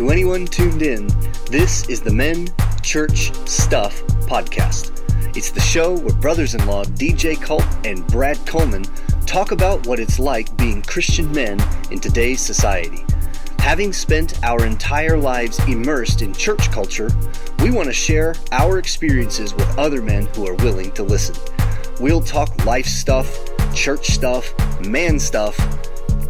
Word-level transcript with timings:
To 0.00 0.08
anyone 0.08 0.46
tuned 0.46 0.80
in, 0.80 1.08
this 1.50 1.86
is 1.90 2.00
the 2.00 2.10
Men 2.10 2.48
Church 2.82 3.34
Stuff 3.46 4.00
podcast. 4.26 4.96
It's 5.36 5.50
the 5.50 5.60
show 5.60 5.94
where 5.94 6.14
brothers 6.14 6.54
in 6.54 6.66
law 6.66 6.84
DJ 6.84 7.38
Culp 7.38 7.62
and 7.84 8.06
Brad 8.06 8.38
Coleman 8.46 8.84
talk 9.26 9.50
about 9.50 9.86
what 9.86 10.00
it's 10.00 10.18
like 10.18 10.56
being 10.56 10.80
Christian 10.80 11.30
men 11.32 11.60
in 11.90 12.00
today's 12.00 12.40
society. 12.40 13.04
Having 13.58 13.92
spent 13.92 14.42
our 14.42 14.64
entire 14.64 15.18
lives 15.18 15.58
immersed 15.68 16.22
in 16.22 16.32
church 16.32 16.70
culture, 16.72 17.10
we 17.58 17.70
want 17.70 17.86
to 17.88 17.92
share 17.92 18.34
our 18.52 18.78
experiences 18.78 19.52
with 19.52 19.78
other 19.78 20.00
men 20.00 20.24
who 20.28 20.48
are 20.48 20.54
willing 20.54 20.92
to 20.92 21.02
listen. 21.02 21.36
We'll 22.00 22.22
talk 22.22 22.64
life 22.64 22.86
stuff, 22.86 23.38
church 23.74 24.12
stuff, 24.12 24.54
man 24.80 25.18
stuff, 25.18 25.60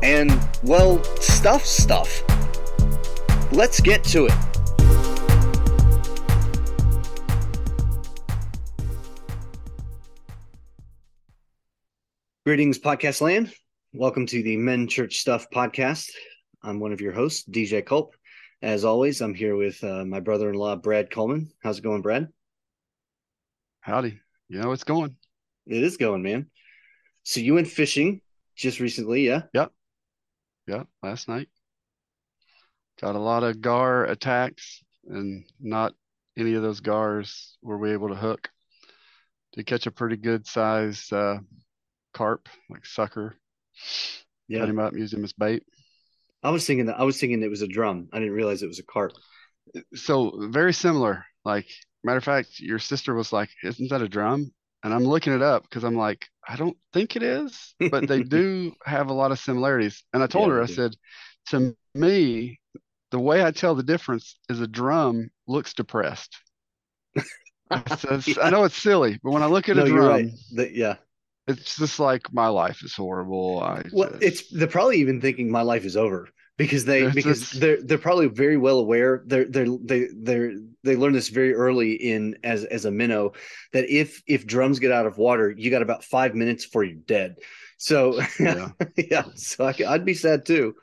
and, 0.02 0.37
well, 0.65 1.01
stuff 1.21 1.65
stuff. 1.65 2.25
Let's 3.53 3.81
get 3.81 4.05
to 4.05 4.27
it. 4.27 4.33
Greetings, 12.47 12.79
podcast 12.79 13.21
land. 13.21 13.53
Welcome 13.93 14.27
to 14.27 14.43
the 14.45 14.57
Men 14.57 14.87
Church 14.87 15.19
Stuff 15.19 15.51
podcast. 15.51 16.11
I'm 16.63 16.79
one 16.79 16.93
of 16.93 17.01
your 17.01 17.13
hosts, 17.13 17.45
DJ 17.49 17.85
Culp. 17.85 18.15
As 18.63 18.85
always, 18.85 19.21
I'm 19.21 19.35
here 19.35 19.57
with 19.57 19.83
uh, 19.83 20.05
my 20.05 20.21
brother 20.21 20.48
in 20.48 20.55
law, 20.55 20.77
Brad 20.77 21.11
Coleman. 21.11 21.51
How's 21.61 21.79
it 21.79 21.83
going, 21.83 22.03
Brad? 22.03 22.29
Howdy. 23.81 24.21
You 24.48 24.61
know, 24.61 24.71
it's 24.71 24.85
going. 24.85 25.17
It 25.67 25.83
is 25.83 25.97
going, 25.97 26.23
man. 26.23 26.47
So 27.25 27.41
you 27.41 27.55
went 27.55 27.67
fishing 27.67 28.21
just 28.55 28.79
recently, 28.79 29.27
yeah? 29.27 29.42
Yep. 29.55 29.73
Yep. 30.69 30.87
Last 31.03 31.29
night. 31.29 31.48
Got 33.01 33.17
a 33.17 33.19
lot 33.19 33.43
of 33.43 33.61
gar 33.61 34.05
attacks, 34.05 34.84
and 35.09 35.45
not 35.59 35.95
any 36.37 36.55
of 36.55 36.62
those 36.62 36.81
gars 36.81 37.59
were 37.62 37.79
we 37.79 37.92
able 37.92 38.09
to 38.09 38.15
hook. 38.15 38.48
To 39.53 39.62
catch 39.62 39.87
a 39.87 39.92
pretty 39.92 40.17
good 40.17 40.45
size 40.48 41.12
uh, 41.12 41.39
carp, 42.15 42.48
like 42.70 42.87
sucker. 42.87 43.37
Yeah. 44.48 44.61
Cut 44.61 44.69
him 44.69 44.79
up, 44.79 44.95
used 44.95 45.12
him 45.15 45.25
as 45.25 45.33
bait. 45.33 45.65
I 46.42 46.51
was 46.51 46.67
thinking 46.67 46.84
that 46.87 47.01
I 47.01 47.05
was 47.05 47.19
thinking 47.19 47.42
it 47.42 47.48
was 47.48 47.62
a 47.62 47.67
drum. 47.67 48.11
I 48.12 48.19
didn't 48.19 48.34
realize 48.34 48.62
it 48.62 48.67
was 48.69 48.79
a 48.79 48.83
carp. 48.84 49.17
So 49.95 50.48
very 50.48 50.73
similar. 50.73 51.25
Like 51.45 51.67
matter 52.05 52.19
of 52.19 52.25
fact, 52.25 52.61
your 52.61 52.79
sister 52.79 53.14
was 53.14 53.33
like, 53.33 53.51
"Isn't 53.62 53.91
that 53.91 54.03
a 54.03 54.09
drum?" 54.09 54.53
And 54.83 54.95
I'm 54.95 55.05
looking 55.05 55.33
it 55.35 55.42
up 55.42 55.62
because 55.64 55.85
I'm 55.85 55.95
like, 55.97 56.27
I 56.48 56.57
don't 56.57 56.77
think 56.92 57.14
it 57.17 57.23
is, 57.23 57.75
but 57.91 58.07
they 58.07 58.20
do 58.23 58.75
have 58.85 59.09
a 59.11 59.12
lot 59.12 59.31
of 59.33 59.39
similarities. 59.39 60.03
And 60.12 60.23
I 60.23 60.27
told 60.27 60.48
Yeah, 60.48 60.51
her, 60.51 60.62
I 60.62 60.67
said, 60.67 60.97
to 61.48 61.77
me, 61.95 62.61
the 63.11 63.20
way 63.20 63.44
I 63.44 63.50
tell 63.50 63.75
the 63.75 63.83
difference 63.83 64.39
is 64.48 64.61
a 64.61 64.66
drum 64.66 65.30
looks 65.47 65.75
depressed. 65.75 66.36
I 67.70 67.83
Yeah. 68.27 68.34
I 68.42 68.50
know 68.50 68.64
it's 68.64 68.77
silly, 68.80 69.19
but 69.22 69.30
when 69.30 69.42
I 69.42 69.47
look 69.47 69.69
at 69.69 69.77
no, 69.77 69.84
a 69.84 69.89
you're 69.89 70.06
right. 70.08 70.27
drum, 70.27 70.36
The- 70.52 70.75
yeah. 70.77 70.97
it's 71.47 71.77
just 71.77 71.98
like 71.98 72.33
my 72.33 72.48
life 72.48 72.83
is 72.84 72.94
horrible. 72.94 73.61
I 73.62 73.83
Well, 73.92 74.11
just, 74.11 74.22
it's 74.22 74.50
they're 74.50 74.69
probably 74.69 74.98
even 75.00 75.20
thinking 75.20 75.50
my 75.50 75.62
life 75.62 75.84
is 75.84 75.97
over 75.97 76.28
because 76.56 76.84
they 76.84 77.08
because 77.11 77.42
it's- 77.42 77.61
they're 77.61 77.83
they're 77.83 77.98
probably 77.98 78.27
very 78.28 78.56
well 78.56 78.78
aware 78.78 79.22
they're 79.27 79.45
they're 79.47 79.67
they 79.84 80.08
they're 80.14 80.52
they 80.84 80.97
learn 80.97 81.12
this 81.12 81.28
very 81.28 81.55
early 81.55 81.92
in 81.95 82.36
as 82.45 82.64
as 82.64 82.84
a 82.84 82.91
minnow 82.91 83.33
that 83.72 83.89
if 83.91 84.22
if 84.27 84.47
drums 84.47 84.78
get 84.78 84.92
out 84.92 85.06
of 85.06 85.19
water 85.19 85.50
you 85.50 85.70
got 85.70 85.83
about 85.83 86.05
five 86.05 86.34
minutes 86.34 86.64
before 86.67 86.84
you're 86.84 86.97
dead 87.06 87.36
so 87.78 88.20
yeah, 88.39 88.69
yeah. 88.97 89.24
so 89.36 89.64
I, 89.64 89.74
I'd 89.89 90.05
be 90.05 90.14
sad 90.14 90.45
too 90.45 90.74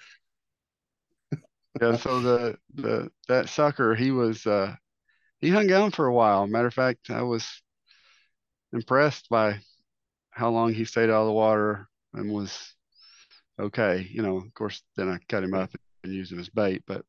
Yeah, 1.81 1.97
so 1.97 2.21
the 2.21 2.57
the 2.75 3.11
that 3.27 3.49
sucker, 3.49 3.95
he 3.95 4.11
was 4.11 4.45
uh 4.45 4.75
he 5.39 5.49
hung 5.49 5.71
on 5.71 5.91
for 5.91 6.07
a 6.07 6.13
while. 6.13 6.47
Matter 6.47 6.67
of 6.67 6.73
fact, 6.73 7.09
I 7.09 7.21
was 7.21 7.61
impressed 8.73 9.29
by 9.29 9.59
how 10.31 10.49
long 10.49 10.73
he 10.73 10.85
stayed 10.85 11.09
out 11.09 11.21
of 11.21 11.27
the 11.27 11.33
water 11.33 11.87
and 12.13 12.31
was 12.31 12.73
okay. 13.59 14.07
You 14.11 14.21
know, 14.21 14.37
of 14.37 14.53
course, 14.53 14.81
then 14.95 15.09
I 15.09 15.17
cut 15.29 15.43
him 15.43 15.53
up 15.53 15.71
and 16.03 16.13
used 16.13 16.31
him 16.31 16.39
as 16.39 16.49
bait, 16.49 16.83
but 16.87 17.03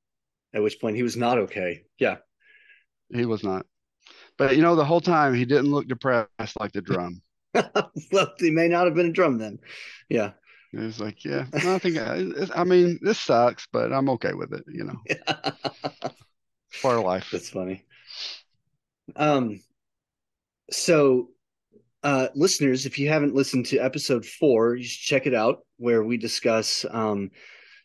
at 0.55 0.63
which 0.63 0.81
point 0.81 0.97
he 0.97 1.03
was 1.03 1.17
not 1.17 1.39
okay 1.39 1.83
yeah 1.99 2.17
he 3.11 3.25
was 3.25 3.43
not. 3.43 3.67
But 4.37 4.57
you 4.57 4.63
know, 4.63 4.77
the 4.77 4.85
whole 4.85 5.01
time 5.01 5.35
he 5.35 5.45
didn't 5.45 5.71
look 5.71 5.89
depressed 5.89 6.29
like 6.61 6.73
the 6.73 6.83
drum. 6.83 7.23
well 8.13 8.35
he 8.39 8.51
may 8.51 8.69
not 8.69 8.85
have 8.85 8.95
been 8.95 9.07
a 9.07 9.13
drum 9.13 9.39
then 9.39 9.59
yeah 10.11 10.33
It 10.73 10.81
was 10.81 11.01
like, 11.01 11.25
yeah, 11.25 11.47
no, 11.65 11.75
I 11.75 11.79
think 11.79 11.97
I, 11.97 12.27
I 12.55 12.65
mean, 12.65 12.99
this 13.01 13.19
sucks, 13.19 13.67
but 13.73 13.93
I'm 13.93 14.11
okay 14.11 14.35
with 14.35 14.53
it. 14.53 14.65
You 14.69 14.85
know, 14.85 15.01
it's 15.07 15.23
part 16.83 16.99
of 16.99 17.05
life. 17.05 17.29
That's 17.33 17.49
funny. 17.49 17.85
Um, 19.17 19.61
so, 20.71 21.31
uh, 22.03 22.29
listeners, 22.35 22.85
if 22.85 22.99
you 22.99 23.09
haven't 23.09 23.35
listened 23.35 23.67
to 23.67 23.79
episode 23.79 24.27
four, 24.27 24.77
you 24.77 24.85
should 24.85 25.01
check 25.01 25.27
it 25.27 25.35
out 25.35 25.61
where 25.79 26.05
we 26.05 26.19
discuss 26.19 26.85
um, 26.91 27.31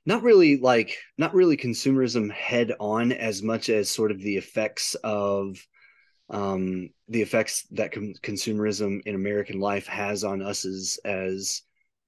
not 0.05 0.23
really 0.23 0.57
like 0.57 0.97
not 1.17 1.33
really 1.33 1.55
consumerism 1.55 2.31
head 2.31 2.73
on 2.79 3.11
as 3.11 3.41
much 3.41 3.69
as 3.69 3.89
sort 3.89 4.11
of 4.11 4.19
the 4.19 4.35
effects 4.35 4.95
of 5.03 5.57
um, 6.29 6.89
the 7.07 7.21
effects 7.21 7.65
that 7.71 7.91
con- 7.91 8.15
consumerism 8.21 9.01
in 9.05 9.15
American 9.15 9.59
life 9.59 9.87
has 9.87 10.23
on 10.23 10.41
us 10.41 10.65
as 10.65 10.99
as 11.05 11.61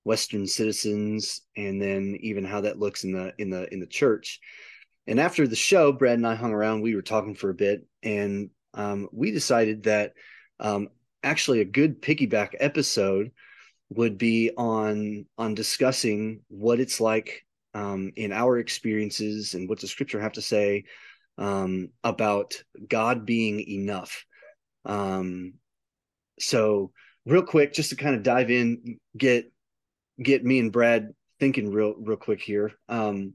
Western 0.06 0.48
citizens, 0.48 1.42
and 1.58 1.82
then 1.82 2.18
even 2.22 2.46
how 2.46 2.62
that 2.62 2.80
looks 2.80 3.04
in 3.04 3.12
the 3.12 3.34
in 3.38 3.50
the 3.50 3.72
in 3.74 3.82
the 3.82 3.88
church. 3.88 4.40
And 5.08 5.20
after 5.20 5.48
the 5.48 5.56
show, 5.56 5.92
Brad 5.92 6.18
and 6.18 6.26
I 6.26 6.36
hung 6.36 6.54
around. 6.54 6.82
We 6.82 6.96
were 6.96 7.02
talking 7.02 7.36
for 7.36 7.50
a 7.50 7.56
bit, 7.56 7.86
and 8.02 8.50
um, 8.74 9.10
we 9.12 9.32
decided 9.32 9.84
that 9.84 10.14
um, 10.60 10.88
actually 11.24 11.60
a 11.60 11.66
good 11.66 12.02
piggyback 12.02 12.56
episode 12.60 13.32
would 13.90 14.18
be 14.18 14.52
on 14.58 15.26
on 15.38 15.56
discussing 15.56 16.42
what 16.48 16.80
it's 16.80 17.02
like 17.02 17.46
um, 17.74 18.14
in 18.16 18.32
our 18.32 18.58
experiences 18.58 19.54
and 19.54 19.68
what 19.68 19.82
the 19.82 19.88
scripture 19.88 20.22
have 20.22 20.34
to 20.34 20.42
say 20.42 20.86
um, 21.38 21.90
about 22.04 22.64
God 22.88 23.26
being 23.26 23.60
enough. 23.60 24.26
Um, 24.86 25.56
so, 26.40 26.92
real 27.26 27.44
quick, 27.44 27.74
just 27.74 27.90
to 27.90 27.96
kind 27.96 28.16
of 28.16 28.24
dive 28.24 28.52
in, 28.52 29.00
get 29.18 29.52
get 30.22 30.44
me 30.44 30.60
and 30.60 30.72
Brad 30.72 31.14
thinking 31.40 31.72
real 31.72 31.96
real 31.98 32.18
quick 32.18 32.42
here. 32.42 32.72
Um, 32.90 33.34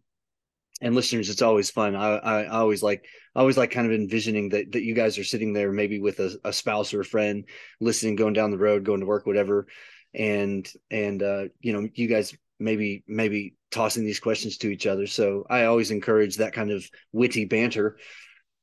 and 0.82 0.94
listeners, 0.94 1.28
it's 1.28 1.42
always 1.42 1.70
fun. 1.70 1.94
I, 1.94 2.16
I, 2.16 2.42
I 2.44 2.58
always 2.58 2.82
like 2.82 3.04
I 3.34 3.41
always 3.41 3.58
like 3.58 3.70
kind 3.70 3.86
of 3.86 3.92
envisioning 3.92 4.50
that 4.50 4.72
that 4.72 4.82
you 4.82 4.94
guys 4.94 5.18
are 5.18 5.24
sitting 5.24 5.52
there 5.52 5.72
maybe 5.72 6.00
with 6.00 6.20
a, 6.20 6.38
a 6.44 6.52
spouse 6.52 6.94
or 6.94 7.00
a 7.00 7.04
friend 7.04 7.44
listening, 7.80 8.16
going 8.16 8.32
down 8.32 8.50
the 8.50 8.58
road, 8.58 8.84
going 8.84 9.00
to 9.00 9.06
work, 9.06 9.26
whatever, 9.26 9.66
and 10.14 10.70
and 10.91 11.22
uh, 11.22 11.44
you 11.60 11.72
know 11.72 11.88
you 11.94 12.08
guys 12.08 12.34
maybe 12.58 13.04
maybe 13.06 13.54
tossing 13.70 14.04
these 14.04 14.20
questions 14.20 14.58
to 14.58 14.68
each 14.68 14.86
other. 14.86 15.06
So 15.06 15.44
I 15.48 15.64
always 15.64 15.91
encourage 15.91 16.36
that 16.36 16.52
kind 16.54 16.70
of 16.70 16.88
witty 17.12 17.44
banter. 17.44 17.98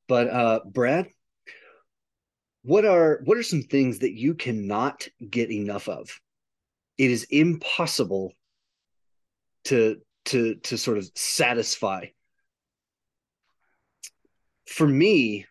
But 0.07 0.28
uh, 0.29 0.59
Brad, 0.66 1.07
what 2.63 2.85
are 2.85 3.22
what 3.25 3.38
are 3.38 3.44
some 3.44 3.61
things 3.61 3.99
that 3.99 4.13
you 4.13 4.34
cannot 4.34 5.07
get 5.29 5.51
enough 5.51 5.88
of? 5.88 6.19
It 6.97 7.12
is 7.12 7.24
impossible 7.30 8.34
to 9.66 9.97
to 10.25 10.56
to 10.56 10.78
sort 10.78 10.97
of 10.97 11.09
satisfy. 11.16 12.08
For 14.66 14.88
me, 14.88 15.46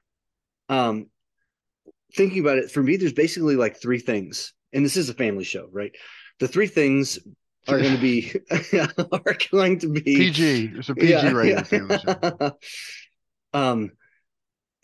um, 0.69 1.07
thinking 2.15 2.41
about 2.41 2.59
it, 2.59 2.71
for 2.71 2.83
me, 2.83 2.97
there's 2.97 3.13
basically 3.13 3.57
like 3.57 3.81
three 3.81 3.99
things, 3.99 4.53
and 4.73 4.85
this 4.85 4.97
is 4.97 5.09
a 5.09 5.15
family 5.15 5.45
show, 5.45 5.69
right? 5.73 5.93
The 6.39 6.49
three 6.49 6.67
things 6.67 7.19
are 7.69 7.79
going 7.79 7.95
to 7.95 8.01
be 8.01 8.33
are 9.13 9.37
going 9.51 9.79
to 9.81 9.89
be 9.89 10.01
PG. 10.01 10.73
It's 10.77 10.89
a 10.89 10.95
PG 10.95 11.33
rated 11.33 11.67
family 11.67 11.99
show. 11.99 12.57
um, 13.55 13.93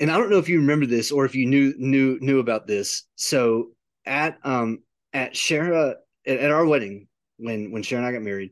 and 0.00 0.11
I 0.11 0.19
don't 0.19 0.31
know 0.31 0.38
if 0.38 0.49
you 0.49 0.61
remember 0.61 0.87
this 0.87 1.12
or 1.12 1.25
if 1.25 1.35
you 1.35 1.47
knew 1.47 1.75
knew 1.76 2.19
knew 2.20 2.38
about 2.38 2.67
this. 2.67 3.05
So 3.17 3.70
at 4.05 4.38
um 4.44 4.81
at 5.12 5.35
Shara 5.35 5.97
at, 6.27 6.39
at 6.39 6.51
our 6.51 6.67
wedding 6.67 7.09
when 7.39 7.71
when 7.71 7.83
Sharon 7.83 8.05
and 8.05 8.15
I 8.15 8.17
got 8.17 8.25
married, 8.25 8.51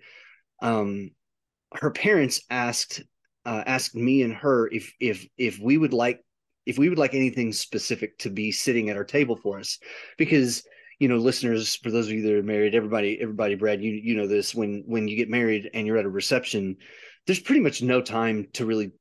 um, 0.63 1.11
her 1.75 1.91
parents 1.91 2.43
asked 2.51 3.03
uh, 3.47 3.63
asked 3.67 3.95
me 3.95 4.23
and 4.23 4.35
her 4.35 4.69
if 4.69 4.93
if 5.01 5.27
if 5.39 5.59
we 5.59 5.77
would 5.77 5.93
like 5.93 6.21
if 6.67 6.79
we 6.79 6.89
would 6.89 6.99
like 6.99 7.15
anything 7.15 7.53
specific 7.53 8.19
to 8.19 8.31
be 8.31 8.53
sitting 8.53 8.91
at 8.91 8.97
our 8.97 9.05
table 9.05 9.37
for 9.37 9.59
us. 9.59 9.79
Because 10.19 10.63
you 11.01 11.09
know 11.09 11.17
listeners 11.17 11.77
for 11.77 11.91
those 11.91 12.07
of 12.07 12.13
you 12.13 12.23
that 12.23 12.35
are 12.35 12.43
married 12.43 12.75
everybody 12.75 13.19
everybody 13.21 13.55
brad 13.55 13.83
you 13.83 13.91
you 13.93 14.15
know 14.15 14.27
this 14.27 14.55
when 14.55 14.85
when 14.87 15.09
you 15.09 15.17
get 15.17 15.31
married 15.31 15.71
and 15.73 15.87
you're 15.87 15.97
at 15.97 16.05
a 16.05 16.11
reception 16.11 16.77
there's 17.27 17.41
pretty 17.41 17.63
much 17.63 17.83
no 17.83 18.01
time 18.01 18.47
to 18.53 18.67
really 18.67 18.93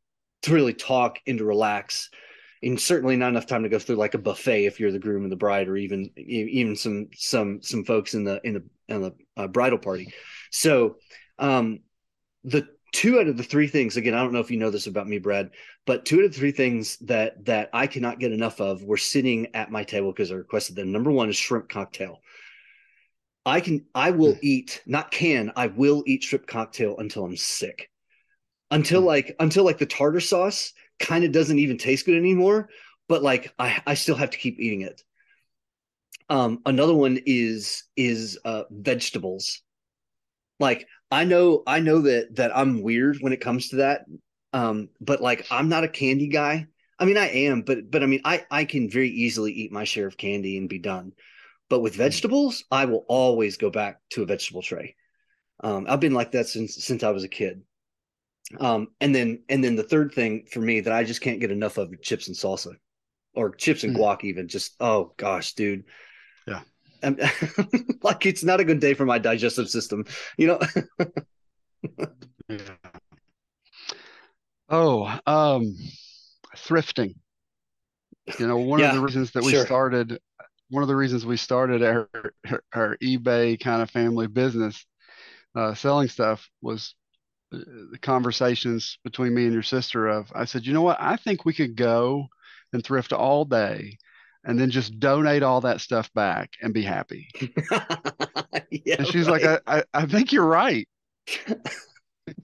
to 0.41 0.53
really 0.53 0.73
talk 0.73 1.19
and 1.27 1.37
to 1.37 1.45
relax 1.45 2.09
and 2.61 2.79
certainly 2.79 3.15
not 3.15 3.29
enough 3.29 3.45
time 3.45 3.63
to 3.63 3.69
go 3.69 3.79
through 3.79 3.95
like 3.95 4.13
a 4.13 4.19
buffet 4.19 4.65
if 4.65 4.79
you're 4.79 4.91
the 4.91 4.99
groom 4.99 5.23
and 5.23 5.31
the 5.31 5.37
bride 5.37 5.67
or 5.67 5.77
even 5.77 6.09
even 6.17 6.75
some 6.75 7.07
some 7.15 7.61
some 7.61 7.83
folks 7.83 8.13
in 8.13 8.23
the 8.23 8.41
in 8.43 8.53
the 8.53 8.63
in 8.87 9.01
the 9.01 9.13
uh, 9.37 9.47
bridal 9.47 9.77
party 9.77 10.11
so 10.51 10.97
um 11.37 11.79
the 12.43 12.67
two 12.91 13.19
out 13.19 13.27
of 13.27 13.37
the 13.37 13.43
three 13.43 13.67
things 13.67 13.97
again 13.97 14.13
i 14.13 14.21
don't 14.21 14.33
know 14.33 14.39
if 14.39 14.51
you 14.51 14.57
know 14.57 14.69
this 14.69 14.87
about 14.87 15.07
me 15.07 15.19
brad 15.19 15.51
but 15.85 16.05
two 16.05 16.19
out 16.19 16.25
of 16.25 16.31
the 16.31 16.37
three 16.37 16.51
things 16.51 16.97
that 16.97 17.45
that 17.45 17.69
i 17.73 17.87
cannot 17.87 18.19
get 18.19 18.31
enough 18.31 18.59
of 18.59 18.83
were 18.83 18.97
sitting 18.97 19.47
at 19.53 19.71
my 19.71 19.83
table 19.83 20.11
because 20.11 20.31
i 20.31 20.35
requested 20.35 20.75
them 20.75 20.91
number 20.91 21.11
one 21.11 21.29
is 21.29 21.35
shrimp 21.35 21.69
cocktail 21.69 22.19
i 23.45 23.59
can 23.61 23.85
i 23.93 24.11
will 24.11 24.33
mm. 24.33 24.39
eat 24.41 24.81
not 24.85 25.11
can 25.11 25.51
i 25.55 25.67
will 25.67 26.03
eat 26.07 26.23
shrimp 26.23 26.47
cocktail 26.47 26.97
until 26.97 27.25
i'm 27.25 27.37
sick 27.37 27.89
until 28.71 29.01
mm. 29.01 29.05
like 29.05 29.35
until 29.39 29.63
like 29.63 29.77
the 29.77 29.85
tartar 29.85 30.19
sauce 30.19 30.73
kind 30.99 31.23
of 31.23 31.31
doesn't 31.31 31.59
even 31.59 31.77
taste 31.77 32.05
good 32.05 32.17
anymore 32.17 32.69
but 33.07 33.23
like 33.23 33.53
i 33.57 33.81
i 33.85 33.93
still 33.93 34.15
have 34.15 34.29
to 34.29 34.37
keep 34.37 34.59
eating 34.59 34.81
it 34.81 35.01
um 36.29 36.59
another 36.65 36.93
one 36.93 37.19
is 37.25 37.83
is 37.95 38.37
uh 38.45 38.63
vegetables 38.69 39.61
like 40.59 40.87
I 41.11 41.23
know 41.23 41.63
I 41.65 41.79
know 41.79 42.01
that 42.01 42.35
that 42.35 42.55
I'm 42.55 42.81
weird 42.81 43.17
when 43.21 43.33
it 43.33 43.41
comes 43.41 43.69
to 43.69 43.77
that. 43.77 44.05
Um, 44.53 44.89
but 44.99 45.21
like 45.21 45.47
I'm 45.51 45.69
not 45.69 45.83
a 45.83 45.89
candy 45.89 46.27
guy. 46.27 46.67
I 46.97 47.05
mean 47.05 47.17
I 47.17 47.29
am, 47.29 47.61
but 47.61 47.89
but 47.89 48.03
I 48.03 48.05
mean 48.05 48.21
I 48.25 48.45
I 48.51 48.65
can 48.65 48.89
very 48.89 49.09
easily 49.09 49.51
eat 49.51 49.71
my 49.71 49.85
share 49.85 50.07
of 50.07 50.17
candy 50.17 50.57
and 50.57 50.69
be 50.69 50.79
done. 50.79 51.13
But 51.69 51.79
with 51.79 51.95
hmm. 51.95 51.99
vegetables, 51.99 52.63
I 52.71 52.85
will 52.85 53.05
always 53.07 53.57
go 53.57 53.69
back 53.69 53.99
to 54.11 54.23
a 54.23 54.25
vegetable 54.25 54.61
tray. 54.61 54.95
Um, 55.61 55.87
I've 55.89 55.99
been 55.99 56.13
like 56.13 56.31
that 56.33 56.47
since 56.47 56.75
since 56.75 57.03
I 57.03 57.11
was 57.11 57.23
a 57.23 57.29
kid. 57.29 57.61
Um, 58.57 58.87
and 58.99 59.13
then 59.13 59.43
and 59.49 59.63
then 59.63 59.75
the 59.75 59.83
third 59.83 60.13
thing 60.13 60.45
for 60.51 60.59
me 60.59 60.79
that 60.79 60.93
I 60.93 61.03
just 61.03 61.21
can't 61.21 61.39
get 61.39 61.51
enough 61.51 61.77
of 61.77 62.01
chips 62.01 62.27
and 62.27 62.35
salsa 62.35 62.73
or 63.35 63.51
chips 63.51 63.83
and 63.83 63.95
hmm. 63.95 64.01
guac 64.01 64.23
even 64.23 64.47
just 64.47 64.75
oh 64.79 65.13
gosh 65.17 65.53
dude 65.53 65.83
yeah 66.47 66.61
like 68.03 68.25
it's 68.25 68.43
not 68.43 68.59
a 68.59 68.65
good 68.65 68.79
day 68.79 68.93
for 68.93 69.05
my 69.05 69.17
digestive 69.17 69.69
system, 69.69 70.05
you 70.37 70.47
know. 70.47 70.59
yeah. 72.49 72.57
Oh, 74.69 75.19
um, 75.25 75.75
thrifting. 76.57 77.15
You 78.37 78.47
know, 78.47 78.57
one 78.57 78.79
yeah, 78.79 78.89
of 78.89 78.95
the 78.95 79.01
reasons 79.01 79.31
that 79.31 79.43
we 79.43 79.51
sure. 79.51 79.65
started, 79.65 80.19
one 80.69 80.83
of 80.83 80.89
the 80.89 80.95
reasons 80.95 81.25
we 81.25 81.37
started 81.37 81.83
our 81.83 82.09
our 82.73 82.97
eBay 82.97 83.59
kind 83.59 83.81
of 83.81 83.89
family 83.89 84.27
business, 84.27 84.85
uh, 85.55 85.73
selling 85.73 86.09
stuff 86.09 86.49
was 86.61 86.95
the 87.51 87.97
conversations 88.01 88.97
between 89.03 89.33
me 89.33 89.45
and 89.45 89.53
your 89.53 89.63
sister. 89.63 90.07
Of 90.07 90.31
I 90.35 90.45
said, 90.45 90.65
you 90.65 90.73
know 90.73 90.81
what, 90.81 90.97
I 90.99 91.15
think 91.15 91.45
we 91.45 91.53
could 91.53 91.75
go 91.75 92.27
and 92.73 92.83
thrift 92.83 93.13
all 93.13 93.45
day 93.45 93.97
and 94.43 94.59
then 94.59 94.69
just 94.69 94.99
donate 94.99 95.43
all 95.43 95.61
that 95.61 95.81
stuff 95.81 96.11
back 96.13 96.51
and 96.61 96.73
be 96.73 96.83
happy. 96.83 97.29
yeah, 98.71 98.95
and 98.99 99.07
she's 99.07 99.27
right. 99.27 99.43
like, 99.43 99.61
I, 99.67 99.79
I, 99.79 99.83
I, 99.93 100.05
think 100.05 100.31
you're 100.31 100.45
right. 100.45 100.87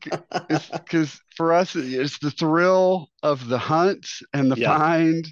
Because 0.02 1.22
for 1.36 1.54
us, 1.54 1.76
it's 1.76 2.18
the 2.18 2.32
thrill 2.32 3.08
of 3.22 3.48
the 3.48 3.60
hunt 3.60 4.08
and 4.34 4.52
the 4.52 4.56
yeah. 4.56 4.76
find, 4.76 5.28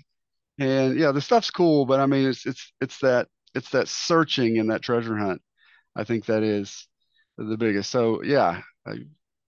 and 0.59 0.95
yeah, 0.95 1.11
the 1.11 1.21
stuff's 1.21 1.49
cool. 1.49 1.87
But 1.87 1.99
I 1.99 2.05
mean, 2.05 2.29
it's 2.29 2.45
it's 2.45 2.71
it's 2.79 2.99
that 2.99 3.29
it's 3.55 3.71
that 3.71 3.87
searching 3.87 4.59
and 4.59 4.69
that 4.69 4.83
treasure 4.83 5.17
hunt. 5.17 5.41
I 5.95 6.03
think 6.03 6.25
that 6.25 6.43
is 6.43 6.87
the 7.35 7.57
biggest. 7.57 7.89
So 7.89 8.21
yeah, 8.21 8.61
I 8.85 8.97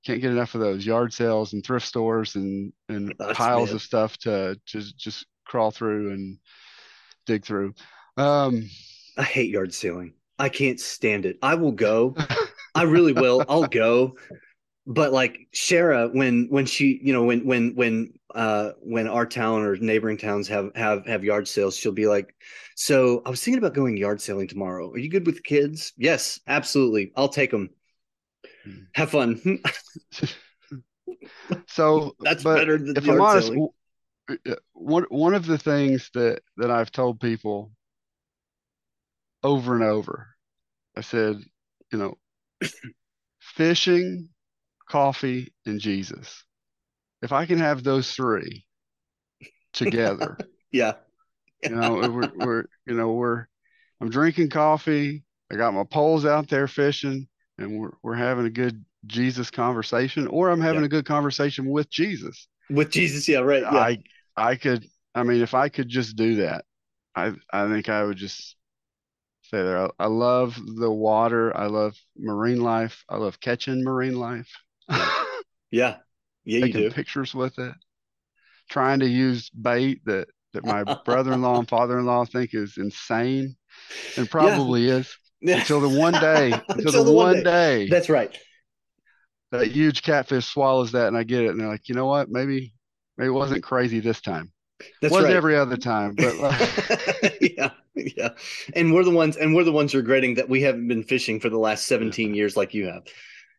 can't 0.06 0.22
get 0.22 0.32
enough 0.32 0.56
of 0.56 0.62
those 0.62 0.86
yard 0.86 1.14
sales 1.14 1.54
and 1.54 1.66
thrift 1.66 1.86
stores 1.86 2.36
and 2.36 2.72
and 2.90 3.14
That's 3.18 3.38
piles 3.38 3.70
man. 3.70 3.76
of 3.76 3.82
stuff 3.82 4.18
to 4.20 4.60
just 4.66 4.98
just 4.98 5.26
crawl 5.46 5.72
through 5.72 6.12
and 6.12 6.38
dig 7.26 7.46
through. 7.46 7.74
Um, 8.18 8.70
I 9.18 9.24
hate 9.24 9.50
yard 9.50 9.74
sealing. 9.74 10.14
I 10.38 10.50
can't 10.50 10.80
stand 10.80 11.26
it. 11.26 11.38
I 11.42 11.56
will 11.56 11.72
go. 11.72 12.16
I 12.76 12.84
really 12.84 13.14
will. 13.14 13.44
I'll 13.48 13.68
go. 13.68 14.16
But 14.88 15.14
like 15.14 15.48
Shara, 15.54 16.14
when 16.14 16.48
when 16.50 16.66
she, 16.66 17.00
you 17.02 17.12
know, 17.12 17.24
when 17.24 17.46
when 17.46 17.74
when 17.76 18.14
uh 18.36 18.72
when 18.82 19.08
our 19.08 19.26
town 19.26 19.62
or 19.62 19.78
neighboring 19.78 20.18
towns 20.18 20.48
have 20.50 20.72
have 20.76 21.06
have 21.08 21.24
yard 21.24 21.48
sales, 21.48 21.76
she'll 21.76 21.92
be 21.92 22.06
like, 22.06 22.36
"So 22.76 23.24
I 23.26 23.30
was 23.32 23.44
thinking 23.44 23.58
about 23.58 23.74
going 23.74 23.98
yard 23.98 24.22
selling 24.22 24.48
tomorrow. 24.48 24.92
Are 24.92 25.00
you 25.00 25.10
good 25.10 25.26
with 25.26 25.44
kids?" 25.44 25.94
Yes, 25.98 26.40
absolutely. 26.48 27.12
I'll 27.16 27.30
take 27.30 27.50
them. 27.50 27.72
Have 28.94 29.12
fun. 29.12 29.62
so 31.68 32.16
that's 32.20 32.44
better 32.44 32.78
than 32.78 32.96
if 32.96 33.08
I'm 33.08 33.22
honest, 33.22 33.48
selling 33.48 33.70
one 34.74 35.06
one 35.10 35.34
of 35.34 35.46
the 35.46 35.58
things 35.58 36.10
that 36.14 36.42
that 36.58 36.72
I've 36.72 36.92
told 36.92 37.20
people 37.20 37.72
over 39.44 39.76
and 39.76 39.84
over, 39.84 40.28
I 40.98 41.02
said, 41.02 41.38
you 41.92 42.00
know, 42.00 42.18
fishing, 43.40 44.30
coffee, 44.90 45.54
and 45.66 45.80
Jesus. 45.80 46.44
If 47.22 47.32
I 47.32 47.46
can 47.46 47.60
have 47.60 47.84
those 47.84 48.12
three 48.12 48.66
together, 49.74 50.38
yeah, 50.72 50.94
you 51.64 51.76
know, 51.76 51.96
we're, 51.96 52.32
we're 52.36 52.66
you 52.88 52.96
know 52.96 53.12
we're 53.14 53.48
I'm 54.02 54.10
drinking 54.10 54.50
coffee. 54.50 55.24
I 55.52 55.56
got 55.56 55.74
my 55.74 55.84
poles 55.84 56.26
out 56.26 56.50
there 56.50 56.68
fishing, 56.68 57.28
and 57.58 57.80
we're 57.80 57.92
we're 58.04 58.16
having 58.16 58.46
a 58.46 58.50
good 58.50 58.84
Jesus 59.06 59.52
conversation, 59.52 60.28
or 60.28 60.50
I'm 60.50 60.62
having 60.62 60.82
yeah. 60.82 60.88
a 60.88 60.90
good 60.90 61.06
conversation 61.06 61.70
with 61.70 61.90
Jesus. 61.90 62.48
With 62.70 62.92
Jesus, 62.92 63.28
yeah, 63.28 63.40
right. 63.40 63.62
Yeah. 63.62 63.70
I 63.70 64.04
I 64.36 64.56
could, 64.56 64.86
I 65.14 65.24
mean, 65.24 65.42
if 65.42 65.54
I 65.54 65.70
could 65.70 65.88
just 65.88 66.16
do 66.16 66.36
that, 66.38 66.66
I 67.16 67.34
I 67.52 67.68
think 67.68 67.90
I 67.90 68.04
would 68.04 68.18
just 68.18 68.56
say 69.44 69.62
there. 69.64 69.86
I, 69.86 69.90
I 70.00 70.08
love 70.08 70.58
the 70.66 70.92
water. 70.92 71.56
I 71.56 71.68
love 71.68 71.96
marine 72.18 72.62
life. 72.62 73.04
I 73.10 73.18
love 73.18 73.40
catching 73.40 73.84
marine 73.84 74.20
life. 74.20 74.50
yeah, 75.72 75.98
yeah, 76.44 76.62
Taking 76.62 76.82
you 76.82 76.90
do. 76.90 76.92
pictures 76.92 77.34
with 77.34 77.58
it. 77.60 77.74
Trying 78.70 79.00
to 79.02 79.08
use 79.08 79.50
bait 79.50 80.02
that 80.06 80.28
that 80.54 80.66
my 80.66 80.84
brother-in-law 81.06 81.60
and 81.60 81.70
father-in-law 81.70 82.26
think 82.26 82.54
is 82.54 82.78
insane, 82.78 83.56
and 84.18 84.30
probably 84.30 84.88
yeah. 84.88 84.96
is. 84.96 85.16
Until 85.48 85.80
the 85.80 85.90
one 85.90 86.14
day, 86.14 86.52
until, 86.70 86.78
until 86.78 87.04
the, 87.04 87.12
the, 87.12 87.16
one 87.16 87.36
day. 87.36 87.44
day. 87.44 87.90
That's 87.90 88.10
right. 88.10 88.38
That 89.52 89.68
huge 89.68 90.02
catfish 90.02 90.46
swallows 90.46 90.92
that, 90.94 91.08
and 91.08 91.18
I 91.18 91.24
get 91.24 91.44
it, 91.44 91.50
and 91.50 91.60
they're 91.60 91.68
like, 91.68 91.88
you 91.88 91.96
know 91.96 92.08
what? 92.08 92.30
Maybe 92.30 92.74
it 93.18 93.30
wasn't 93.30 93.64
crazy 93.64 94.00
this 94.00 94.22
time. 94.22 94.52
That's 95.02 95.14
was 95.14 95.26
right. 95.26 95.34
every 95.34 95.56
other 95.56 95.78
time, 95.78 96.16
but 96.16 96.34
yeah, 97.42 97.72
yeah. 97.96 98.30
And 98.76 98.94
we're 98.94 99.06
the 99.06 99.12
ones, 99.12 99.38
and 99.38 99.56
we're 99.56 99.64
the 99.64 99.72
ones 99.72 99.96
regretting 99.96 100.36
that 100.36 100.50
we 100.50 100.62
haven't 100.62 100.88
been 100.88 101.04
fishing 101.04 101.40
for 101.40 101.50
the 101.50 101.58
last 101.58 101.88
seventeen 101.88 102.36
years 102.36 102.58
like 102.58 102.74
you 102.74 102.88
have. 102.88 103.04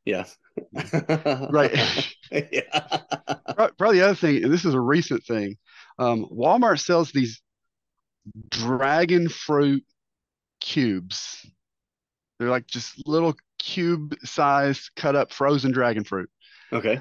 Yeah. 0.05 0.25
right. 1.51 1.75
yeah. 2.31 2.81
Probably 3.79 3.99
the 3.99 4.05
other 4.05 4.15
thing, 4.15 4.45
and 4.45 4.53
this 4.53 4.65
is 4.65 4.75
a 4.75 4.81
recent 4.81 5.25
thing. 5.25 5.57
Um, 5.99 6.27
Walmart 6.31 6.81
sells 6.81 7.13
these 7.13 7.41
dragon 8.51 9.29
fruit 9.29 9.85
cubes. 10.61 11.47
They're 12.39 12.51
like 12.51 12.67
just 12.67 13.07
little 13.07 13.35
cube 13.59 14.17
size 14.25 14.91
cut 14.97 15.17
up 15.17 15.33
frozen 15.33 15.73
dragon 15.73 16.05
fruit. 16.05 16.31
Okay. 16.73 17.01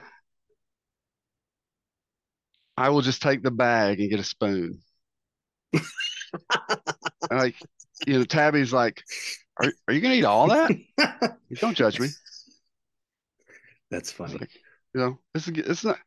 I 2.77 2.89
will 2.89 3.01
just 3.01 3.21
take 3.21 3.41
the 3.41 3.51
bag 3.51 3.99
and 3.99 4.09
get 4.09 4.19
a 4.19 4.23
spoon. 4.23 4.79
like, 7.31 7.55
you 8.05 8.19
know, 8.19 8.25
Tabby's 8.25 8.73
like, 8.73 9.01
are, 9.61 9.71
are 9.87 9.93
you 9.93 10.01
gonna 10.01 10.15
eat 10.15 10.25
all 10.25 10.47
that? 10.47 10.71
Don't 11.55 11.77
judge 11.77 11.99
me. 11.99 12.07
That's 13.89 14.11
funny. 14.11 14.37
Like, 14.37 14.51
you 14.93 15.01
know, 15.01 15.19
this 15.33 15.47
is 15.47 15.57
it's 15.57 15.85
not 15.85 15.97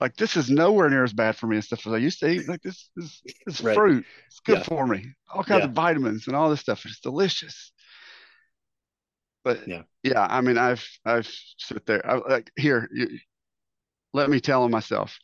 like 0.00 0.16
this 0.16 0.36
is 0.36 0.50
nowhere 0.50 0.88
near 0.90 1.04
as 1.04 1.12
bad 1.12 1.36
for 1.36 1.46
me 1.46 1.56
and 1.56 1.64
stuff 1.64 1.86
as 1.86 1.92
I 1.92 1.98
used 1.98 2.20
to 2.20 2.28
eat. 2.28 2.48
Like 2.48 2.62
this, 2.62 2.90
this, 2.96 3.22
this 3.46 3.60
right. 3.60 3.76
fruit, 3.76 4.04
it's 4.26 4.40
good 4.40 4.58
yeah. 4.58 4.64
for 4.64 4.86
me. 4.86 5.12
All 5.32 5.44
kinds 5.44 5.60
yeah. 5.60 5.66
of 5.66 5.72
vitamins 5.72 6.26
and 6.26 6.36
all 6.36 6.50
this 6.50 6.60
stuff. 6.60 6.84
It's 6.84 7.00
delicious. 7.00 7.72
But 9.48 9.66
yeah, 9.66 9.82
yeah. 10.02 10.26
I 10.28 10.42
mean, 10.42 10.58
I've 10.58 10.86
I've 11.06 11.26
sit 11.56 11.86
there. 11.86 12.06
I, 12.06 12.16
like 12.16 12.50
here, 12.54 12.86
you, 12.92 13.18
let 14.12 14.28
me 14.28 14.40
tell 14.40 14.62
him 14.62 14.70
myself. 14.70 15.18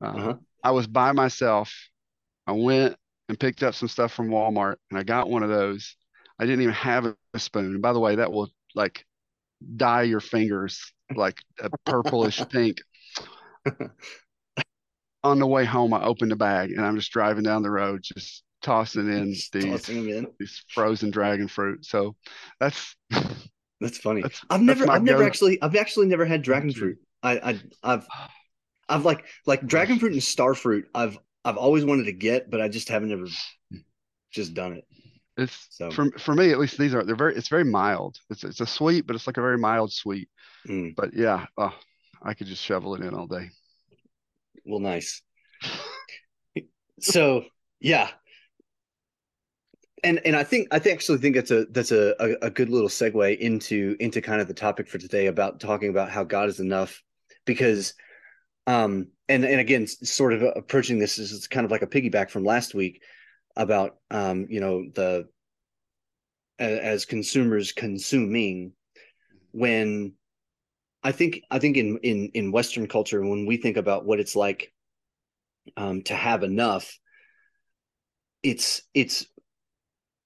Uh, 0.00 0.06
uh-huh. 0.06 0.34
I 0.62 0.70
was 0.70 0.86
by 0.86 1.10
myself. 1.10 1.74
I 2.46 2.52
went 2.52 2.94
and 3.28 3.40
picked 3.40 3.64
up 3.64 3.74
some 3.74 3.88
stuff 3.88 4.12
from 4.12 4.28
Walmart 4.28 4.76
and 4.90 5.00
I 5.00 5.02
got 5.02 5.28
one 5.28 5.42
of 5.42 5.48
those. 5.48 5.96
I 6.38 6.46
didn't 6.46 6.62
even 6.62 6.74
have 6.74 7.06
a 7.06 7.38
spoon. 7.40 7.80
By 7.80 7.92
the 7.92 7.98
way, 7.98 8.14
that 8.14 8.32
will 8.32 8.48
like 8.76 9.04
dye 9.74 10.02
your 10.02 10.20
fingers 10.20 10.92
like 11.16 11.40
a 11.58 11.68
purplish 11.84 12.40
pink. 12.50 12.78
On 15.24 15.40
the 15.40 15.48
way 15.48 15.64
home, 15.64 15.92
I 15.94 16.04
opened 16.04 16.30
the 16.30 16.36
bag 16.36 16.70
and 16.70 16.86
I'm 16.86 16.96
just 16.96 17.10
driving 17.10 17.42
down 17.42 17.64
the 17.64 17.72
road, 17.72 18.02
just 18.04 18.44
tossing 18.62 19.12
in 19.12 19.30
these 19.30 19.48
tossing 19.50 20.08
in. 20.10 20.28
these 20.38 20.62
frozen 20.68 21.10
dragon 21.10 21.48
fruit. 21.48 21.84
So 21.84 22.14
that's 22.60 22.94
that's 23.84 23.98
funny. 23.98 24.22
That's, 24.22 24.44
I've 24.50 24.62
never 24.62 24.90
I've 24.90 25.02
never 25.02 25.24
actually 25.24 25.60
I've 25.62 25.76
actually 25.76 26.06
never 26.06 26.24
had 26.24 26.42
dragon 26.42 26.72
fruit. 26.72 26.98
I, 27.22 27.38
I 27.38 27.60
I've 27.82 28.06
I've 28.88 29.04
like 29.04 29.24
like 29.46 29.66
dragon 29.66 29.98
fruit 29.98 30.12
and 30.12 30.22
star 30.22 30.54
fruit. 30.54 30.88
I've 30.94 31.18
I've 31.44 31.56
always 31.56 31.84
wanted 31.84 32.04
to 32.04 32.12
get, 32.12 32.50
but 32.50 32.60
I 32.60 32.68
just 32.68 32.88
haven't 32.88 33.12
ever 33.12 33.26
just 34.32 34.54
done 34.54 34.74
it. 34.74 34.84
It's 35.36 35.66
so 35.70 35.90
for 35.90 36.10
for 36.12 36.34
me 36.34 36.52
at 36.52 36.58
least. 36.58 36.78
These 36.78 36.94
are 36.94 37.04
they're 37.04 37.16
very. 37.16 37.34
It's 37.34 37.48
very 37.48 37.64
mild. 37.64 38.18
It's 38.30 38.44
it's 38.44 38.60
a 38.60 38.66
sweet, 38.66 39.06
but 39.06 39.16
it's 39.16 39.26
like 39.26 39.36
a 39.36 39.42
very 39.42 39.58
mild 39.58 39.92
sweet. 39.92 40.28
Mm. 40.68 40.94
But 40.94 41.12
yeah, 41.14 41.46
oh, 41.58 41.74
I 42.22 42.34
could 42.34 42.46
just 42.46 42.62
shovel 42.62 42.94
it 42.94 43.02
in 43.02 43.14
all 43.14 43.26
day. 43.26 43.50
Well, 44.64 44.80
nice. 44.80 45.22
so 47.00 47.44
yeah, 47.80 48.10
and 50.04 50.20
and 50.24 50.36
I 50.36 50.44
think 50.44 50.68
I 50.70 50.78
think 50.78 50.94
actually 50.94 51.18
think 51.18 51.34
that's 51.34 51.50
a 51.50 51.64
that's 51.66 51.92
a, 51.92 52.14
a, 52.20 52.46
a 52.46 52.50
good 52.50 52.68
little 52.68 52.88
segue 52.88 53.38
into 53.38 53.96
into 53.98 54.20
kind 54.20 54.40
of 54.40 54.48
the 54.48 54.54
topic 54.54 54.88
for 54.88 54.98
today 54.98 55.26
about 55.26 55.60
talking 55.60 55.90
about 55.90 56.10
how 56.10 56.24
God 56.24 56.48
is 56.48 56.60
enough, 56.60 57.02
because 57.44 57.94
um 58.66 59.08
and 59.28 59.44
and 59.44 59.60
again 59.60 59.86
sort 59.86 60.32
of 60.32 60.42
approaching 60.42 60.98
this 60.98 61.18
is 61.18 61.46
kind 61.48 61.64
of 61.64 61.70
like 61.70 61.82
a 61.82 61.86
piggyback 61.86 62.30
from 62.30 62.44
last 62.44 62.74
week 62.74 63.02
about 63.56 63.96
um 64.10 64.46
you 64.48 64.60
know 64.60 64.84
the 64.94 65.26
as 66.58 67.04
consumers 67.04 67.72
consuming 67.72 68.72
when 69.50 70.14
I 71.02 71.12
think 71.12 71.42
I 71.50 71.58
think 71.58 71.76
in 71.76 71.98
in 72.02 72.30
in 72.34 72.52
Western 72.52 72.86
culture 72.86 73.20
when 73.20 73.46
we 73.46 73.56
think 73.56 73.76
about 73.76 74.04
what 74.04 74.20
it's 74.20 74.36
like 74.36 74.72
um, 75.76 76.02
to 76.02 76.14
have 76.14 76.42
enough, 76.42 76.98
it's 78.42 78.82
it's 78.94 79.26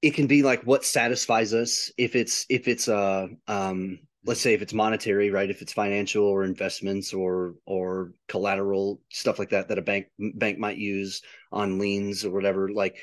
it 0.02 0.14
can 0.14 0.26
be 0.26 0.42
like 0.42 0.62
what 0.62 0.84
satisfies 0.84 1.52
us 1.52 1.90
if 1.98 2.14
it's 2.14 2.46
if 2.48 2.68
it's 2.68 2.88
uh 2.88 3.26
um 3.48 3.98
let's 4.24 4.40
say 4.40 4.52
if 4.52 4.62
it's 4.62 4.74
monetary 4.74 5.30
right? 5.30 5.50
If 5.50 5.62
it's 5.62 5.72
financial 5.72 6.24
or 6.24 6.44
investments 6.44 7.14
or 7.14 7.54
or 7.66 8.12
collateral 8.28 9.00
stuff 9.10 9.38
like 9.38 9.50
that 9.50 9.68
that 9.68 9.78
a 9.78 9.82
bank 9.82 10.06
bank 10.18 10.58
might 10.58 10.76
use 10.76 11.22
on 11.50 11.78
liens 11.78 12.24
or 12.24 12.30
whatever 12.30 12.70
like 12.70 12.98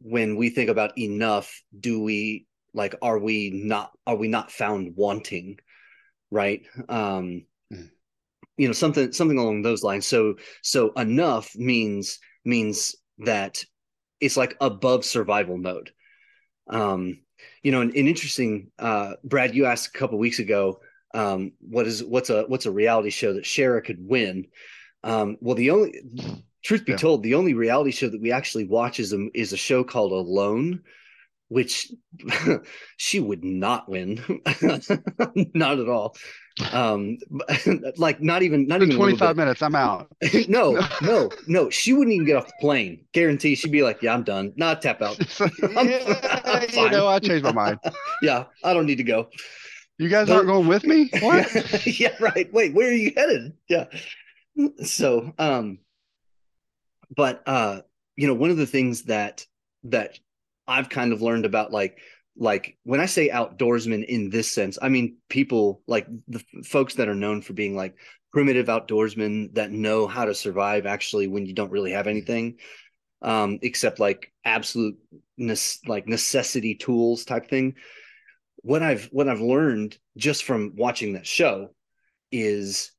when 0.00 0.36
we 0.36 0.50
think 0.50 0.70
about 0.70 0.96
enough 0.98 1.62
do 1.78 2.00
we 2.02 2.46
like 2.74 2.94
are 3.02 3.18
we 3.18 3.50
not 3.50 3.90
are 4.06 4.16
we 4.16 4.28
not 4.28 4.52
found 4.52 4.94
wanting 4.96 5.58
right? 6.30 6.62
Um 6.88 7.44
mm. 7.72 7.90
you 8.56 8.68
know 8.68 8.72
something 8.72 9.12
something 9.12 9.38
along 9.38 9.62
those 9.62 9.82
lines. 9.82 10.06
So 10.06 10.36
so 10.62 10.92
enough 10.92 11.54
means 11.56 12.18
means 12.44 12.96
that 13.18 13.64
it's 14.22 14.36
like 14.36 14.56
above 14.60 15.04
survival 15.04 15.58
mode. 15.58 15.90
Um 16.68 17.20
you 17.62 17.72
know 17.72 17.80
an, 17.80 17.90
an 17.90 18.06
interesting 18.06 18.70
uh 18.78 19.14
brad 19.24 19.54
you 19.54 19.66
asked 19.66 19.94
a 19.94 19.98
couple 19.98 20.16
weeks 20.18 20.38
ago 20.38 20.80
um 21.12 21.52
what 21.58 21.86
is 21.86 22.02
what's 22.04 22.30
a 22.30 22.44
what's 22.44 22.66
a 22.66 22.70
reality 22.70 23.10
show 23.10 23.34
that 23.34 23.44
Shara 23.44 23.84
could 23.84 23.98
win? 24.00 24.46
Um 25.04 25.36
well 25.40 25.56
the 25.56 25.70
only 25.70 26.00
truth 26.62 26.84
be 26.84 26.92
yeah. 26.92 26.98
told 26.98 27.22
the 27.22 27.34
only 27.34 27.54
reality 27.54 27.90
show 27.90 28.08
that 28.08 28.20
we 28.22 28.30
actually 28.32 28.64
watch 28.64 29.00
is 29.00 29.12
a, 29.12 29.26
is 29.34 29.52
a 29.52 29.56
show 29.56 29.82
called 29.82 30.12
alone 30.12 30.82
which 31.52 31.92
she 32.96 33.20
would 33.20 33.44
not 33.44 33.88
win. 33.88 34.16
Not 35.54 35.78
at 35.78 35.88
all. 35.88 36.16
Um 36.72 37.18
like 37.96 38.20
not 38.20 38.42
even 38.42 38.66
not 38.66 38.82
even 38.82 38.94
25 38.94 39.36
minutes 39.36 39.62
i'm 39.62 39.74
out. 39.74 40.08
No 40.48 40.78
no 41.00 41.30
no. 41.46 41.70
She 41.70 41.94
wouldn't 41.94 42.12
even 42.12 42.26
get 42.26 42.36
off 42.36 42.46
the 42.46 42.52
plane. 42.60 43.06
Guarantee 43.12 43.54
she'd 43.54 43.72
be 43.72 43.82
like 43.82 44.02
yeah 44.02 44.12
i'm 44.12 44.22
done. 44.22 44.52
Not 44.56 44.82
tap 44.82 45.00
out. 45.00 45.18
I'm, 45.40 45.78
I'm 45.78 45.88
you 45.88 46.90
know 46.90 47.08
i 47.08 47.18
changed 47.18 47.44
my 47.44 47.52
mind. 47.52 47.78
Yeah 48.20 48.44
i 48.64 48.74
don't 48.74 48.86
need 48.86 48.98
to 48.98 49.04
go. 49.04 49.28
You 49.98 50.10
guys 50.10 50.28
but, 50.28 50.36
aren't 50.36 50.48
going 50.48 50.68
with 50.68 50.84
me? 50.84 51.10
What? 51.20 51.86
Yeah 51.86 52.14
right. 52.20 52.52
Wait 52.52 52.74
where 52.74 52.88
are 52.88 52.92
you 52.92 53.12
headed? 53.16 53.54
Yeah. 53.68 53.86
So 54.84 55.32
um 55.38 55.78
but 57.14 57.42
uh 57.46 57.80
you 58.16 58.26
know 58.26 58.34
one 58.34 58.50
of 58.50 58.58
the 58.58 58.66
things 58.66 59.04
that 59.04 59.46
that 59.84 60.18
I've 60.66 60.88
kind 60.88 61.12
of 61.12 61.22
learned 61.22 61.44
about 61.44 61.72
like 61.72 61.98
like 62.36 62.78
when 62.84 63.00
I 63.00 63.06
say 63.06 63.28
outdoorsmen 63.28 64.04
in 64.04 64.30
this 64.30 64.50
sense, 64.50 64.78
I 64.80 64.88
mean 64.88 65.16
people 65.28 65.82
like 65.86 66.06
the 66.28 66.42
folks 66.64 66.94
that 66.94 67.08
are 67.08 67.14
known 67.14 67.42
for 67.42 67.52
being 67.52 67.76
like 67.76 67.94
primitive 68.32 68.66
outdoorsmen 68.66 69.54
that 69.54 69.70
know 69.70 70.06
how 70.06 70.24
to 70.24 70.34
survive 70.34 70.86
actually 70.86 71.26
when 71.26 71.44
you 71.46 71.52
don't 71.52 71.70
really 71.70 71.92
have 71.92 72.06
anything 72.06 72.56
um 73.20 73.58
except 73.62 74.00
like 74.00 74.32
absolute 74.44 74.96
ne- 75.36 75.54
like 75.86 76.08
necessity 76.08 76.74
tools 76.74 77.24
type 77.24 77.48
thing. 77.48 77.74
What 78.56 78.82
i've 78.82 79.08
what 79.12 79.28
i've 79.28 79.40
learned 79.40 79.98
just 80.16 80.44
from 80.44 80.72
watching 80.76 81.14
that 81.14 81.26
show 81.26 81.70
is 82.30 82.92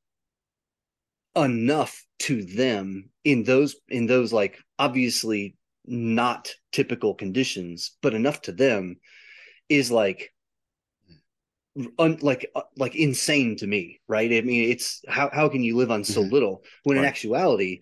enough 1.36 2.06
to 2.20 2.44
them 2.44 3.10
in 3.24 3.44
those 3.44 3.76
in 3.90 4.06
those 4.06 4.32
like 4.32 4.60
obviously 4.78 5.56
not 5.86 6.54
typical 6.72 7.14
conditions, 7.14 7.98
but 8.02 8.14
enough 8.14 8.42
to 8.44 8.52
them 8.52 8.98
is 9.70 9.92
like 9.92 10.34
un, 12.00 12.18
like 12.22 12.50
uh, 12.56 12.62
like 12.78 12.96
insane 12.96 13.56
to 13.58 13.68
me, 13.68 14.00
right? 14.08 14.32
I 14.32 14.42
mean, 14.42 14.70
it's 14.70 15.04
how 15.08 15.30
how 15.32 15.50
can 15.50 15.64
you 15.64 15.76
live 15.76 15.92
on 15.92 16.04
so 16.04 16.22
mm-hmm. 16.22 16.34
little 16.34 16.64
when 16.84 16.98
right. 16.98 17.04
in 17.04 17.10
actuality 17.10 17.82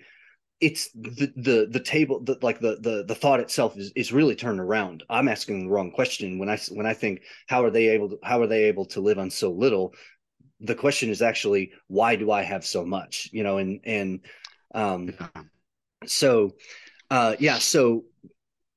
it's 0.61 0.91
the 0.93 1.33
the 1.35 1.67
the 1.69 1.79
table 1.79 2.23
the, 2.23 2.37
like 2.41 2.59
the 2.59 2.77
the 2.79 3.03
the 3.07 3.15
thought 3.15 3.39
itself 3.39 3.75
is 3.75 3.91
is 3.95 4.13
really 4.13 4.35
turned 4.35 4.59
around 4.59 5.03
i'm 5.09 5.27
asking 5.27 5.63
the 5.63 5.69
wrong 5.69 5.91
question 5.91 6.37
when 6.37 6.49
i 6.49 6.57
when 6.69 6.85
i 6.85 6.93
think 6.93 7.21
how 7.47 7.63
are 7.63 7.71
they 7.71 7.89
able 7.89 8.09
to 8.09 8.19
how 8.23 8.39
are 8.39 8.47
they 8.47 8.65
able 8.65 8.85
to 8.85 9.01
live 9.01 9.17
on 9.17 9.29
so 9.29 9.51
little 9.51 9.93
the 10.59 10.75
question 10.75 11.09
is 11.09 11.23
actually 11.23 11.71
why 11.87 12.15
do 12.15 12.31
i 12.31 12.43
have 12.43 12.63
so 12.63 12.85
much 12.85 13.27
you 13.33 13.43
know 13.43 13.57
and 13.57 13.81
and 13.85 14.19
um 14.75 15.11
so 16.05 16.51
uh, 17.11 17.35
yeah. 17.39 17.59
So, 17.59 18.05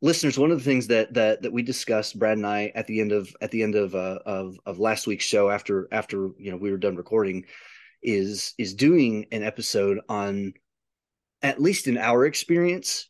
listeners, 0.02 0.36
one 0.36 0.50
of 0.50 0.58
the 0.58 0.64
things 0.64 0.88
that 0.88 1.14
that 1.14 1.42
that 1.42 1.52
we 1.52 1.62
discussed, 1.62 2.18
Brad 2.18 2.36
and 2.36 2.46
I, 2.46 2.72
at 2.74 2.88
the 2.88 3.00
end 3.00 3.12
of 3.12 3.34
at 3.40 3.52
the 3.52 3.62
end 3.62 3.76
of 3.76 3.94
uh, 3.94 4.18
of 4.26 4.58
of 4.66 4.80
last 4.80 5.06
week's 5.06 5.24
show, 5.24 5.48
after 5.50 5.86
after 5.92 6.30
you 6.36 6.50
know 6.50 6.56
we 6.56 6.72
were 6.72 6.76
done 6.76 6.96
recording, 6.96 7.44
is 8.02 8.52
is 8.58 8.74
doing 8.74 9.26
an 9.30 9.44
episode 9.44 10.00
on, 10.08 10.52
at 11.42 11.62
least 11.62 11.86
in 11.86 11.96
our 11.96 12.26
experience, 12.26 13.08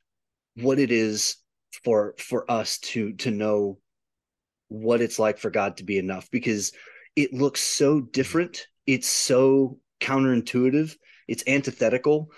what 0.56 0.78
it 0.78 0.92
is 0.92 1.36
for 1.82 2.14
for 2.18 2.48
us 2.50 2.78
to 2.80 3.14
to 3.14 3.30
know 3.30 3.78
what 4.68 5.00
it's 5.00 5.18
like 5.18 5.38
for 5.38 5.50
God 5.50 5.78
to 5.78 5.84
be 5.84 5.96
enough 5.96 6.30
because 6.30 6.72
it 7.16 7.32
looks 7.32 7.62
so 7.62 8.02
different. 8.02 8.66
It's 8.86 9.08
so 9.08 9.78
counterintuitive. 10.02 10.94
It's 11.28 11.44
antithetical 11.46 12.30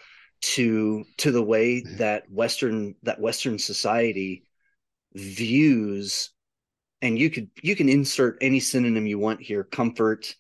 to 0.47 1.05
to 1.17 1.33
the 1.33 1.43
way 1.43 1.83
mm-hmm. 1.83 1.97
that 1.97 2.31
western 2.31 2.95
that 3.03 3.21
western 3.21 3.59
society 3.59 4.45
views 5.15 6.31
and 7.03 7.19
you 7.19 7.31
could 7.31 7.51
you 7.63 7.75
can 7.75 7.89
insert 7.89 8.39
any 8.41 8.61
synonym 8.61 9.07
you 9.07 9.19
want 9.19 9.41
here 9.41 9.65
comfort 9.65 10.37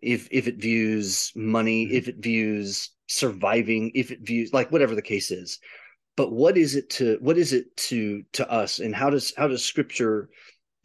if 0.00 0.28
if 0.30 0.46
it 0.46 0.60
views 0.60 1.32
money 1.34 1.86
mm-hmm. 1.86 1.96
if 1.96 2.06
it 2.06 2.18
views 2.18 2.90
surviving 3.08 3.90
if 3.96 4.12
it 4.12 4.20
views 4.20 4.52
like 4.52 4.70
whatever 4.70 4.94
the 4.94 5.02
case 5.02 5.32
is 5.32 5.58
but 6.16 6.30
what 6.30 6.56
is 6.56 6.76
it 6.76 6.88
to 6.88 7.18
what 7.20 7.36
is 7.36 7.52
it 7.52 7.76
to 7.76 8.22
to 8.32 8.48
us 8.48 8.78
and 8.78 8.94
how 8.94 9.10
does 9.10 9.34
how 9.36 9.48
does 9.48 9.64
scripture 9.64 10.28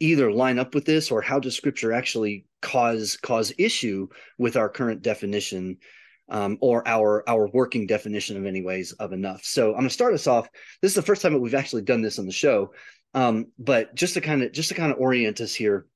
either 0.00 0.32
line 0.32 0.58
up 0.58 0.74
with 0.74 0.84
this 0.84 1.12
or 1.12 1.22
how 1.22 1.38
does 1.38 1.56
scripture 1.56 1.92
actually 1.92 2.44
cause 2.60 3.16
cause 3.18 3.52
issue 3.56 4.08
with 4.36 4.56
our 4.56 4.68
current 4.68 5.00
definition 5.00 5.76
um, 6.28 6.58
or 6.60 6.86
our 6.88 7.28
our 7.28 7.48
working 7.48 7.86
definition 7.86 8.36
of 8.36 8.46
anyways 8.46 8.92
of 8.92 9.12
enough. 9.12 9.44
So 9.44 9.68
I'm 9.68 9.80
going 9.80 9.88
to 9.88 9.90
start 9.90 10.14
us 10.14 10.26
off. 10.26 10.48
This 10.80 10.90
is 10.90 10.96
the 10.96 11.02
first 11.02 11.22
time 11.22 11.32
that 11.32 11.40
we've 11.40 11.54
actually 11.54 11.82
done 11.82 12.02
this 12.02 12.18
on 12.18 12.26
the 12.26 12.32
show, 12.32 12.72
um, 13.12 13.46
but 13.58 13.94
just 13.94 14.14
to 14.14 14.20
kind 14.20 14.42
of 14.42 14.52
just 14.52 14.70
to 14.70 14.74
kind 14.74 14.92
of 14.92 14.98
orient 14.98 15.40
us 15.40 15.54
here, 15.54 15.86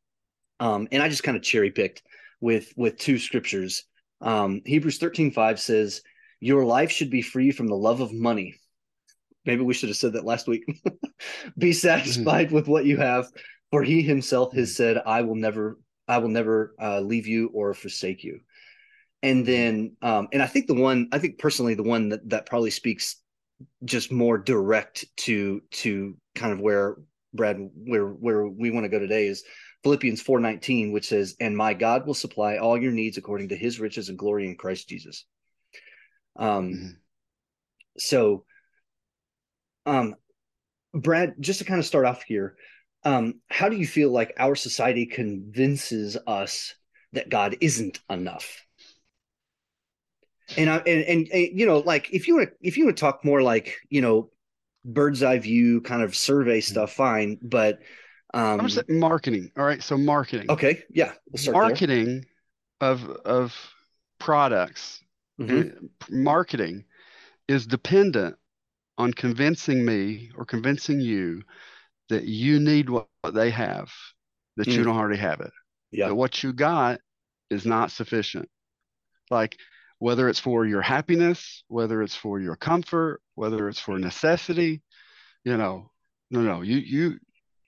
um, 0.60 0.88
and 0.92 1.02
I 1.02 1.08
just 1.08 1.22
kind 1.22 1.36
of 1.36 1.42
cherry 1.42 1.70
picked 1.70 2.02
with 2.40 2.72
with 2.76 2.98
two 2.98 3.18
scriptures. 3.18 3.84
Um, 4.20 4.62
Hebrews 4.64 4.98
13:5 4.98 5.58
says, 5.58 6.02
"Your 6.40 6.64
life 6.64 6.90
should 6.90 7.10
be 7.10 7.22
free 7.22 7.50
from 7.50 7.68
the 7.68 7.76
love 7.76 8.00
of 8.00 8.12
money." 8.12 8.56
Maybe 9.44 9.62
we 9.62 9.74
should 9.74 9.88
have 9.88 9.96
said 9.96 10.12
that 10.12 10.26
last 10.26 10.46
week. 10.46 10.64
be 11.58 11.72
satisfied 11.72 12.48
mm-hmm. 12.48 12.54
with 12.54 12.68
what 12.68 12.84
you 12.84 12.98
have, 12.98 13.28
for 13.70 13.82
He 13.82 14.02
Himself 14.02 14.52
has 14.54 14.76
said, 14.76 15.00
"I 15.06 15.22
will 15.22 15.36
never, 15.36 15.78
I 16.06 16.18
will 16.18 16.28
never 16.28 16.74
uh, 16.80 17.00
leave 17.00 17.26
you 17.26 17.48
or 17.54 17.72
forsake 17.72 18.24
you." 18.24 18.40
And 19.22 19.44
then 19.44 19.96
um, 20.02 20.28
and 20.32 20.42
I 20.42 20.46
think 20.46 20.66
the 20.66 20.74
one 20.74 21.08
I 21.12 21.18
think 21.18 21.38
personally 21.38 21.74
the 21.74 21.82
one 21.82 22.10
that 22.10 22.28
that 22.30 22.46
probably 22.46 22.70
speaks 22.70 23.16
just 23.84 24.12
more 24.12 24.38
direct 24.38 25.04
to 25.18 25.60
to 25.72 26.16
kind 26.34 26.52
of 26.52 26.60
where 26.60 26.96
Brad 27.34 27.58
where 27.74 28.06
where 28.06 28.46
we 28.46 28.70
want 28.70 28.84
to 28.84 28.90
go 28.90 28.98
today 28.98 29.26
is 29.26 29.44
Philippians 29.82 30.22
4:19 30.22 30.92
which 30.92 31.08
says 31.08 31.36
and 31.40 31.56
my 31.56 31.74
God 31.74 32.06
will 32.06 32.14
supply 32.14 32.58
all 32.58 32.80
your 32.80 32.92
needs 32.92 33.18
according 33.18 33.48
to 33.48 33.56
his 33.56 33.80
riches 33.80 34.08
and 34.08 34.18
glory 34.18 34.46
in 34.46 34.56
Christ 34.56 34.88
Jesus. 34.88 35.24
Um 36.36 36.72
mm-hmm. 36.72 36.88
so 37.98 38.44
um 39.84 40.14
Brad 40.94 41.34
just 41.40 41.58
to 41.58 41.64
kind 41.64 41.80
of 41.80 41.86
start 41.86 42.06
off 42.06 42.22
here 42.22 42.56
um 43.04 43.40
how 43.48 43.68
do 43.68 43.76
you 43.76 43.86
feel 43.86 44.10
like 44.10 44.32
our 44.38 44.54
society 44.54 45.06
convinces 45.06 46.16
us 46.26 46.74
that 47.12 47.30
God 47.30 47.56
isn't 47.60 47.98
enough? 48.08 48.64
And 50.56 50.70
I 50.70 50.76
and, 50.78 51.04
and, 51.04 51.28
and 51.32 51.58
you 51.58 51.66
know 51.66 51.78
like 51.80 52.08
if 52.12 52.28
you 52.28 52.36
want 52.36 52.50
to 52.50 52.54
if 52.60 52.76
you 52.76 52.84
want 52.86 52.96
to 52.96 53.00
talk 53.00 53.24
more 53.24 53.42
like 53.42 53.76
you 53.90 54.00
know 54.00 54.30
bird's 54.84 55.22
eye 55.22 55.38
view 55.38 55.80
kind 55.80 56.02
of 56.02 56.16
survey 56.16 56.58
mm-hmm. 56.58 56.72
stuff 56.72 56.92
fine 56.92 57.38
but 57.42 57.80
um 58.34 58.60
I'm 58.60 58.68
just 58.68 58.88
marketing 58.88 59.50
all 59.56 59.64
right 59.64 59.82
so 59.82 59.96
marketing 59.98 60.50
okay 60.50 60.82
yeah 60.90 61.12
we'll 61.30 61.52
marketing 61.52 62.24
there. 62.80 62.90
of 62.90 63.08
of 63.24 63.54
products 64.18 65.00
And 65.38 65.90
marketing 66.10 66.84
is 67.46 67.66
dependent 67.66 68.36
on 68.98 69.12
convincing 69.12 69.84
me 69.84 70.30
or 70.36 70.44
convincing 70.44 71.00
you 71.00 71.42
that 72.08 72.24
you 72.24 72.58
need 72.58 72.90
what 72.90 73.06
they 73.32 73.50
have, 73.50 73.92
that 74.56 74.66
you 74.66 74.80
Mm. 74.80 74.84
don't 74.84 74.96
already 74.96 75.20
have 75.20 75.40
it. 75.40 75.52
Yeah. 75.92 76.08
That 76.08 76.16
what 76.16 76.42
you 76.42 76.52
got 76.52 77.00
is 77.50 77.64
not 77.64 77.92
sufficient. 77.92 78.50
Like 79.30 79.56
whether 79.98 80.28
it's 80.28 80.38
for 80.38 80.64
your 80.64 80.82
happiness, 80.82 81.64
whether 81.68 82.02
it's 82.02 82.14
for 82.14 82.40
your 82.40 82.56
comfort, 82.56 83.20
whether 83.34 83.68
it's 83.68 83.80
for 83.80 83.98
necessity, 83.98 84.82
you 85.44 85.56
know, 85.56 85.90
no, 86.30 86.40
no, 86.40 86.62
you 86.62 86.76
you 86.76 87.18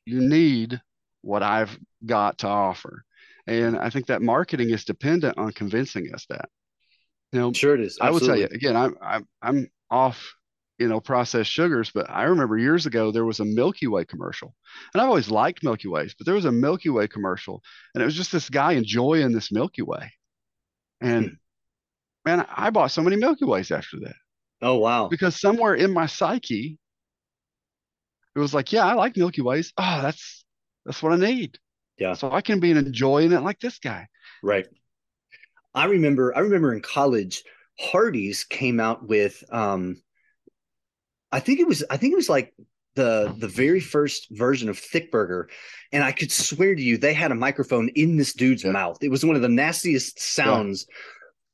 you 0.05 0.21
need 0.21 0.81
what 1.23 1.43
I've 1.43 1.77
got 2.05 2.39
to 2.39 2.49
offer. 2.49 3.05
And 3.47 3.77
I 3.79 3.91
think 3.91 4.07
that 4.07 4.23
marketing 4.23 4.71
is 4.71 4.85
dependent 4.85 5.39
on 5.39 5.53
convincing 5.53 6.13
us 6.15 6.27
that. 6.29 6.49
You 7.33 7.41
know, 7.41 7.53
Sure 7.53 7.75
it 7.75 7.81
is. 7.81 7.99
I 8.01 8.11
would 8.11 8.23
tell 8.23 8.37
you 8.37 8.47
again, 8.47 8.77
I'm 8.77 8.97
I'm 9.01 9.29
I'm 9.43 9.71
off, 9.91 10.35
you 10.79 10.89
know, 10.89 11.01
processed 11.01 11.51
sugars, 11.51 11.91
but 11.93 12.09
I 12.09 12.25
remember 12.25 12.59
years 12.59 12.87
ago 12.87 13.11
there 13.11 13.25
was 13.25 13.41
a 13.41 13.45
Milky 13.45 13.87
Way 13.87 14.05
commercial. 14.05 14.55
And 14.93 15.01
I've 15.01 15.09
always 15.09 15.31
liked 15.31 15.65
Milky 15.65 15.89
Ways, 15.89 16.15
but 16.17 16.27
there 16.27 16.35
was 16.35 16.45
a 16.45 16.53
Milky 16.53 16.91
Way 16.91 17.09
commercial, 17.09 17.63
and 17.95 18.03
it 18.03 18.05
was 18.05 18.15
just 18.15 18.33
this 18.33 18.51
guy 18.51 18.73
enjoying 18.73 19.33
this 19.33 19.51
Milky 19.51 19.83
Way. 19.83 20.13
And 21.01 21.27
Hmm. 21.27 21.35
Man, 22.25 22.47
I 22.55 22.71
bought 22.71 22.91
so 22.91 23.03
many 23.03 23.17
Milky 23.17 23.45
Ways 23.45 23.71
after 23.71 23.99
that 24.01 24.17
Oh 24.63 24.77
wow. 24.79 25.09
because 25.09 25.41
somewhere 25.41 25.75
in 25.75 25.93
my 25.93 26.07
psyche, 26.07 26.79
it 28.35 28.39
was 28.39 28.55
like, 28.55 28.73
yeah, 28.73 28.87
I 28.87 28.95
like 28.95 29.17
Milky 29.17 29.43
Ways. 29.43 29.73
Oh, 29.77 30.01
that's 30.03 30.45
that's 30.85 31.03
what 31.03 31.13
I 31.13 31.17
need. 31.17 31.59
Yeah. 31.99 32.15
So 32.15 32.31
I 32.33 32.41
can 32.41 32.61
be 32.61 32.71
enjoying 32.71 33.33
it 33.33 33.41
like 33.41 33.61
this 33.61 33.79
guy. 33.79 34.07
Right. 34.43 34.67
I 35.75 35.87
remember 35.87 36.37
I 36.37 36.41
remember 36.41 36.73
in 36.73 36.81
college, 36.81 37.43
Hardee's 37.81 38.45
came 38.45 38.81
out 38.81 39.07
with 39.07 39.43
um 39.53 40.01
I 41.33 41.41
think 41.41 41.61
it 41.61 41.67
was 41.67 41.85
I 41.91 41.97
think 41.97 42.13
it 42.13 42.17
was 42.17 42.29
like 42.29 42.55
the 42.95 43.35
the 43.39 43.49
very 43.49 43.81
first 43.81 44.29
version 44.31 44.69
of 44.69 44.79
Thick 44.79 45.11
Burger. 45.13 45.49
And 45.93 46.03
I 46.03 46.13
could 46.13 46.33
swear 46.33 46.75
to 46.75 46.83
you 46.83 46.99
they 46.99 47.15
had 47.15 47.33
a 47.33 47.37
microphone 47.37 47.89
in 47.91 48.17
this 48.17 48.33
dude's 48.33 48.65
mouth. 48.65 48.99
It 49.03 49.11
was 49.11 49.25
one 49.25 49.37
of 49.37 49.43
the 49.43 49.49
nastiest 49.49 50.21
sounds. 50.21 50.87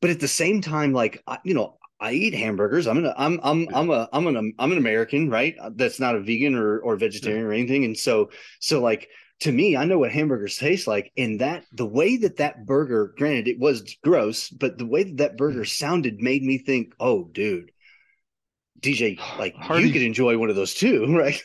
But 0.00 0.10
at 0.10 0.20
the 0.20 0.28
same 0.28 0.60
time, 0.60 0.92
like 0.92 1.22
I, 1.26 1.38
you 1.44 1.54
know, 1.54 1.78
I 2.00 2.12
eat 2.12 2.34
hamburgers. 2.34 2.86
I'm 2.86 2.98
an 3.04 3.12
I'm 3.16 3.40
I'm 3.42 3.68
I'm 3.72 3.90
a 3.90 4.08
I'm 4.12 4.26
an 4.26 4.54
I'm 4.58 4.72
an 4.72 4.78
American, 4.78 5.30
right? 5.30 5.54
That's 5.74 5.98
not 6.00 6.16
a 6.16 6.20
vegan 6.20 6.54
or 6.54 6.78
or 6.80 6.96
vegetarian 6.96 7.44
or 7.44 7.52
anything. 7.52 7.84
And 7.84 7.96
so 7.96 8.30
so 8.60 8.80
like 8.80 9.08
to 9.40 9.52
me, 9.52 9.76
I 9.76 9.84
know 9.84 9.98
what 9.98 10.12
hamburgers 10.12 10.56
taste 10.56 10.86
like, 10.86 11.12
and 11.16 11.40
that 11.40 11.64
the 11.72 11.86
way 11.86 12.16
that 12.18 12.36
that 12.38 12.64
burger, 12.66 13.14
granted, 13.18 13.48
it 13.48 13.58
was 13.58 13.96
gross, 14.02 14.48
but 14.48 14.78
the 14.78 14.86
way 14.86 15.04
that 15.04 15.16
that 15.18 15.36
burger 15.36 15.60
Mm. 15.60 15.68
sounded 15.68 16.20
made 16.20 16.42
me 16.42 16.58
think, 16.58 16.94
oh, 17.00 17.24
dude, 17.32 17.70
DJ, 18.80 19.18
like 19.36 19.54
you 19.72 19.90
could 19.90 20.02
enjoy 20.02 20.38
one 20.38 20.50
of 20.50 20.56
those 20.56 20.74
too, 20.74 21.06
right? 21.16 21.42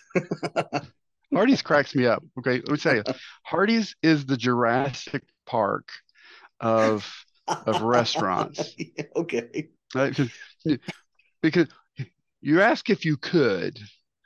Hardee's 1.34 1.62
cracks 1.62 1.96
me 1.96 2.06
up. 2.06 2.24
Okay, 2.40 2.56
let 2.62 2.70
me 2.70 2.78
tell 2.78 2.96
you, 2.96 3.04
Hardee's 3.44 3.96
is 4.04 4.26
the 4.26 4.38
Jurassic 4.38 5.24
Park 5.46 5.90
of 6.60 7.26
Of 7.66 7.82
restaurants. 7.82 8.76
Okay. 9.16 9.70
right? 9.96 10.16
'Cause- 10.16 10.78
because 11.42 11.68
you 12.42 12.62
ask 12.62 12.90
if 12.90 13.04
you 13.06 13.18
could, 13.18 13.78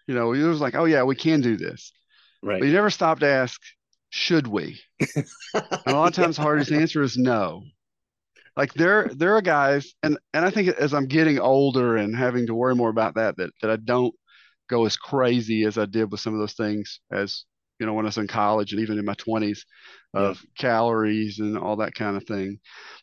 you 0.08 0.14
know, 0.16 0.34
it 0.34 0.44
was 0.44 0.60
like, 0.62 0.76
oh 0.76 0.86
yeah, 0.86 1.04
we 1.04 1.16
can 1.16 1.42
do 1.42 1.58
this, 1.58 1.92
Right. 2.44 2.60
but 2.60 2.66
you 2.68 2.74
never 2.74 2.90
stop 2.90 3.20
to 3.20 3.28
ask, 3.28 3.60
should 4.10 4.48
we? 4.48 4.80
And 5.16 5.26
a 5.88 5.92
lot 5.94 6.08
of 6.08 6.14
times, 6.24 6.38
Hardee's 6.38 6.72
answer 6.72 7.02
is 7.02 7.18
no. 7.18 7.64
Like 8.58 8.74
there, 8.74 9.10
there 9.14 9.36
are 9.36 9.42
guys, 9.42 9.94
and 10.04 10.18
and 10.34 10.46
I 10.46 10.50
think 10.50 10.70
as 10.70 10.94
I'm 10.94 11.08
getting 11.08 11.40
older 11.40 11.98
and 11.98 12.16
having 12.16 12.48
to 12.48 12.56
worry 12.56 12.76
more 12.76 12.90
about 12.90 13.16
that, 13.16 13.36
that 13.38 13.50
that 13.62 13.72
I 13.72 13.76
don't 13.78 14.14
go 14.70 14.86
as 14.86 14.96
crazy 14.98 15.64
as 15.66 15.78
I 15.78 15.86
did 15.86 16.12
with 16.12 16.22
some 16.22 16.34
of 16.34 16.40
those 16.40 16.54
things 16.54 17.00
as 17.12 17.44
you 17.80 17.86
know 17.86 17.94
when 17.94 18.06
I 18.06 18.10
was 18.10 18.18
in 18.18 18.28
college 18.28 18.72
and 18.74 18.82
even 18.82 19.00
in 19.00 19.06
my 19.06 19.16
20s 19.16 19.66
of 20.14 20.42
calories 20.58 21.40
and 21.40 21.58
all 21.58 21.78
that 21.78 21.96
kind 21.96 22.18
of 22.18 22.26
thing. 22.26 22.60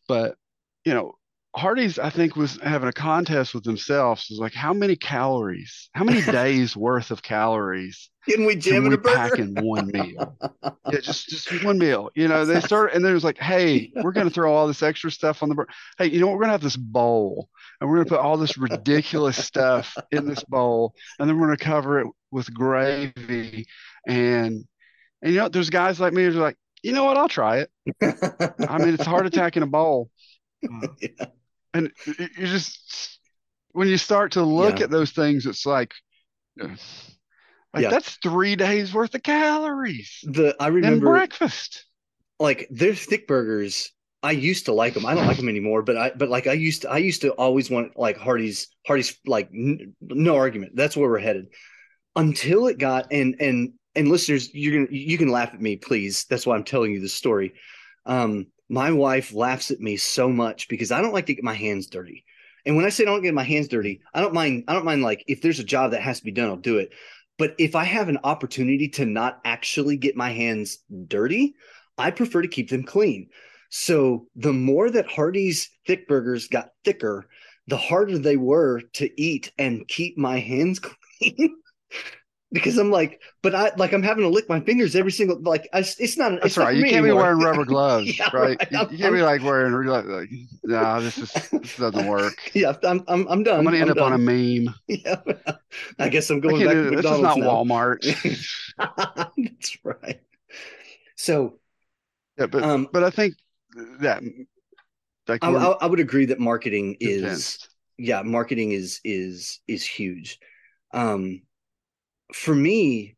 But 0.09 0.37
you 0.85 0.95
know, 0.95 1.15
Hardee's 1.55 1.99
I 1.99 2.11
think 2.11 2.37
was 2.37 2.59
having 2.63 2.89
a 2.89 2.93
contest 2.93 3.55
with 3.55 3.65
themselves. 3.65 4.27
It 4.31 4.35
was 4.35 4.41
like 4.41 4.55
how 4.55 4.73
many 4.73 4.97
calories, 4.97 5.91
how 5.95 6.05
many 6.05 6.23
days 6.31 6.77
worth 6.77 7.11
of 7.11 7.23
calories 7.23 8.11
Can 8.29 8.45
we 8.47 8.57
can 8.61 8.61
jam 8.61 8.87
in 8.87 8.91
we 8.91 8.95
a 8.95 8.99
burger? 8.99 9.15
pack 9.17 9.39
in 9.39 9.55
one 9.61 9.91
meal? 9.93 10.39
Yeah, 10.89 11.01
just 11.01 11.29
just 11.29 11.51
one 11.65 11.79
meal. 11.79 12.11
You 12.15 12.29
know, 12.29 12.45
they 12.45 12.61
start 12.61 12.93
and 12.95 13.05
then 13.05 13.11
it 13.11 13.15
was 13.15 13.25
like, 13.25 13.39
hey, 13.39 13.93
we're 14.01 14.13
gonna 14.13 14.31
throw 14.31 14.55
all 14.55 14.67
this 14.67 14.83
extra 14.83 15.11
stuff 15.11 15.43
on 15.43 15.49
the 15.49 15.55
burger. 15.55 15.73
Hey, 15.99 16.07
you 16.07 16.21
know? 16.21 16.29
We're 16.29 16.41
gonna 16.41 16.53
have 16.53 16.63
this 16.63 16.77
bowl 16.77 17.49
and 17.81 17.91
we're 17.91 17.97
gonna 17.97 18.09
put 18.09 18.21
all 18.21 18.37
this 18.37 18.57
ridiculous 18.57 19.37
stuff 19.45 19.99
in 20.11 20.27
this 20.29 20.45
bowl, 20.45 20.95
and 21.19 21.29
then 21.29 21.39
we're 21.39 21.47
gonna 21.49 21.57
cover 21.59 22.01
it 22.01 22.07
with 22.31 22.53
gravy. 22.55 23.67
And 24.07 24.65
and 25.23 25.33
you 25.33 25.39
know, 25.41 25.49
there's 25.49 25.71
guys 25.71 26.01
like 26.01 26.13
me 26.13 26.25
who's 26.25 26.37
like, 26.37 26.57
you 26.83 26.93
know 26.93 27.05
what? 27.05 27.17
I'll 27.19 27.29
try 27.29 27.59
it. 27.59 27.71
I 28.69 28.79
mean, 28.79 28.95
it's 28.95 29.07
a 29.07 29.11
heart 29.11 29.27
attack 29.27 29.57
in 29.57 29.63
a 29.63 29.67
bowl. 29.67 30.11
Uh, 30.71 30.87
Yeah. 31.01 31.27
And 31.75 31.91
you 32.07 32.47
just 32.47 33.19
when 33.73 33.89
you 33.89 33.97
start 33.97 34.33
to 34.33 34.43
look 34.43 34.81
Yeah. 34.81 34.85
at 34.85 34.91
those 34.91 35.13
things, 35.13 35.47
it's 35.47 35.65
like, 35.65 35.93
uh, 36.61 36.69
like 37.75 37.83
Yeah. 37.83 37.89
that's 37.89 38.17
three 38.23 38.57
days 38.57 38.93
worth 38.95 39.15
of 39.15 39.23
calories 39.23 40.25
The 40.25 40.57
I 40.59 40.67
and 40.81 41.01
remember 41.01 41.01
breakfast. 41.01 41.87
like 42.39 42.67
their 42.71 42.95
thick 42.95 43.27
burgers. 43.27 43.91
I 44.25 44.33
used 44.33 44.67
to 44.67 44.73
like 44.73 44.95
them. 44.95 45.05
I 45.05 45.15
don't 45.15 45.27
like 45.27 45.37
them 45.37 45.49
anymore, 45.49 45.83
but 45.83 45.97
I 45.97 46.11
but 46.11 46.29
like 46.29 46.47
I 46.47 46.53
used 46.53 46.83
to 46.83 46.91
I 46.91 46.99
used 46.99 47.23
to 47.23 47.33
always 47.33 47.71
want 47.71 47.99
like 47.99 48.17
Hardee's 48.17 48.69
Hardee's 48.87 49.19
like 49.27 49.49
n- 49.53 49.95
no 50.01 50.37
argument. 50.37 50.73
That's 50.77 50.97
where 50.97 51.09
we're 51.09 51.19
headed. 51.19 51.47
Until 52.17 52.69
it 52.69 52.79
got 52.79 53.09
and 53.13 53.37
and 53.41 53.73
and 53.97 54.09
listeners, 54.09 54.55
you're 54.55 54.87
gonna 54.87 54.97
you 54.99 55.19
can 55.19 55.29
laugh 55.29 55.55
at 55.55 55.63
me, 55.63 55.77
please. 55.77 56.27
That's 56.31 56.47
why 56.47 56.57
I'm 56.57 56.65
telling 56.65 56.93
you 56.93 57.01
this 57.01 57.15
story. 57.15 57.55
Um, 58.07 58.49
my 58.73 58.91
wife 58.91 59.35
laughs 59.35 59.71
at 59.71 59.81
me 59.81 59.99
so 59.99 60.31
much 60.31 60.67
because 60.67 60.91
I 60.91 61.03
don't 61.03 61.13
like 61.13 61.27
to 61.27 61.35
get 61.35 61.45
my 61.45 61.53
hands 61.53 61.89
dirty. 61.89 62.25
And 62.65 62.75
when 62.75 62.87
I 62.87 62.89
say 62.89 63.05
I 63.05 63.07
don't 63.07 63.23
get 63.23 63.35
my 63.35 63.43
hands 63.43 63.69
dirty, 63.69 64.01
I 64.15 64.23
don't 64.23 64.33
mind. 64.33 64.65
I 64.67 64.73
don't 64.73 64.87
mind 64.87 65.03
like 65.03 65.23
if 65.29 65.43
there's 65.43 65.59
a 65.59 65.65
job 65.65 65.91
that 65.91 66.01
has 66.01 66.21
to 66.21 66.25
be 66.25 66.31
done, 66.31 66.49
I'll 66.49 66.57
do 66.57 66.79
it. 66.79 66.91
But 67.37 67.55
if 67.59 67.77
I 67.77 67.85
have 67.85 68.09
an 68.09 68.21
opportunity 68.25 68.89
to 68.89 69.05
not 69.05 69.43
actually 69.45 69.99
get 69.99 70.17
my 70.17 70.31
hands 70.31 70.79
dirty, 71.07 71.55
I 71.99 72.13
prefer 72.13 72.41
to 72.41 72.49
keep 72.49 72.71
them 72.71 72.83
clean. 72.83 73.29
So 73.69 74.29
the 74.37 74.55
more 74.55 74.89
that 74.89 75.07
Hardee's 75.07 75.69
thick 75.87 76.09
burgers 76.09 76.49
got 76.49 76.71
thicker, 76.83 77.27
the 77.67 77.77
harder 77.77 78.17
they 78.17 78.39
were 78.39 78.81
to 78.95 79.21
eat 79.21 79.53
and 79.59 79.87
keep 79.87 80.17
my 80.17 80.39
hands 80.39 80.79
clean. 81.21 81.57
Because 82.53 82.77
I'm 82.77 82.91
like, 82.91 83.21
but 83.43 83.55
I 83.55 83.73
like 83.77 83.93
I'm 83.93 84.03
having 84.03 84.25
to 84.25 84.29
lick 84.29 84.49
my 84.49 84.61
fingers 84.61 84.95
every 84.95 85.11
single 85.11 85.41
like 85.41 85.69
I, 85.73 85.81
it's 85.81 86.19
not. 86.19 86.33
That's 86.33 86.47
it's 86.47 86.59
right. 86.59 86.69
for 86.69 86.73
You 86.73 86.85
can't 86.85 87.05
be 87.05 87.13
wearing 87.13 87.39
rubber 87.39 87.65
gloves, 87.67 88.19
Yeah, 88.19 88.29
right? 88.33 88.59
right. 88.61 88.73
You, 88.73 88.79
you 88.91 88.99
can't 88.99 89.15
be 89.15 89.23
like 89.23 89.43
wearing 89.43 89.73
like, 89.87 90.05
like 90.05 90.31
no, 90.63 91.01
this 91.01 91.19
is 91.19 91.33
this 91.33 91.77
doesn't 91.77 92.07
work. 92.07 92.35
yeah, 92.55 92.75
I'm 92.85 93.03
I'm 93.09 93.27
I'm 93.29 93.43
done. 93.43 93.59
I'm 93.59 93.65
gonna 93.65 93.79
end 93.79 93.91
I'm 93.91 93.99
up 93.99 94.05
on 94.05 94.13
a 94.13 94.19
meme. 94.19 94.75
Yeah, 94.87 95.21
I 95.99 96.09
guess 96.11 96.29
I'm 96.31 96.41
going 96.41 96.65
back 96.65 96.75
do 96.75 96.91
to 96.91 96.97
this. 96.97 97.03
This 97.03 97.13
is 97.13 97.21
not 97.21 97.39
now. 97.39 97.47
Walmart. 97.47 98.03
That's 99.37 99.79
right. 99.85 100.21
So 101.17 101.59
yeah, 102.39 102.47
but 102.47 102.63
um, 102.63 102.89
but 102.93 103.03
I 103.03 103.11
think 103.11 103.35
that 104.01 104.23
like 105.27 105.43
I, 105.43 105.51
I, 105.51 105.71
I 105.81 105.87
would 105.87 106.01
agree 106.01 106.27
that 106.27 106.39
marketing 106.39 106.97
is 107.01 107.67
yeah 107.99 108.23
marketing 108.23 108.73
is 108.73 109.01
is 109.05 109.61
is 109.69 109.87
huge 109.87 110.39
um 110.93 111.43
for 112.33 112.55
me 112.55 113.17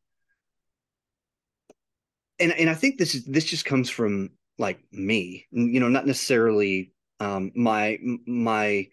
and 2.39 2.53
and 2.53 2.69
i 2.71 2.75
think 2.75 2.99
this 2.99 3.15
is 3.15 3.25
this 3.25 3.45
just 3.45 3.65
comes 3.65 3.91
from 3.91 4.31
like 4.59 4.81
me 4.93 5.47
you 5.51 5.81
know 5.81 5.89
not 5.89 6.07
necessarily 6.07 6.93
um 7.21 7.51
my 7.55 7.99
my 8.27 8.89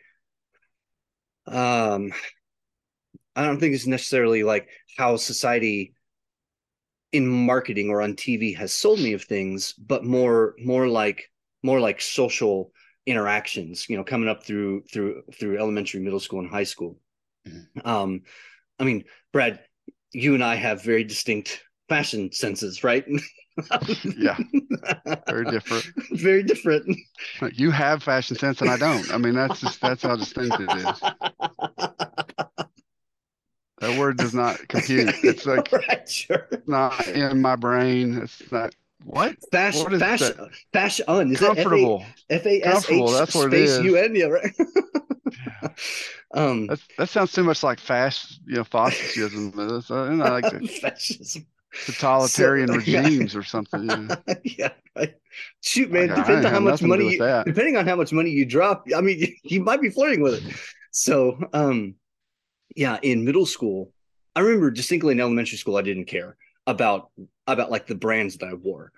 um 1.48 2.12
i 3.36 3.46
don't 3.46 3.60
think 3.60 3.74
it's 3.74 3.88
necessarily 3.88 4.44
like 4.44 4.70
how 4.98 5.16
society 5.16 5.94
in 7.12 7.28
marketing 7.28 7.90
or 7.90 8.02
on 8.02 8.14
tv 8.16 8.56
has 8.56 8.74
sold 8.74 9.00
me 9.00 9.14
of 9.14 9.24
things 9.24 9.74
but 9.74 10.04
more 10.06 10.56
more 10.60 10.88
like 10.88 11.30
more 11.64 11.80
like 11.80 12.00
social 12.00 12.72
interactions 13.06 13.90
you 13.90 13.98
know 13.98 14.04
coming 14.04 14.30
up 14.30 14.44
through 14.44 14.84
through 14.92 15.22
through 15.38 15.58
elementary 15.58 16.00
middle 16.00 16.20
school 16.20 16.40
and 16.40 16.50
high 16.50 16.64
school 16.64 16.98
Mhm. 17.48 17.86
um 17.88 18.22
i 18.80 18.84
mean 18.84 19.04
brad 19.34 19.60
you 20.14 20.34
and 20.34 20.44
i 20.44 20.56
have 20.56 20.84
very 20.84 21.04
distinct 21.04 21.64
fashion 21.90 22.32
senses 22.32 22.84
right 22.84 23.06
Yeah. 24.18 24.38
Very 25.28 25.46
different. 25.46 25.86
very 26.14 26.42
different 26.42 26.98
You 27.54 27.70
have 27.72 28.02
fashion 28.02 28.38
sense 28.38 28.62
and 28.62 28.70
I 28.70 28.78
don't. 28.78 29.12
I 29.14 29.18
mean, 29.18 29.34
that's 29.36 29.60
just 29.60 29.82
that's 29.82 30.04
how 30.04 30.16
distinct 30.16 30.56
it 30.60 30.72
is. 30.72 31.02
That 33.80 33.98
word 33.98 34.18
does 34.18 34.34
not 34.34 34.68
compute. 34.68 35.14
It's 35.24 35.46
like 35.48 35.72
right 35.72 36.08
sure 36.08 36.48
not 36.68 37.08
in 37.08 37.42
my 37.42 37.56
brain. 37.56 38.18
It's 38.20 38.52
not 38.52 38.74
what? 39.04 39.36
fashion 39.52 39.84
What 39.84 39.94
is 39.94 40.00
fashion 40.00 40.50
fashion 40.74 41.32
is 41.32 41.40
that 41.40 41.56
Comfortable. 41.56 42.06
F 42.30 42.46
A 42.46 42.62
S 42.62 42.64
H 42.64 42.64
Comfortable, 42.64 43.12
that's 43.12 43.36
what 43.36 43.54
it 43.54 43.68
space. 43.68 43.84
U 43.84 43.96
N 43.98 44.16
yeah 44.16 44.26
right 44.26 44.54
um, 46.34 46.68
That's, 46.68 46.84
that 46.98 47.10
sounds 47.10 47.32
too 47.32 47.44
much 47.44 47.64
like 47.64 47.80
fast, 47.80 48.40
you 48.46 48.56
know, 48.58 48.64
fascism. 48.64 49.54
You 49.90 50.16
like 50.18 50.46
fascism. 50.82 51.46
totalitarian 51.86 52.68
So- 52.68 52.74
yeah. 52.86 53.02
regimes 53.02 53.36
or 53.36 53.44
something. 53.44 53.82
You 53.82 53.98
know? 53.98 54.16
yeah, 54.44 54.70
right. 54.96 55.14
Shoot, 55.62 55.92
man. 55.92 56.08
Like, 56.10 56.18
depending 56.18 56.46
on 56.46 56.52
how 56.54 56.60
much 56.60 56.82
nothing 56.82 56.90
to 56.92 56.98
do 56.98 57.04
money, 57.04 57.14
you, 57.14 57.20
that. 57.20 57.46
depending 57.46 57.78
on 57.78 57.88
how 57.88 57.96
much 57.96 58.12
money 58.12 58.30
you 58.30 58.46
drop, 58.46 58.86
I 58.96 59.02
mean, 59.02 59.36
you 59.44 59.64
might 59.64 59.82
be 59.82 59.90
flirting 59.90 60.22
with 60.22 60.46
it. 60.46 60.56
So, 60.92 61.40
um, 61.54 61.96
yeah, 62.76 63.00
in 63.02 63.24
middle 63.24 63.46
school, 63.46 63.94
I 64.36 64.42
remember 64.42 64.72
distinctly 64.72 65.14
in 65.14 65.20
elementary 65.22 65.58
school, 65.58 65.78
I 65.78 65.82
didn't 65.82 66.06
care 66.06 66.38
about 66.68 67.10
about 67.54 67.72
like 67.72 67.88
the 67.88 67.96
brands 67.96 68.38
that 68.38 68.48
I 68.48 68.54
wore. 68.54 68.92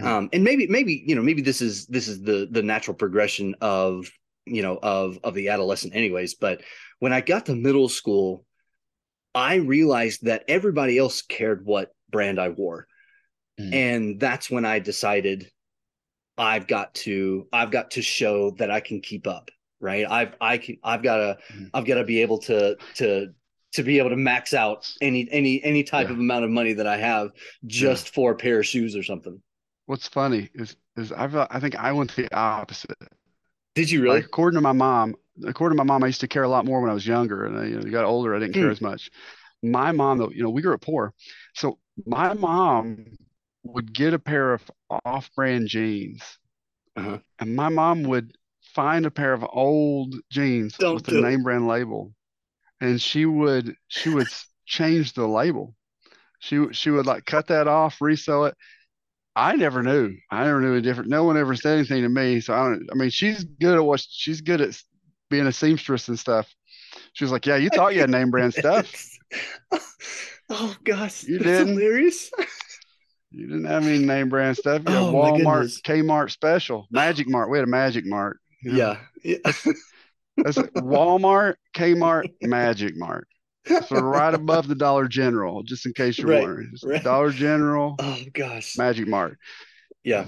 Mhm. 0.00 0.06
Um, 0.06 0.28
and 0.32 0.44
maybe, 0.44 0.66
maybe 0.66 1.02
you 1.06 1.14
know, 1.14 1.22
maybe 1.22 1.42
this 1.42 1.60
is 1.60 1.86
this 1.86 2.08
is 2.08 2.22
the 2.22 2.48
the 2.50 2.62
natural 2.62 2.94
progression 2.94 3.54
of 3.60 4.10
you 4.46 4.62
know 4.62 4.78
of 4.82 5.18
of 5.22 5.34
the 5.34 5.48
adolescent, 5.48 5.94
anyways. 5.94 6.34
But 6.34 6.62
when 6.98 7.12
I 7.12 7.20
got 7.20 7.46
to 7.46 7.54
middle 7.54 7.88
school, 7.88 8.44
I 9.34 9.56
realized 9.56 10.24
that 10.24 10.44
everybody 10.48 10.98
else 10.98 11.22
cared 11.22 11.64
what 11.64 11.92
brand 12.10 12.38
I 12.40 12.48
wore. 12.48 12.86
Mhm. 13.60 13.74
And 13.74 14.20
that's 14.20 14.50
when 14.50 14.64
I 14.64 14.78
decided 14.78 15.50
I've 16.38 16.66
got 16.66 16.94
to 16.94 17.46
I've 17.52 17.70
got 17.70 17.92
to 17.92 18.02
show 18.02 18.52
that 18.52 18.70
I 18.70 18.80
can 18.80 19.00
keep 19.02 19.26
up, 19.26 19.50
right? 19.80 20.06
I've 20.08 20.34
I 20.40 20.58
can 20.58 20.78
I've 20.82 21.02
got 21.02 21.16
to 21.16 21.38
Mhm. 21.54 21.70
I've 21.74 21.84
got 21.84 21.96
to 21.96 22.04
be 22.04 22.22
able 22.22 22.38
to 22.38 22.76
to 22.96 23.34
to 23.72 23.82
be 23.82 23.98
able 23.98 24.10
to 24.10 24.16
max 24.16 24.52
out 24.54 24.90
any 25.00 25.28
any 25.30 25.62
any 25.62 25.82
type 25.82 26.06
Yeah. 26.06 26.12
of 26.12 26.18
amount 26.18 26.44
of 26.44 26.50
money 26.50 26.72
that 26.74 26.86
I 26.86 26.96
have 26.96 27.30
just 27.66 28.14
for 28.14 28.32
a 28.32 28.36
pair 28.36 28.60
of 28.60 28.66
shoes 28.66 28.96
or 28.96 29.02
something. 29.02 29.40
What's 29.86 30.08
funny 30.08 30.50
is 30.54 30.76
is 30.96 31.12
I've 31.12 31.34
I 31.34 31.58
think 31.60 31.76
I 31.76 31.92
went 31.92 32.14
the 32.16 32.32
opposite. 32.34 32.96
Did 33.74 33.90
you 33.90 34.02
really? 34.02 34.16
Like 34.16 34.26
according 34.26 34.56
to 34.58 34.60
my 34.62 34.72
mom, 34.72 35.14
according 35.44 35.76
to 35.76 35.84
my 35.84 35.86
mom, 35.92 36.02
I 36.04 36.08
used 36.08 36.20
to 36.20 36.28
care 36.28 36.42
a 36.42 36.48
lot 36.48 36.64
more 36.64 36.80
when 36.80 36.90
I 36.90 36.94
was 36.94 37.06
younger, 37.06 37.46
and 37.46 37.58
I, 37.58 37.64
you 37.66 37.80
know, 37.80 37.90
got 37.90 38.04
older, 38.04 38.34
I 38.34 38.38
didn't 38.38 38.54
care 38.54 38.66
Hmm. 38.66 38.72
as 38.72 38.80
much. 38.80 39.10
My 39.62 39.92
mom, 39.92 40.18
though, 40.18 40.30
you 40.30 40.42
know, 40.42 40.50
we 40.50 40.62
grew 40.62 40.74
up 40.74 40.80
poor, 40.80 41.14
so 41.54 41.78
my 42.06 42.34
mom 42.34 43.16
would 43.62 43.92
get 43.92 44.14
a 44.14 44.18
pair 44.18 44.54
of 44.54 44.70
off-brand 45.04 45.68
jeans, 45.68 46.22
Uh-huh. 46.96 47.18
and 47.38 47.54
my 47.54 47.68
mom 47.68 48.04
would 48.04 48.36
find 48.74 49.06
a 49.06 49.10
pair 49.10 49.32
of 49.32 49.44
old 49.52 50.14
jeans 50.30 50.76
Don't 50.78 50.94
with 50.94 51.04
the 51.04 51.12
it. 51.12 51.20
name 51.20 51.42
brand 51.42 51.66
label, 51.68 52.12
and 52.80 53.00
she 53.00 53.26
would 53.26 53.74
she 53.88 54.08
would 54.10 54.28
change 54.66 55.12
the 55.14 55.26
label. 55.26 55.74
She 56.40 56.58
would- 56.58 56.76
she 56.76 56.90
would 56.90 57.06
like 57.06 57.24
cut 57.26 57.48
that 57.48 57.68
off, 57.68 58.00
resell 58.00 58.46
it. 58.46 58.54
I 59.36 59.54
never 59.56 59.82
knew. 59.82 60.14
I 60.30 60.44
never 60.44 60.60
knew 60.60 60.72
any 60.72 60.82
different. 60.82 61.08
No 61.10 61.24
one 61.24 61.36
ever 61.36 61.54
said 61.54 61.78
anything 61.78 62.02
to 62.02 62.08
me. 62.08 62.40
So 62.40 62.52
I 62.54 62.64
don't. 62.64 62.88
I 62.90 62.94
mean, 62.96 63.10
she's 63.10 63.44
good 63.44 63.76
at 63.76 63.84
what 63.84 64.00
she's 64.08 64.40
good 64.40 64.60
at 64.60 64.76
being 65.30 65.46
a 65.46 65.52
seamstress 65.52 66.08
and 66.08 66.18
stuff. 66.18 66.52
She 67.12 67.22
was 67.24 67.30
like, 67.30 67.46
"Yeah, 67.46 67.56
you 67.56 67.68
thought 67.70 67.94
you 67.94 68.00
had 68.00 68.10
name 68.10 68.30
brand 68.30 68.52
stuff. 68.54 68.92
oh 70.50 70.74
gosh, 70.84 71.24
You 71.24 71.38
that's 71.38 71.58
didn't? 71.64 71.74
hilarious. 71.78 72.30
You 73.30 73.46
didn't 73.46 73.66
have 73.66 73.86
any 73.86 73.98
name 74.04 74.28
brand 74.28 74.56
stuff. 74.56 74.82
You 74.88 74.92
had 74.92 75.02
Oh, 75.04 75.12
Walmart. 75.12 75.80
Kmart 75.82 76.30
special, 76.32 76.88
Magic 76.90 77.28
Mart. 77.28 77.48
We 77.50 77.58
had 77.58 77.68
a 77.68 77.70
Magic 77.70 78.04
Mart. 78.06 78.38
you 78.62 78.72
know? 78.72 78.96
yeah. 79.22 79.36
yeah. 79.44 79.52
That's 80.44 80.56
like 80.56 80.72
Walmart, 80.74 81.54
Kmart, 81.74 82.28
Magic 82.42 82.96
Mart. 82.96 83.26
So 83.86 83.96
right 83.96 84.34
above 84.34 84.68
the 84.68 84.74
Dollar 84.74 85.06
General, 85.06 85.62
just 85.62 85.84
in 85.86 85.92
case 85.92 86.18
you're 86.18 86.28
Right, 86.28 86.40
wondering. 86.40 86.72
Right. 86.82 87.04
Dollar 87.04 87.30
General, 87.30 87.96
Oh 88.00 88.18
gosh. 88.32 88.76
Magic 88.78 89.06
Mart. 89.06 89.38
Yeah. 90.02 90.26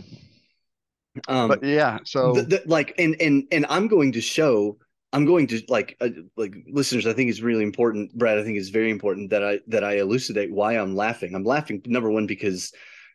Um, 1.29 1.49
But 1.49 1.65
yeah, 1.65 1.99
so 2.05 2.35
th- 2.35 2.49
th- 2.49 2.67
like 2.67 2.95
and 2.99 3.17
and 3.21 3.45
and 3.53 3.67
i'm 3.69 3.87
going 3.87 4.13
to 4.13 4.21
show 4.23 4.79
i'm 5.13 5.27
going 5.27 5.47
to 5.49 5.61
like 5.69 5.95
uh, 6.01 6.09
like 6.39 6.55
listeners 6.71 7.07
i 7.07 7.13
think 7.13 7.29
it's 7.29 7.41
really 7.43 7.63
important 7.63 8.17
brad 8.17 8.39
i 8.39 8.43
think 8.43 8.57
it's 8.57 8.71
very 8.71 8.91
important 8.91 9.29
that 9.31 9.45
i 9.45 9.59
that 9.67 9.85
i 9.85 9.99
elucidate 9.99 10.51
why 10.51 10.79
i'm 10.79 10.97
laughing 10.97 11.35
i'm 11.35 11.45
laughing 11.45 11.83
number 11.85 12.11
one 12.11 12.27
because 12.27 12.73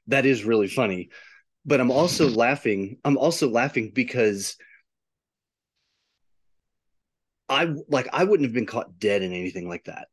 that 0.07 0.27
is 0.27 0.43
really 0.45 0.67
funny 0.67 1.09
but 1.65 1.79
i'm 1.79 1.89
also 1.89 2.27
laughing 2.45 2.97
i'm 3.03 3.17
also 3.17 3.49
laughing 3.49 3.89
because 3.93 4.57
i 7.49 7.73
like 7.89 8.07
i 8.13 8.23
wouldn't 8.23 8.47
have 8.47 8.53
been 8.53 8.65
caught 8.65 8.99
dead 8.99 9.21
in 9.21 9.33
anything 9.33 9.67
like 9.69 9.85
that 9.85 10.07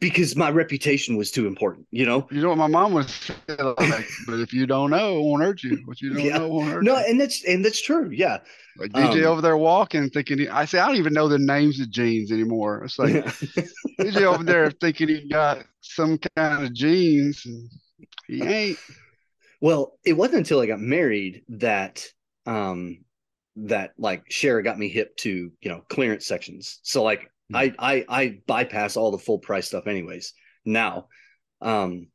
because 0.00 0.36
my 0.36 0.50
reputation 0.50 1.16
was 1.16 1.30
too 1.30 1.46
important 1.46 1.86
you 1.90 2.04
know 2.04 2.28
you 2.30 2.42
know 2.42 2.50
what 2.50 2.58
my 2.58 2.66
mom 2.66 2.92
was 2.92 3.30
like, 3.48 4.06
but 4.26 4.38
if 4.40 4.52
you 4.52 4.66
don't 4.66 4.90
know, 4.90 5.18
it 5.18 5.22
won't 5.22 5.42
hurt 5.42 5.62
you. 5.62 5.80
What 5.86 6.00
you 6.02 6.10
don't 6.14 6.26
Yeah. 6.26 6.38
know 6.38 6.48
won't 6.48 6.70
hurt 6.70 6.84
no 6.84 6.96
you. 6.96 7.04
and 7.06 7.20
that's 7.20 7.44
and 7.44 7.64
that's 7.64 7.80
true 7.80 8.10
yeah 8.10 8.38
Like 8.76 8.92
DJ 8.92 9.22
um, 9.22 9.24
over 9.24 9.40
there 9.40 9.56
walking, 9.56 10.10
thinking, 10.10 10.38
he, 10.38 10.48
I 10.48 10.64
say, 10.66 10.78
I 10.78 10.86
don't 10.86 10.96
even 10.96 11.14
know 11.14 11.28
the 11.28 11.38
names 11.38 11.80
of 11.80 11.90
jeans 11.90 12.30
anymore. 12.30 12.84
It's 12.84 12.98
like 12.98 13.14
DJ 14.00 14.24
over 14.24 14.44
there 14.44 14.70
thinking 14.70 15.08
he 15.08 15.28
got 15.28 15.64
some 15.80 16.18
kind 16.36 16.64
of 16.64 16.72
jeans, 16.74 17.44
and 17.46 17.70
he 18.26 18.44
ain't. 18.44 18.78
Well, 19.60 19.98
it 20.04 20.12
wasn't 20.12 20.38
until 20.38 20.60
I 20.60 20.66
got 20.66 20.80
married 20.80 21.44
that 21.48 22.06
um 22.46 23.04
that 23.66 23.92
like 23.98 24.28
Shara 24.30 24.62
got 24.62 24.78
me 24.78 24.88
hip 24.88 25.16
to, 25.18 25.50
you 25.60 25.68
know, 25.70 25.82
clearance 25.88 26.26
sections. 26.26 26.80
So 26.82 27.02
like 27.02 27.30
Hmm. 27.50 27.56
I 27.56 27.74
I 27.78 28.04
I 28.08 28.38
bypass 28.46 28.96
all 28.96 29.10
the 29.10 29.18
full 29.18 29.38
price 29.38 29.66
stuff 29.68 29.86
anyways 29.86 30.34
now. 30.64 31.08
Um 31.60 32.08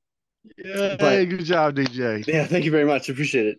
Yeah, 0.57 0.95
But- 0.99 1.25
good 1.25 1.45
job, 1.45 1.75
DJ. 1.75 2.23
yeah, 2.27 2.45
thank 2.45 2.65
you 2.65 2.71
very 2.71 2.85
much. 2.85 3.09
Appreciate 3.09 3.47
it. 3.47 3.57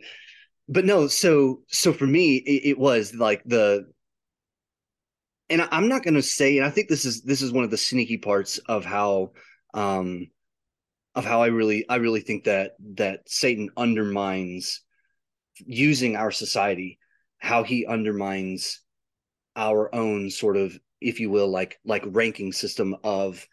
But 0.68 0.85
no, 0.85 1.09
so 1.09 1.62
so 1.68 1.92
for 1.92 2.07
me 2.07 2.37
it, 2.37 2.70
it 2.70 2.79
was 2.79 3.14
like 3.14 3.42
the 3.44 3.87
and 5.51 5.61
I- 5.62 5.68
I'm 5.73 5.88
not 5.88 6.03
going 6.05 6.14
to 6.14 6.23
say 6.23 6.57
and 6.59 6.66
I 6.66 6.70
think 6.70 6.88
this 6.88 7.05
is 7.05 7.23
this 7.23 7.42
is 7.42 7.53
one 7.53 7.64
of 7.64 7.70
the 7.70 7.77
sneaky 7.77 8.18
parts 8.18 8.59
of 8.59 8.85
how 8.85 9.33
um 9.75 10.29
of 11.14 11.25
how 11.25 11.42
I 11.42 11.49
really 11.49 11.88
I 11.88 11.97
really 11.97 12.20
think 12.20 12.44
that 12.44 12.73
that 12.97 13.29
Satan 13.29 13.68
undermines 13.77 14.81
using 15.66 16.16
our 16.16 16.31
society 16.31 16.99
how 17.44 17.62
he 17.62 17.85
undermines 17.85 18.80
our 19.54 19.94
own 19.94 20.30
sort 20.30 20.57
of 20.57 20.78
if 21.02 21.20
you 21.20 21.28
will 21.28 21.48
like 21.48 21.78
like 21.85 22.02
ranking 22.07 22.54
system 22.54 22.96
of 23.04 23.46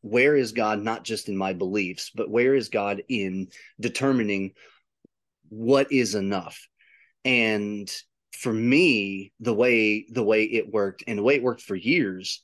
where 0.00 0.34
is 0.34 0.50
god 0.50 0.82
not 0.82 1.04
just 1.04 1.28
in 1.28 1.36
my 1.36 1.52
beliefs 1.52 2.10
but 2.12 2.28
where 2.28 2.56
is 2.56 2.68
god 2.68 3.00
in 3.08 3.46
determining 3.78 4.52
what 5.50 5.92
is 5.92 6.16
enough 6.16 6.66
and 7.24 7.88
for 8.32 8.52
me 8.52 9.32
the 9.38 9.54
way 9.54 10.04
the 10.10 10.24
way 10.24 10.42
it 10.42 10.72
worked 10.72 11.04
and 11.06 11.16
the 11.16 11.22
way 11.22 11.36
it 11.36 11.42
worked 11.42 11.62
for 11.62 11.76
years 11.76 12.42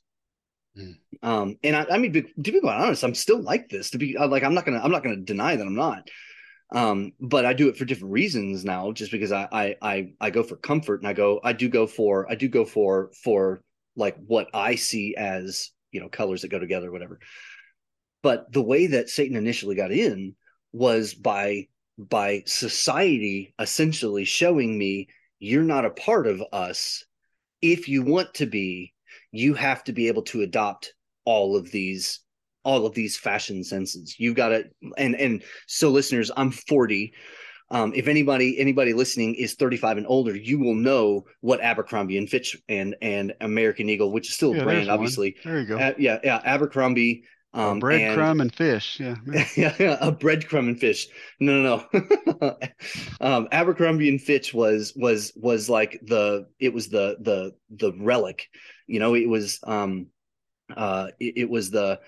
Mm. 0.77 0.97
um 1.23 1.57
and 1.63 1.77
I, 1.77 1.87
I 1.89 1.99
mean 1.99 2.13
to 2.13 2.23
be 2.51 2.59
quite 2.59 2.75
honest 2.75 3.05
i'm 3.05 3.15
still 3.15 3.41
like 3.41 3.69
this 3.69 3.91
to 3.91 3.99
be 3.99 4.19
like 4.19 4.43
i'm 4.43 4.55
not 4.55 4.65
gonna 4.65 4.81
i'm 4.83 4.91
not 4.91 5.05
gonna 5.05 5.19
deny 5.19 5.55
that 5.55 5.65
i'm 5.65 5.77
not 5.77 6.09
um 6.75 7.13
but 7.21 7.47
i 7.47 7.53
do 7.53 7.69
it 7.69 7.77
for 7.77 7.85
different 7.85 8.13
reasons 8.13 8.65
now 8.65 8.93
just 8.93 9.13
because 9.13 9.33
I, 9.33 9.49
I 9.51 9.77
i 9.81 10.13
i 10.21 10.31
go 10.31 10.43
for 10.43 10.57
comfort 10.57 11.01
and 11.01 11.09
i 11.09 11.13
go 11.13 11.41
i 11.43 11.53
do 11.53 11.69
go 11.69 11.87
for 11.87 12.31
i 12.31 12.35
do 12.35 12.49
go 12.49 12.65
for 12.65 13.11
for 13.23 13.63
like 13.97 14.17
what 14.27 14.49
i 14.53 14.75
see 14.75 15.15
as 15.17 15.71
you 15.93 16.01
know 16.01 16.09
colors 16.09 16.43
that 16.43 16.49
go 16.49 16.59
together 16.59 16.91
whatever. 16.93 17.21
But 18.23 18.53
the 18.53 18.63
way 18.63 18.89
that 18.89 19.09
satan 19.09 19.37
initially 19.37 19.77
got 19.77 19.93
in 19.93 20.35
was 20.73 21.15
by 21.15 21.69
by 21.97 22.43
society 22.47 23.55
essentially 23.59 24.25
showing 24.25 24.77
me 24.77 25.09
you're 25.39 25.63
not 25.63 25.85
a 25.85 25.91
part 25.91 26.27
of 26.27 26.43
us. 26.53 27.05
If 27.63 27.89
you 27.89 28.03
want 28.03 28.35
to 28.35 28.47
be 28.47 28.93
you 29.31 29.55
have 29.55 29.85
to 29.85 29.93
be 29.93 30.09
able 30.09 30.23
to 30.23 30.43
adopt 30.43 30.95
all 31.25 31.57
of 31.57 31.71
these 31.71 32.21
all 32.65 32.87
of 32.87 32.95
these 32.95 33.17
fashion 33.17 33.63
senses 33.63 34.17
you've 34.19 34.37
got 34.37 34.49
to 34.49 34.65
and 34.97 35.15
and 35.17 35.43
so 35.67 35.91
listeners 35.91 36.31
i'm 36.37 36.51
40 36.51 37.13
um, 37.71 37.93
if 37.95 38.09
anybody 38.09 38.59
anybody 38.59 38.93
listening 38.93 39.35
is 39.35 39.55
35 39.55 39.99
and 39.99 40.07
older 40.07 40.37
you 40.37 40.59
will 40.59 40.75
know 40.75 41.25
what 41.41 41.61
abercrombie 41.61 42.19
and 42.19 42.29
fitch 42.29 42.57
and 42.69 42.95
and 43.01 43.35
american 43.41 43.89
eagle 43.89 44.13
which 44.13 44.29
is 44.29 44.35
still 44.35 44.53
a 44.53 44.63
brand 44.63 44.69
there's 44.69 44.89
one. 44.89 44.95
obviously 44.95 45.37
There 45.45 45.61
you 45.61 45.67
go. 45.67 45.79
Uh, 45.79 45.95
yeah 45.99 46.19
yeah 46.23 46.41
abercrombie 46.45 47.25
um 47.55 47.81
breadcrumb 47.81 48.41
and 48.41 48.55
fish. 48.55 48.99
Yeah. 49.01 49.15
and, 49.27 49.47
yeah, 49.57 49.75
yeah 49.79 49.97
a 50.01 50.13
breadcrumb 50.13 50.69
and 50.69 50.79
fish 50.79 51.07
no 51.41 51.63
no 51.63 51.87
no 52.41 52.57
um 53.21 53.49
abercrombie 53.53 54.09
and 54.09 54.21
fitch 54.21 54.53
was 54.53 54.93
was 54.97 55.33
was 55.37 55.71
like 55.71 56.01
the 56.03 56.47
it 56.59 56.75
was 56.75 56.89
the 56.89 57.17
the 57.21 57.53
the 57.71 57.93
relic 57.99 58.49
you 58.87 58.99
know 58.99 59.15
it 59.15 59.29
was 59.29 59.61
um 59.67 60.09
uh 60.77 61.09
it, 61.21 61.35
it 61.37 61.51
was 61.51 61.71
the 61.71 62.01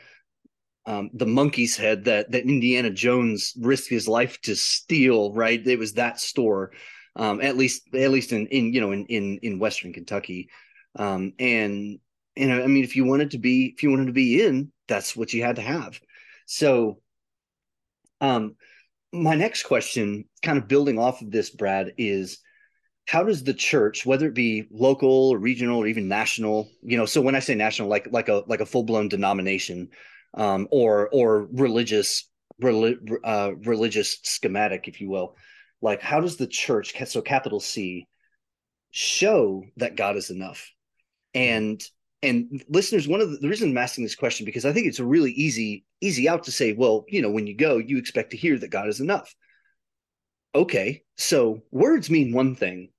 um 0.87 1.11
the 1.15 1.27
monkey's 1.27 1.77
head 1.77 2.05
that 2.05 2.31
that 2.31 2.45
indiana 2.45 2.91
jones 2.91 3.53
risked 3.61 3.89
his 3.89 4.09
life 4.09 4.41
to 4.43 4.55
steal 4.55 5.33
right? 5.33 5.67
It 5.67 5.79
was 5.79 5.95
that 5.95 6.21
store 6.21 6.73
um 7.17 7.41
at 7.41 7.57
least 7.57 7.83
at 7.95 8.11
least 8.11 8.33
in 8.33 8.47
in 8.49 8.73
you 8.73 8.81
know 8.81 8.93
in 8.93 9.07
in 9.07 9.39
in 9.43 9.59
western 9.59 9.93
kentucky. 9.93 10.49
Um 10.99 11.33
and 11.39 11.99
and 12.37 12.53
i 12.53 12.67
mean 12.67 12.85
if 12.85 12.97
you 12.97 13.05
wanted 13.05 13.33
to 13.33 13.39
be 13.39 13.73
if 13.75 13.83
you 13.83 13.91
wanted 13.91 14.07
to 14.07 14.13
be 14.13 14.45
in 14.45 14.73
that's 14.89 15.17
what 15.17 15.33
you 15.33 15.43
had 15.43 15.57
to 15.57 15.63
have. 15.63 16.01
So 16.47 17.01
um 18.21 18.57
my 19.13 19.35
next 19.35 19.65
question 19.65 20.25
kind 20.43 20.59
of 20.59 20.69
building 20.69 20.99
off 20.99 21.23
of 21.23 21.31
this 21.31 21.51
brad 21.51 21.93
is 21.97 22.39
how 23.07 23.23
does 23.23 23.45
the 23.45 23.55
church, 23.55 24.05
whether 24.05 24.27
it 24.27 24.35
be 24.35 24.67
local 24.71 25.31
or 25.31 25.39
regional 25.39 25.79
or 25.79 25.87
even 25.87 26.09
national, 26.09 26.69
you 26.83 26.97
know, 26.97 27.07
so 27.07 27.21
when 27.21 27.37
I 27.37 27.41
say 27.41 27.55
national, 27.55 27.89
like 27.89 28.09
like 28.11 28.29
a 28.29 28.43
like 28.47 28.61
a 28.61 28.67
full 28.67 28.83
blown 28.83 29.09
denomination, 29.09 29.89
um, 30.37 30.69
or 30.71 31.09
or 31.13 31.49
religious 31.53 32.29
uh, 32.63 33.51
religious 33.65 34.19
schematic, 34.23 34.89
if 34.89 35.01
you 35.01 35.09
will, 35.09 35.37
like 35.83 36.01
how 36.01 36.21
does 36.21 36.37
the 36.37 36.47
church, 36.47 36.95
so 37.07 37.21
capital 37.21 37.61
C, 37.61 38.07
show 38.91 39.65
that 39.77 39.97
God 39.97 40.17
is 40.17 40.31
enough? 40.31 40.71
And 41.35 41.83
and 42.23 42.65
listeners, 42.69 43.07
one 43.07 43.21
of 43.21 43.31
the, 43.31 43.37
the 43.39 43.49
reason 43.49 43.71
I'm 43.71 43.79
asking 43.79 44.05
this 44.05 44.15
question 44.15 44.47
because 44.47 44.65
I 44.65 44.73
think 44.73 44.87
it's 44.87 45.01
a 45.01 45.05
really 45.05 45.33
easy 45.33 45.85
easy 46.01 46.29
out 46.29 46.45
to 46.45 46.53
say, 46.53 46.73
well, 46.73 47.05
you 47.09 47.23
know, 47.23 47.31
when 47.31 47.47
you 47.47 47.57
go, 47.57 47.79
you 47.79 47.99
expect 47.99 48.31
to 48.31 48.37
hear 48.37 48.59
that 48.59 48.71
God 48.71 48.89
is 48.89 49.01
enough. 49.01 49.35
Okay, 50.55 51.03
so 51.17 51.61
words 51.71 52.09
mean 52.09 52.33
one 52.33 52.55
thing, 52.55 52.91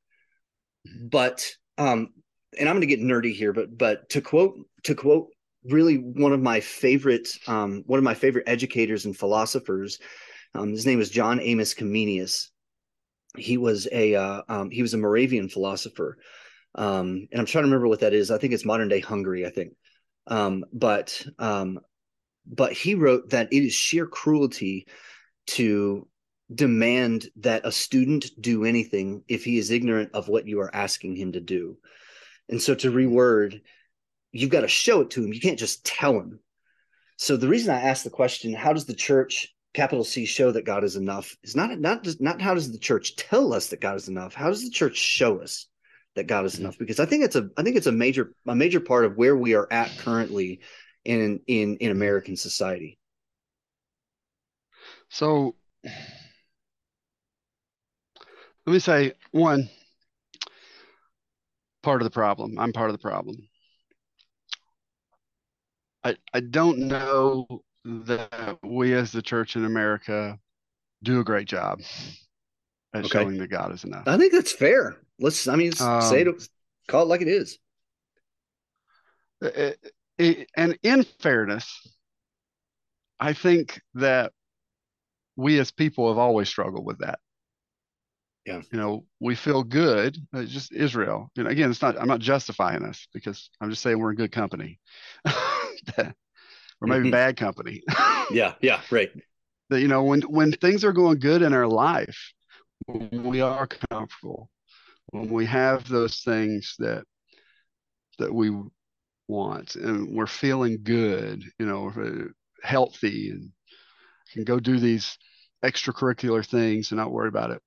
but 1.01 1.51
um, 1.79 2.09
and 2.57 2.69
I'm 2.69 2.75
going 2.75 2.87
to 2.87 2.95
get 2.95 3.01
nerdy 3.01 3.33
here, 3.33 3.53
but 3.53 3.75
but 3.75 4.09
to 4.09 4.21
quote 4.21 4.55
to 4.83 4.95
quote 4.95 5.29
really 5.63 5.95
one 5.95 6.33
of 6.33 6.41
my 6.41 6.59
favorite 6.59 7.29
um, 7.47 7.83
one 7.85 7.97
of 7.97 8.03
my 8.03 8.13
favorite 8.13 8.47
educators 8.47 9.05
and 9.05 9.17
philosophers. 9.17 9.99
Um, 10.53 10.71
his 10.71 10.85
name 10.85 11.01
is 11.01 11.09
John 11.09 11.39
Amos 11.39 11.73
Comenius. 11.73 12.47
He 13.37 13.57
was 13.57 13.87
a 13.91 14.15
uh, 14.15 14.41
um, 14.47 14.71
he 14.71 14.81
was 14.81 14.93
a 14.93 14.97
Moravian 14.97 15.49
philosopher, 15.49 16.17
um, 16.75 17.27
and 17.31 17.39
I'm 17.39 17.45
trying 17.45 17.63
to 17.63 17.67
remember 17.67 17.87
what 17.87 17.99
that 17.99 18.13
is. 18.13 18.31
I 18.31 18.37
think 18.37 18.53
it's 18.53 18.65
modern 18.65 18.87
day 18.87 18.99
Hungary. 18.99 19.45
I 19.45 19.49
think, 19.49 19.73
um, 20.27 20.63
but 20.73 21.21
um, 21.37 21.79
but 22.45 22.71
he 22.71 22.95
wrote 22.95 23.29
that 23.31 23.51
it 23.51 23.63
is 23.63 23.73
sheer 23.73 24.07
cruelty 24.07 24.87
to 25.47 26.07
demand 26.53 27.27
that 27.37 27.65
a 27.65 27.71
student 27.71 28.25
do 28.39 28.63
anything 28.63 29.23
if 29.27 29.43
he 29.43 29.57
is 29.57 29.71
ignorant 29.71 30.11
of 30.13 30.29
what 30.29 30.47
you 30.47 30.59
are 30.61 30.73
asking 30.73 31.15
him 31.15 31.33
to 31.33 31.41
do. 31.41 31.77
And 32.49 32.61
so 32.61 32.73
to 32.75 32.91
reword, 32.91 33.61
you've 34.31 34.49
got 34.49 34.61
to 34.61 34.67
show 34.67 35.01
it 35.01 35.09
to 35.11 35.23
him. 35.23 35.33
You 35.33 35.39
can't 35.39 35.59
just 35.59 35.85
tell 35.85 36.13
him. 36.13 36.39
So 37.17 37.35
the 37.35 37.47
reason 37.47 37.73
I 37.73 37.81
asked 37.81 38.03
the 38.03 38.09
question, 38.09 38.53
how 38.53 38.73
does 38.73 38.85
the 38.85 38.93
church, 38.93 39.53
capital 39.73 40.03
C, 40.03 40.25
show 40.25 40.51
that 40.51 40.65
God 40.65 40.83
is 40.83 40.95
enough, 40.95 41.35
is 41.43 41.55
not 41.55 41.79
not 41.79 42.07
not 42.19 42.41
how 42.41 42.53
does 42.53 42.71
the 42.71 42.77
church 42.77 43.15
tell 43.15 43.53
us 43.53 43.69
that 43.69 43.81
God 43.81 43.95
is 43.95 44.07
enough. 44.07 44.33
How 44.33 44.49
does 44.49 44.63
the 44.63 44.69
church 44.69 44.97
show 44.97 45.39
us 45.39 45.67
that 46.15 46.27
God 46.27 46.45
is 46.45 46.53
mm-hmm. 46.53 46.63
enough? 46.63 46.77
Because 46.77 46.99
I 46.99 47.05
think 47.05 47.23
it's 47.23 47.35
a 47.35 47.49
I 47.57 47.63
think 47.63 47.75
it's 47.75 47.87
a 47.87 47.91
major 47.91 48.33
a 48.47 48.55
major 48.55 48.79
part 48.79 49.05
of 49.05 49.17
where 49.17 49.35
we 49.35 49.55
are 49.55 49.67
at 49.71 49.95
currently 49.97 50.61
in 51.05 51.39
in 51.47 51.77
in 51.77 51.91
American 51.91 52.35
society. 52.35 52.99
So 55.09 55.55
let 58.65 58.73
me 58.73 58.79
say 58.79 59.13
one 59.31 59.69
part 61.81 62.01
of 62.01 62.05
the 62.05 62.11
problem. 62.11 62.59
I'm 62.59 62.73
part 62.73 62.89
of 62.89 62.93
the 62.93 63.01
problem. 63.01 63.47
I 66.07 66.15
I 66.33 66.39
don't 66.39 66.79
know 66.79 67.45
that 67.83 68.59
we 68.63 68.93
as 68.93 69.11
the 69.11 69.21
church 69.21 69.55
in 69.55 69.65
America 69.65 70.39
do 71.03 71.19
a 71.19 71.23
great 71.23 71.47
job 71.47 71.81
at 72.93 73.05
okay. 73.05 73.09
showing 73.09 73.37
that 73.37 73.49
God 73.49 73.73
is 73.73 73.83
enough. 73.83 74.07
I 74.07 74.17
think 74.17 74.31
that's 74.31 74.53
fair. 74.53 74.97
Let's 75.19 75.47
I 75.47 75.55
mean 75.55 75.73
um, 75.81 76.01
say 76.01 76.21
it 76.21 76.49
call 76.87 77.03
it 77.03 77.09
like 77.09 77.21
it 77.21 77.27
is. 77.27 77.59
It, 79.41 79.93
it, 80.17 80.49
and 80.55 80.77
in 80.81 81.03
fairness, 81.03 81.87
I 83.19 83.33
think 83.33 83.81
that 83.95 84.31
we 85.35 85.59
as 85.59 85.71
people 85.71 86.07
have 86.07 86.17
always 86.17 86.47
struggled 86.47 86.85
with 86.85 86.99
that. 86.99 87.19
Yeah. 88.45 88.61
You 88.71 88.79
know, 88.79 89.05
we 89.19 89.35
feel 89.35 89.61
good. 89.61 90.17
It's 90.33 90.51
just 90.53 90.71
Israel. 90.71 91.29
Know, 91.35 91.47
again, 91.47 91.69
it's 91.69 91.81
not. 91.81 91.99
I'm 91.99 92.07
not 92.07 92.21
justifying 92.21 92.85
us 92.85 93.07
because 93.13 93.49
I'm 93.59 93.69
just 93.69 93.81
saying 93.81 93.99
we're 93.99 94.11
in 94.11 94.15
good 94.15 94.31
company, 94.31 94.79
or 95.97 96.13
maybe 96.81 97.03
mm-hmm. 97.03 97.11
bad 97.11 97.37
company. 97.37 97.83
yeah. 98.31 98.53
Yeah. 98.61 98.81
Right. 98.91 99.11
That 99.69 99.81
you 99.81 99.87
know, 99.87 100.03
when 100.03 100.21
when 100.21 100.51
things 100.51 100.83
are 100.83 100.93
going 100.93 101.19
good 101.19 101.41
in 101.41 101.53
our 101.53 101.67
life, 101.67 102.33
when 102.85 103.23
we 103.23 103.41
are 103.41 103.67
comfortable, 103.89 104.49
when 105.07 105.29
we 105.29 105.45
have 105.45 105.87
those 105.87 106.21
things 106.21 106.75
that 106.79 107.03
that 108.19 108.33
we 108.33 108.51
want, 109.27 109.75
and 109.75 110.15
we're 110.15 110.25
feeling 110.25 110.79
good, 110.83 111.43
you 111.59 111.65
know, 111.65 111.91
healthy, 112.63 113.31
and 113.31 113.51
can 114.31 114.45
go 114.45 114.59
do 114.59 114.79
these 114.79 115.17
extracurricular 115.65 116.45
things 116.45 116.91
and 116.91 116.97
not 116.97 117.11
worry 117.11 117.27
about 117.27 117.51
it 117.51 117.61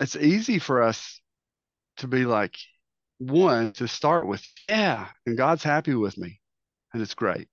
it's 0.00 0.16
easy 0.16 0.58
for 0.58 0.82
us 0.82 1.20
to 1.98 2.06
be 2.06 2.24
like 2.24 2.56
one 3.18 3.72
to 3.72 3.88
start 3.88 4.26
with 4.26 4.44
yeah 4.68 5.08
and 5.26 5.36
god's 5.36 5.62
happy 5.62 5.94
with 5.94 6.16
me 6.16 6.40
and 6.92 7.02
it's 7.02 7.14
great. 7.14 7.48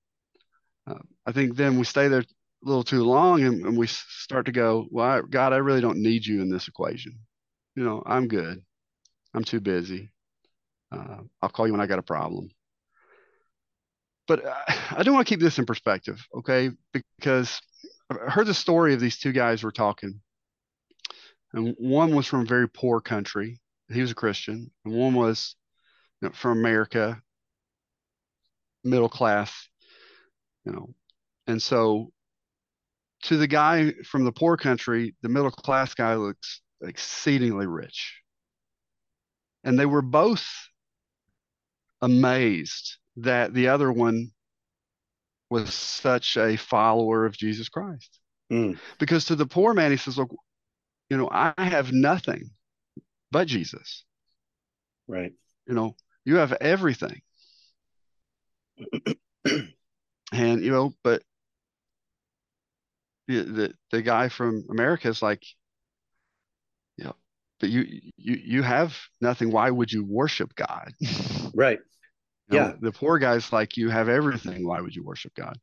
Uh, 0.87 0.99
i 1.25 1.31
think 1.31 1.55
then 1.55 1.77
we 1.77 1.85
stay 1.85 2.07
there 2.07 2.21
a 2.21 2.25
little 2.67 2.83
too 2.83 3.03
long 3.03 3.43
and, 3.43 3.65
and 3.65 3.77
we 3.77 3.87
start 3.87 4.45
to 4.45 4.51
go 4.51 4.85
well 4.91 5.05
I, 5.05 5.21
god 5.21 5.53
i 5.53 5.57
really 5.57 5.81
don't 5.81 6.01
need 6.01 6.25
you 6.25 6.41
in 6.41 6.49
this 6.49 6.67
equation. 6.67 7.17
You 7.75 7.83
know 7.83 8.03
i'm 8.05 8.27
good. 8.27 8.63
I'm 9.33 9.43
too 9.43 9.59
busy. 9.59 10.11
Uh, 10.91 11.21
i'll 11.41 11.49
call 11.49 11.67
you 11.67 11.73
when 11.73 11.81
i 11.81 11.87
got 11.87 11.99
a 11.99 12.03
problem. 12.03 12.49
But 14.27 14.45
uh, 14.45 14.53
i 14.91 15.03
do 15.03 15.13
want 15.13 15.27
to 15.27 15.31
keep 15.33 15.41
this 15.41 15.57
in 15.57 15.65
perspective 15.65 16.23
okay? 16.37 16.71
Because 17.19 17.59
i 18.11 18.29
heard 18.29 18.47
the 18.47 18.53
story 18.53 18.93
of 18.93 18.99
these 18.99 19.17
two 19.17 19.31
guys 19.31 19.63
were 19.63 19.71
talking 19.71 20.21
and 21.55 21.73
one 21.79 22.13
was 22.13 22.27
from 22.27 22.41
a 22.41 22.45
very 22.45 22.67
poor 22.67 22.99
country. 22.99 23.59
He 23.91 24.01
was 24.01 24.11
a 24.11 24.15
Christian, 24.15 24.71
and 24.83 24.93
one 24.93 25.13
was 25.13 25.55
you 26.21 26.27
know, 26.27 26.33
from 26.33 26.57
America, 26.57 27.21
middle 28.83 29.09
class, 29.09 29.67
you 30.65 30.71
know. 30.71 30.93
And 31.47 31.61
so, 31.61 32.11
to 33.23 33.37
the 33.37 33.47
guy 33.47 33.91
from 34.03 34.25
the 34.25 34.31
poor 34.31 34.57
country, 34.57 35.15
the 35.21 35.29
middle 35.29 35.51
class 35.51 35.93
guy 35.93 36.15
looks 36.15 36.61
exceedingly 36.81 37.67
rich. 37.67 38.21
And 39.63 39.79
they 39.79 39.85
were 39.85 40.01
both 40.01 40.45
amazed 42.01 42.97
that 43.17 43.53
the 43.53 43.69
other 43.69 43.91
one 43.91 44.31
was 45.49 45.73
such 45.73 46.37
a 46.37 46.55
follower 46.57 47.25
of 47.25 47.37
Jesus 47.37 47.69
Christ. 47.69 48.19
Mm. 48.51 48.77
Because 48.99 49.25
to 49.25 49.35
the 49.35 49.45
poor 49.45 49.73
man, 49.73 49.91
he 49.91 49.97
says, 49.97 50.17
Look, 50.17 50.35
you 51.09 51.17
know, 51.17 51.29
I 51.31 51.53
have 51.57 51.91
nothing 51.91 52.51
but 53.35 53.49
Jesus. 53.49 54.05
Right. 55.09 55.33
You 55.67 55.73
know, 55.73 55.97
you 56.23 56.37
have 56.37 56.53
everything. 56.53 57.21
and, 60.31 60.63
you 60.63 60.71
know, 60.71 60.93
but 61.03 61.21
the, 63.27 63.41
the, 63.41 63.73
the 63.91 64.01
guy 64.01 64.29
from 64.29 64.63
America 64.69 65.09
is 65.09 65.21
like, 65.21 65.43
you 66.95 67.03
know, 67.03 67.15
but 67.59 67.67
you, 67.67 67.81
you, 68.15 68.39
you 68.41 68.61
have 68.63 68.97
nothing. 69.19 69.51
Why 69.51 69.69
would 69.69 69.91
you 69.91 70.05
worship 70.05 70.55
God? 70.55 70.93
right. 71.53 71.79
You 72.49 72.57
know, 72.57 72.67
yeah. 72.67 72.73
The 72.79 72.93
poor 72.93 73.19
guy's 73.19 73.51
like, 73.51 73.75
you 73.75 73.89
have 73.89 74.07
everything. 74.07 74.65
Why 74.65 74.79
would 74.79 74.95
you 74.95 75.03
worship 75.03 75.33
God? 75.35 75.57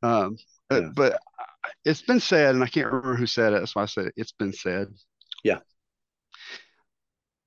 Um, 0.00 0.36
yeah. 0.70 0.90
but, 0.94 0.94
but 0.94 1.20
it's 1.84 2.02
been 2.02 2.20
said, 2.20 2.54
and 2.54 2.62
I 2.62 2.68
can't 2.68 2.86
remember 2.86 3.16
who 3.16 3.26
said 3.26 3.52
it. 3.52 3.58
That's 3.58 3.74
why 3.74 3.82
I 3.82 3.86
said 3.86 4.06
it. 4.06 4.14
It's 4.16 4.30
been 4.30 4.52
said. 4.52 4.94
Yeah. 5.42 5.58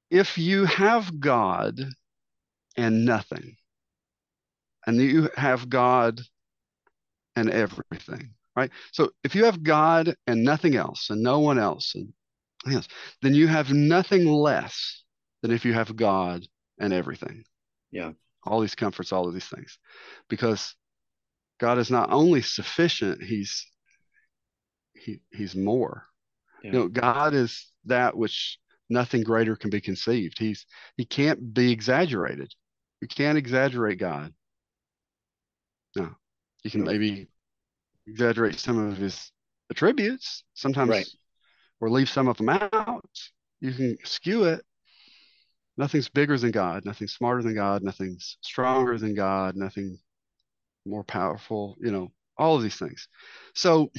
If 0.10 0.38
you 0.38 0.66
have 0.66 1.20
God 1.20 1.80
and 2.78 3.06
nothing, 3.06 3.58
and 4.86 4.98
you 4.98 5.30
have 5.36 5.70
God 5.70 6.22
and 7.36 7.50
everything, 7.50 8.34
right? 8.56 8.72
So 8.92 9.12
if 9.24 9.36
you 9.36 9.46
have 9.46 9.64
God 9.64 10.16
and 10.26 10.44
nothing 10.44 10.76
else, 10.76 11.10
and 11.10 11.22
no 11.22 11.40
one 11.40 11.60
else, 11.60 11.94
and 11.96 12.14
yes, 12.66 12.88
then 13.22 13.34
you 13.34 13.48
have 13.48 13.72
nothing 13.72 14.26
less 14.26 15.04
than 15.42 15.52
if 15.52 15.66
you 15.66 15.74
have 15.74 15.96
God 15.96 16.48
and 16.80 16.94
everything. 16.94 17.44
Yeah. 17.92 18.14
All 18.44 18.62
these 18.62 18.76
comforts, 18.76 19.12
all 19.12 19.28
of 19.28 19.34
these 19.34 19.48
things, 19.48 19.78
because 20.30 20.74
God 21.60 21.80
is 21.80 21.92
not 21.92 22.12
only 22.12 22.42
sufficient; 22.42 23.22
He's 23.22 23.66
he 24.94 25.20
he's 25.32 25.56
more. 25.56 26.06
Yeah. 26.64 26.72
You 26.72 26.80
know, 26.80 26.88
God 26.88 27.34
is 27.34 27.72
that 27.86 28.16
which 28.16 28.58
nothing 28.90 29.22
greater 29.24 29.56
can 29.56 29.70
be 29.70 29.82
conceived. 29.82 30.40
He's 30.40 30.66
he 30.96 31.06
can't 31.06 31.54
be 31.54 31.72
exaggerated. 31.72 32.54
You 33.02 33.08
can't 33.08 33.38
exaggerate 33.38 34.00
God. 34.00 34.34
No, 35.96 36.10
you 36.64 36.72
can 36.72 36.84
maybe 36.84 37.28
exaggerate 38.08 38.60
some 38.60 38.78
of 38.78 38.98
his 38.98 39.32
attributes 39.70 40.44
sometimes, 40.54 40.90
right. 40.90 41.08
or 41.80 41.90
leave 41.90 42.10
some 42.10 42.28
of 42.28 42.38
them 42.38 42.50
out. 42.50 43.10
You 43.60 43.74
can 43.74 43.98
skew 44.04 44.46
it. 44.46 44.64
Nothing's 45.78 46.10
bigger 46.10 46.38
than 46.38 46.52
God. 46.52 46.86
Nothing's 46.86 47.14
smarter 47.14 47.44
than 47.44 47.54
God. 47.54 47.84
Nothing's 47.84 48.38
stronger 48.42 48.98
than 48.98 49.14
God. 49.14 49.56
Nothing 49.56 50.00
more 50.86 51.04
powerful. 51.04 51.76
You 51.80 51.92
know, 51.92 52.12
all 52.38 52.56
of 52.56 52.64
these 52.64 52.78
things. 52.78 53.08
So 53.54 53.92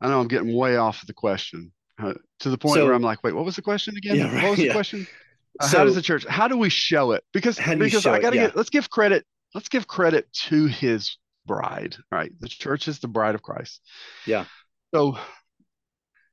I 0.00 0.08
know 0.08 0.20
I'm 0.20 0.28
getting 0.28 0.56
way 0.56 0.76
off 0.76 1.06
the 1.06 1.14
question, 1.14 1.72
uh, 1.98 2.14
to 2.40 2.50
the 2.50 2.58
point 2.58 2.76
So- 2.76 2.84
where 2.86 2.94
I'm 2.94 3.02
like, 3.02 3.22
wait, 3.22 3.34
what 3.34 3.44
was 3.44 3.56
the 3.56 3.62
question 3.62 3.96
again? 3.96 4.16
Yeah, 4.16 4.32
right, 4.34 4.42
what 4.42 4.50
was 4.50 4.58
the 4.58 4.66
yeah. 4.66 4.72
question? 4.72 5.06
Uh, 5.60 5.66
So- 5.68 5.78
how 5.78 5.84
does 5.84 5.94
the 5.94 6.02
church? 6.02 6.26
How 6.26 6.48
do 6.48 6.56
we 6.58 6.68
show 6.70 7.12
it? 7.12 7.24
Because 7.32 7.56
do 7.56 7.76
because 7.76 8.06
I 8.06 8.20
gotta 8.20 8.36
Yeah. 8.36 8.46
get. 8.46 8.56
Let's 8.56 8.70
give 8.70 8.90
credit. 8.90 9.24
Let's 9.54 9.68
give 9.68 9.86
credit 9.86 10.32
to 10.48 10.66
His 10.66 11.16
bride. 11.46 11.96
Right, 12.10 12.32
the 12.40 12.48
church 12.48 12.88
is 12.88 12.98
the 12.98 13.08
bride 13.08 13.34
of 13.34 13.42
Christ. 13.42 13.80
Yeah. 14.26 14.46
So 14.94 15.16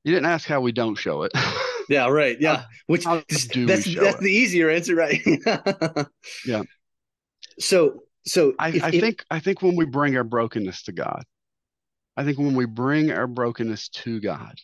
you 0.04 0.14
didn't 0.14 0.26
ask 0.26 0.48
how 0.48 0.62
we 0.62 0.72
don't 0.72 0.96
show 0.96 1.24
it. 1.24 1.32
Yeah, 1.90 2.08
right. 2.08 2.40
Yeah. 2.40 2.64
Which 2.88 3.04
how 3.04 3.18
do 3.20 3.26
we 3.62 3.66
that's 3.66 3.84
that's 3.94 4.16
it? 4.16 4.20
the 4.22 4.32
easier 4.32 4.70
answer, 4.70 4.96
right? 4.96 5.20
Yeah. 6.46 6.64
So 7.60 8.04
so 8.26 8.54
I, 8.58 8.70
if- 8.70 8.84
I 8.84 8.90
if- 8.90 9.02
think 9.02 9.26
I 9.30 9.40
think 9.40 9.62
when 9.62 9.76
we 9.76 9.86
bring 9.86 10.16
our 10.16 10.24
brokenness 10.24 10.84
to 10.84 10.92
God, 10.94 11.24
I 12.16 12.24
think 12.24 12.38
when 12.38 12.56
we 12.56 12.66
bring 12.66 13.12
our 13.12 13.28
brokenness 13.28 13.90
to 13.90 14.20
God, 14.22 14.56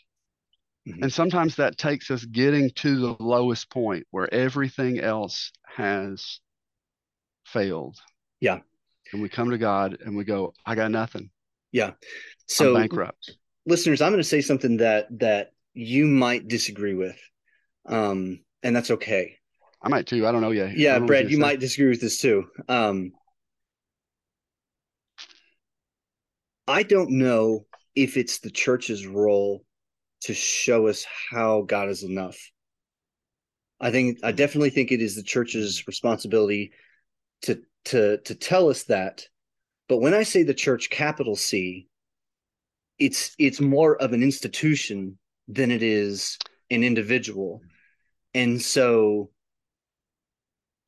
Mhm. 0.87 1.01
and 1.03 1.11
sometimes 1.13 1.55
that 1.57 1.77
takes 1.77 2.09
us 2.11 2.23
getting 2.25 2.69
to 2.71 2.99
the 2.99 3.15
lowest 3.19 3.69
point 3.69 4.07
where 4.11 4.33
everything 4.33 4.99
else 4.99 5.51
has 5.75 6.39
failed. 7.45 7.97
Yeah. 8.39 8.59
And 9.11 9.21
we 9.21 9.29
come 9.29 9.49
to 9.51 9.57
God 9.57 9.97
and 10.05 10.15
we 10.15 10.23
go, 10.23 10.53
I 10.65 10.75
got 10.75 10.91
nothing. 10.91 11.29
Yeah. 11.71 11.93
So 12.47 12.75
I'm 12.75 12.81
bankrupt. 12.83 13.31
listeners, 13.65 14.01
I'm 14.01 14.11
going 14.11 14.21
to 14.21 14.27
say 14.27 14.41
something 14.41 14.77
that 14.77 15.07
that 15.19 15.51
you 15.73 16.07
might 16.07 16.47
disagree 16.47 16.93
with, 16.93 17.19
um, 17.85 18.39
and 18.63 18.75
that's 18.75 18.89
okay. 18.91 19.37
I 19.81 19.89
might 19.89 20.07
too. 20.07 20.25
I 20.25 20.31
don't 20.31 20.41
know 20.41 20.51
yet. 20.51 20.75
Yeah, 20.77 20.93
don't 20.93 21.01
know 21.01 21.03
what 21.03 21.07
Brad, 21.07 21.23
you 21.25 21.29
you 21.31 21.35
say. 21.35 21.41
might 21.41 21.59
disagree 21.59 21.89
with 21.89 22.01
this 22.01 22.19
too. 22.19 22.47
Um, 22.69 23.11
I 26.67 26.83
don't 26.83 27.11
know 27.11 27.65
if 27.95 28.17
it's 28.17 28.39
the 28.39 28.49
church's 28.49 29.05
role 29.05 29.63
to 30.27 30.33
show 30.33 30.87
us 30.87 31.05
how 31.31 31.61
God 31.61 31.87
is 31.87 32.03
enough. 32.03 32.37
I 33.79 33.91
think 33.91 34.19
I 34.23 34.27
mm-hmm. 34.27 34.35
definitely 34.35 34.71
think 34.71 34.91
it 34.91 35.01
is 35.01 35.15
the 35.15 35.23
church's 35.23 35.87
responsibility 35.87 36.73
to 37.43 37.61
to 37.85 38.17
to 38.17 38.35
tell 38.35 38.69
us 38.69 38.83
that. 38.83 39.25
But 39.87 39.99
when 39.99 40.13
I 40.13 40.23
say 40.23 40.43
the 40.43 40.53
church 40.53 40.89
capital 40.89 41.37
C, 41.37 41.87
it's 42.99 43.33
it's 43.39 43.61
more 43.61 43.95
of 44.01 44.11
an 44.11 44.21
institution 44.21 45.17
than 45.47 45.71
it 45.71 45.81
is 45.81 46.37
an 46.69 46.83
individual. 46.83 47.61
Mm-hmm. 47.63 47.69
And 48.33 48.61
so 48.61 49.31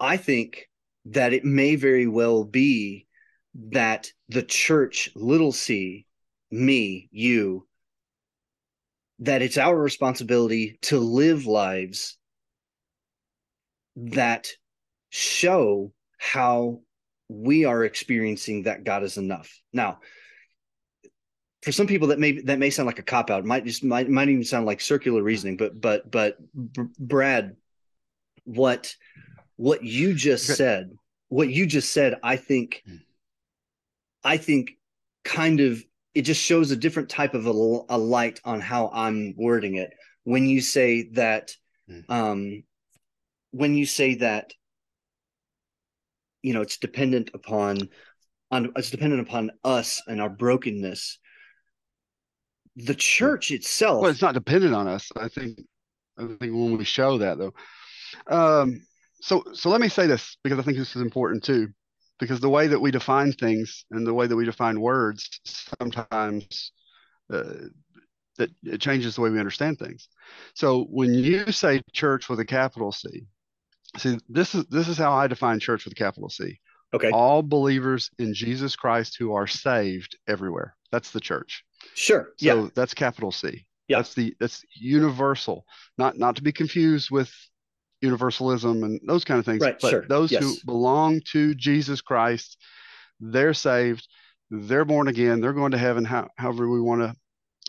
I 0.01 0.17
think 0.17 0.67
that 1.05 1.31
it 1.31 1.45
may 1.45 1.77
very 1.77 2.07
well 2.07 2.43
be 2.43 3.07
that 3.71 4.11
the 4.27 4.43
church, 4.43 5.09
little 5.15 5.53
c, 5.53 6.05
me, 6.51 7.07
you, 7.11 7.68
that 9.19 9.41
it's 9.41 9.57
our 9.57 9.77
responsibility 9.77 10.79
to 10.83 10.99
live 10.99 11.45
lives 11.45 12.17
that 13.95 14.47
show 15.09 15.91
how 16.17 16.81
we 17.27 17.65
are 17.65 17.83
experiencing 17.83 18.63
that 18.63 18.83
God 18.83 19.03
is 19.03 19.17
enough. 19.17 19.61
Now, 19.73 19.99
for 21.61 21.71
some 21.71 21.87
people 21.87 22.07
that 22.09 22.19
may 22.19 22.39
that 22.41 22.59
may 22.59 22.69
sound 22.69 22.87
like 22.87 22.99
a 22.99 23.03
cop 23.03 23.29
out, 23.29 23.43
might 23.43 23.65
just 23.65 23.83
might 23.83 24.09
might 24.09 24.29
even 24.29 24.45
sound 24.45 24.65
like 24.65 24.79
circular 24.79 25.21
reasoning, 25.21 25.57
but 25.57 25.79
but 25.79 26.09
but 26.09 26.37
Br- 26.53 26.83
Brad, 26.97 27.55
what 28.45 28.95
what 29.57 29.83
you 29.83 30.13
just 30.13 30.45
said, 30.45 30.91
what 31.27 31.49
you 31.49 31.65
just 31.65 31.91
said, 31.91 32.15
I 32.23 32.37
think, 32.37 32.81
Mm. 32.87 33.01
I 34.23 34.37
think, 34.37 34.71
kind 35.25 35.59
of 35.59 35.83
it 36.13 36.23
just 36.23 36.41
shows 36.41 36.71
a 36.71 36.75
different 36.75 37.09
type 37.09 37.33
of 37.33 37.45
a 37.45 37.51
light 37.51 38.39
on 38.43 38.61
how 38.61 38.89
I'm 38.93 39.35
wording 39.37 39.75
it 39.75 39.91
when 40.23 40.47
you 40.47 40.61
say 40.61 41.09
that, 41.13 41.51
Mm. 41.89 42.03
um, 42.09 42.63
when 43.51 43.73
you 43.73 43.87
say 43.87 44.15
that, 44.15 44.53
you 46.43 46.53
know, 46.53 46.61
it's 46.61 46.77
dependent 46.77 47.31
upon, 47.33 47.89
on 48.51 48.71
it's 48.75 48.91
dependent 48.91 49.21
upon 49.21 49.51
us 49.63 50.01
and 50.07 50.21
our 50.21 50.29
brokenness. 50.29 51.17
The 52.75 52.93
church 52.95 53.51
itself, 53.51 54.01
Well, 54.01 54.11
it's 54.11 54.21
not 54.21 54.35
dependent 54.35 54.75
on 54.75 54.87
us. 54.87 55.11
I 55.15 55.27
think 55.29 55.59
I 56.17 56.27
think 56.27 56.39
when 56.53 56.77
we 56.77 56.83
show 56.83 57.17
that 57.17 57.37
though. 57.37 57.53
Um, 58.27 58.81
so 59.21 59.43
so 59.53 59.69
let 59.69 59.81
me 59.81 59.89
say 59.89 60.05
this 60.07 60.37
because 60.43 60.59
I 60.59 60.61
think 60.61 60.77
this 60.77 60.95
is 60.95 61.01
important 61.01 61.43
too. 61.43 61.69
Because 62.19 62.39
the 62.39 62.49
way 62.49 62.67
that 62.67 62.79
we 62.79 62.91
define 62.91 63.31
things 63.31 63.85
and 63.91 64.05
the 64.05 64.13
way 64.13 64.27
that 64.27 64.35
we 64.35 64.45
define 64.45 64.81
words 64.81 65.39
sometimes 65.79 66.71
uh, 67.31 67.43
that 68.37 68.49
it 68.63 68.81
changes 68.81 69.15
the 69.15 69.21
way 69.21 69.29
we 69.29 69.39
understand 69.39 69.77
things. 69.79 70.09
So 70.55 70.83
when 70.83 71.13
you 71.13 71.51
say 71.51 71.81
church 71.93 72.29
with 72.29 72.39
a 72.39 72.45
capital 72.45 72.91
C, 72.91 73.25
see 73.97 74.17
this 74.27 74.55
is 74.55 74.65
this 74.65 74.87
is 74.87 74.97
how 74.97 75.13
I 75.13 75.27
define 75.27 75.59
church 75.59 75.85
with 75.85 75.93
a 75.93 75.95
capital 75.95 76.29
C. 76.29 76.59
okay, 76.93 77.11
All 77.11 77.43
believers 77.43 78.09
in 78.17 78.33
Jesus 78.33 78.75
Christ 78.75 79.17
who 79.19 79.33
are 79.33 79.47
saved 79.47 80.17
everywhere. 80.27 80.75
That's 80.91 81.11
the 81.11 81.19
church. 81.19 81.63
sure, 81.95 82.29
So 82.37 82.63
yeah, 82.63 82.69
that's 82.75 82.93
capital 82.93 83.31
C. 83.31 83.65
Yeah. 83.87 83.97
That's 83.97 84.13
the 84.13 84.35
that's 84.39 84.63
universal, 84.75 85.65
not 85.97 86.17
not 86.17 86.35
to 86.37 86.43
be 86.43 86.51
confused 86.51 87.11
with 87.11 87.31
universalism 88.01 88.83
and 88.83 88.99
those 89.05 89.23
kind 89.23 89.39
of 89.39 89.45
things. 89.45 89.61
Right, 89.61 89.77
but 89.79 89.89
sure. 89.89 90.05
those 90.07 90.31
who 90.31 90.55
belong 90.65 91.21
to 91.31 91.53
Jesus 91.55 92.01
Christ, 92.01 92.57
they're 93.19 93.53
saved, 93.53 94.07
they're 94.49 94.85
born 94.85 95.07
again, 95.07 95.41
they're 95.41 95.53
going 95.53 95.71
to 95.71 95.77
heaven, 95.77 96.05
how, 96.05 96.29
however 96.37 96.69
we 96.69 96.81
want 96.81 97.01
to 97.01 97.15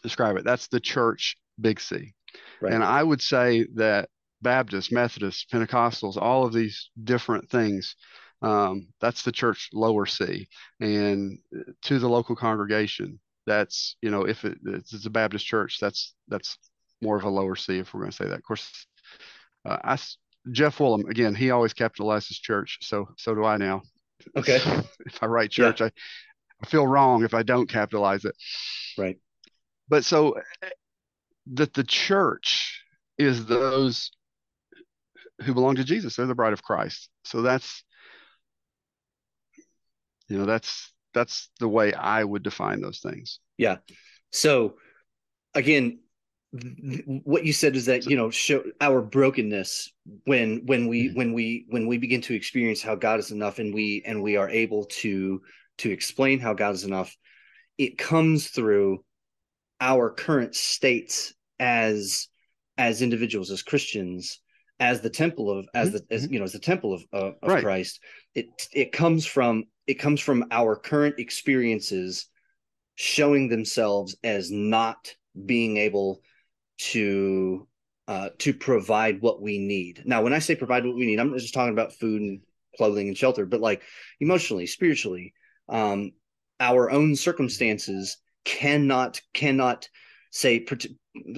describe 0.02 0.36
it. 0.36 0.44
That's 0.44 0.68
the 0.68 0.80
church, 0.80 1.36
big 1.60 1.80
C. 1.80 2.14
Right. 2.60 2.72
And 2.72 2.84
I 2.84 3.02
would 3.02 3.20
say 3.20 3.66
that 3.74 4.08
Baptists, 4.42 4.92
Methodists, 4.92 5.46
Pentecostals, 5.52 6.16
all 6.16 6.46
of 6.46 6.52
these 6.52 6.90
different 7.02 7.50
things, 7.50 7.96
um, 8.42 8.88
that's 9.00 9.22
the 9.22 9.32
church 9.32 9.68
lower 9.72 10.06
C. 10.06 10.48
And 10.80 11.38
to 11.82 11.98
the 11.98 12.08
local 12.08 12.36
congregation, 12.36 13.20
that's 13.46 13.96
you 14.00 14.10
know 14.10 14.26
if 14.26 14.44
it, 14.44 14.58
it's 14.64 15.06
a 15.06 15.10
Baptist 15.10 15.46
church, 15.46 15.78
that's 15.80 16.14
that's 16.28 16.56
more 17.02 17.16
of 17.16 17.24
a 17.24 17.30
lower 17.30 17.56
C 17.56 17.78
if 17.78 17.92
we're 17.92 18.00
going 18.00 18.10
to 18.10 18.16
say 18.16 18.26
that. 18.26 18.38
Of 18.38 18.42
course, 18.42 18.86
uh, 19.64 19.79
I 19.83 19.99
Jeff 20.51 20.79
Woolham 20.79 21.09
again, 21.09 21.35
he 21.35 21.51
always 21.51 21.75
capitalizes 21.75 22.40
church, 22.40 22.79
so 22.83 23.09
so 23.16 23.35
do 23.35 23.44
I 23.44 23.57
now. 23.57 23.83
Okay. 24.37 24.57
if 25.07 25.23
I 25.23 25.27
write 25.27 25.51
church, 25.51 25.81
I, 25.81 25.90
I 26.62 26.66
feel 26.66 26.87
wrong 26.87 27.25
if 27.25 27.35
I 27.35 27.42
don't 27.42 27.68
capitalize 27.68 28.25
it. 28.25 28.37
Right. 28.99 29.18
But 29.88 30.05
so 30.05 30.33
eh, 30.62 30.68
that 31.55 31.75
the 31.75 31.85
church 31.85 32.83
is 33.18 33.46
those 33.46 34.11
who 35.42 35.55
belong 35.55 35.77
to 35.77 35.85
Jesus. 35.85 36.16
They're 36.16 36.27
the 36.27 36.35
bride 36.35 36.53
of 36.53 36.62
Christ. 36.62 37.09
So 37.25 37.42
that's 37.42 37.83
you 40.29 40.38
know 40.38 40.46
that's 40.46 40.92
that's 41.12 41.51
the 41.59 41.68
way 41.68 41.92
I 41.92 42.25
would 42.25 42.42
define 42.42 42.81
those 42.81 43.01
things. 43.01 43.40
Yeah. 43.59 43.79
So 44.31 44.77
again, 45.55 46.01
what 47.24 47.44
you 47.44 47.52
said 47.52 47.76
is 47.76 47.86
that 47.86 48.06
you 48.06 48.16
know 48.16 48.28
show 48.28 48.64
our 48.80 49.00
brokenness 49.00 49.92
when 50.24 50.66
when 50.66 50.88
we 50.88 51.08
Mhm. 51.08 51.14
when 51.14 51.32
we 51.32 51.64
when 51.68 51.86
we 51.86 51.96
begin 51.96 52.20
to 52.22 52.34
experience 52.34 52.82
how 52.82 52.96
God 52.96 53.20
is 53.20 53.30
enough 53.30 53.60
and 53.60 53.72
we 53.72 54.02
and 54.04 54.20
we 54.20 54.36
are 54.36 54.48
able 54.48 54.86
to 54.86 55.42
to 55.78 55.90
explain 55.90 56.40
how 56.40 56.52
God 56.52 56.74
is 56.74 56.84
enough, 56.84 57.16
it 57.78 57.96
comes 57.98 58.48
through 58.48 59.04
our 59.80 60.10
current 60.10 60.56
states 60.56 61.32
as 61.60 62.26
as 62.76 63.00
individuals 63.00 63.50
as 63.52 63.62
Christians 63.62 64.40
as 64.80 65.02
the 65.02 65.10
temple 65.10 65.50
of 65.56 65.68
as 65.72 65.90
Mhm, 65.90 65.92
the 65.92 66.14
as 66.14 66.28
you 66.30 66.38
know 66.40 66.44
as 66.44 66.52
the 66.52 66.58
temple 66.58 66.94
of 66.94 67.04
of, 67.12 67.34
of 67.42 67.48
Right. 67.48 67.62
Christ 67.62 68.00
it 68.34 68.48
it 68.72 68.90
comes 68.90 69.25
from 69.25 69.64
it 69.87 69.94
comes 69.94 70.20
from 70.20 70.46
our 70.50 70.75
current 70.75 71.20
experiences 71.20 72.27
showing 72.96 73.48
themselves 73.48 74.16
as 74.25 74.50
not 74.50 75.14
being 75.46 75.77
able 75.77 76.22
to 76.81 77.66
uh, 78.08 78.31
to 78.38 78.52
provide 78.52 79.20
what 79.20 79.40
we 79.40 79.58
need. 79.58 80.02
Now, 80.04 80.22
when 80.22 80.33
I 80.33 80.40
say 80.40 80.56
provide 80.56 80.85
what 80.85 80.96
we 80.96 81.06
need, 81.06 81.20
I'm 81.20 81.31
not 81.31 81.38
just 81.38 81.54
talking 81.54 81.72
about 81.72 81.92
food 81.92 82.20
and 82.20 82.40
clothing 82.76 83.08
and 83.08 83.16
shelter, 83.16 83.46
but 83.46 83.60
like 83.60 83.83
emotionally, 84.18 84.66
spiritually, 84.66 85.33
um, 85.68 86.12
our 86.58 86.90
own 86.90 87.14
circumstances 87.16 88.16
cannot 88.44 89.20
cannot 89.33 89.88
say 90.31 90.64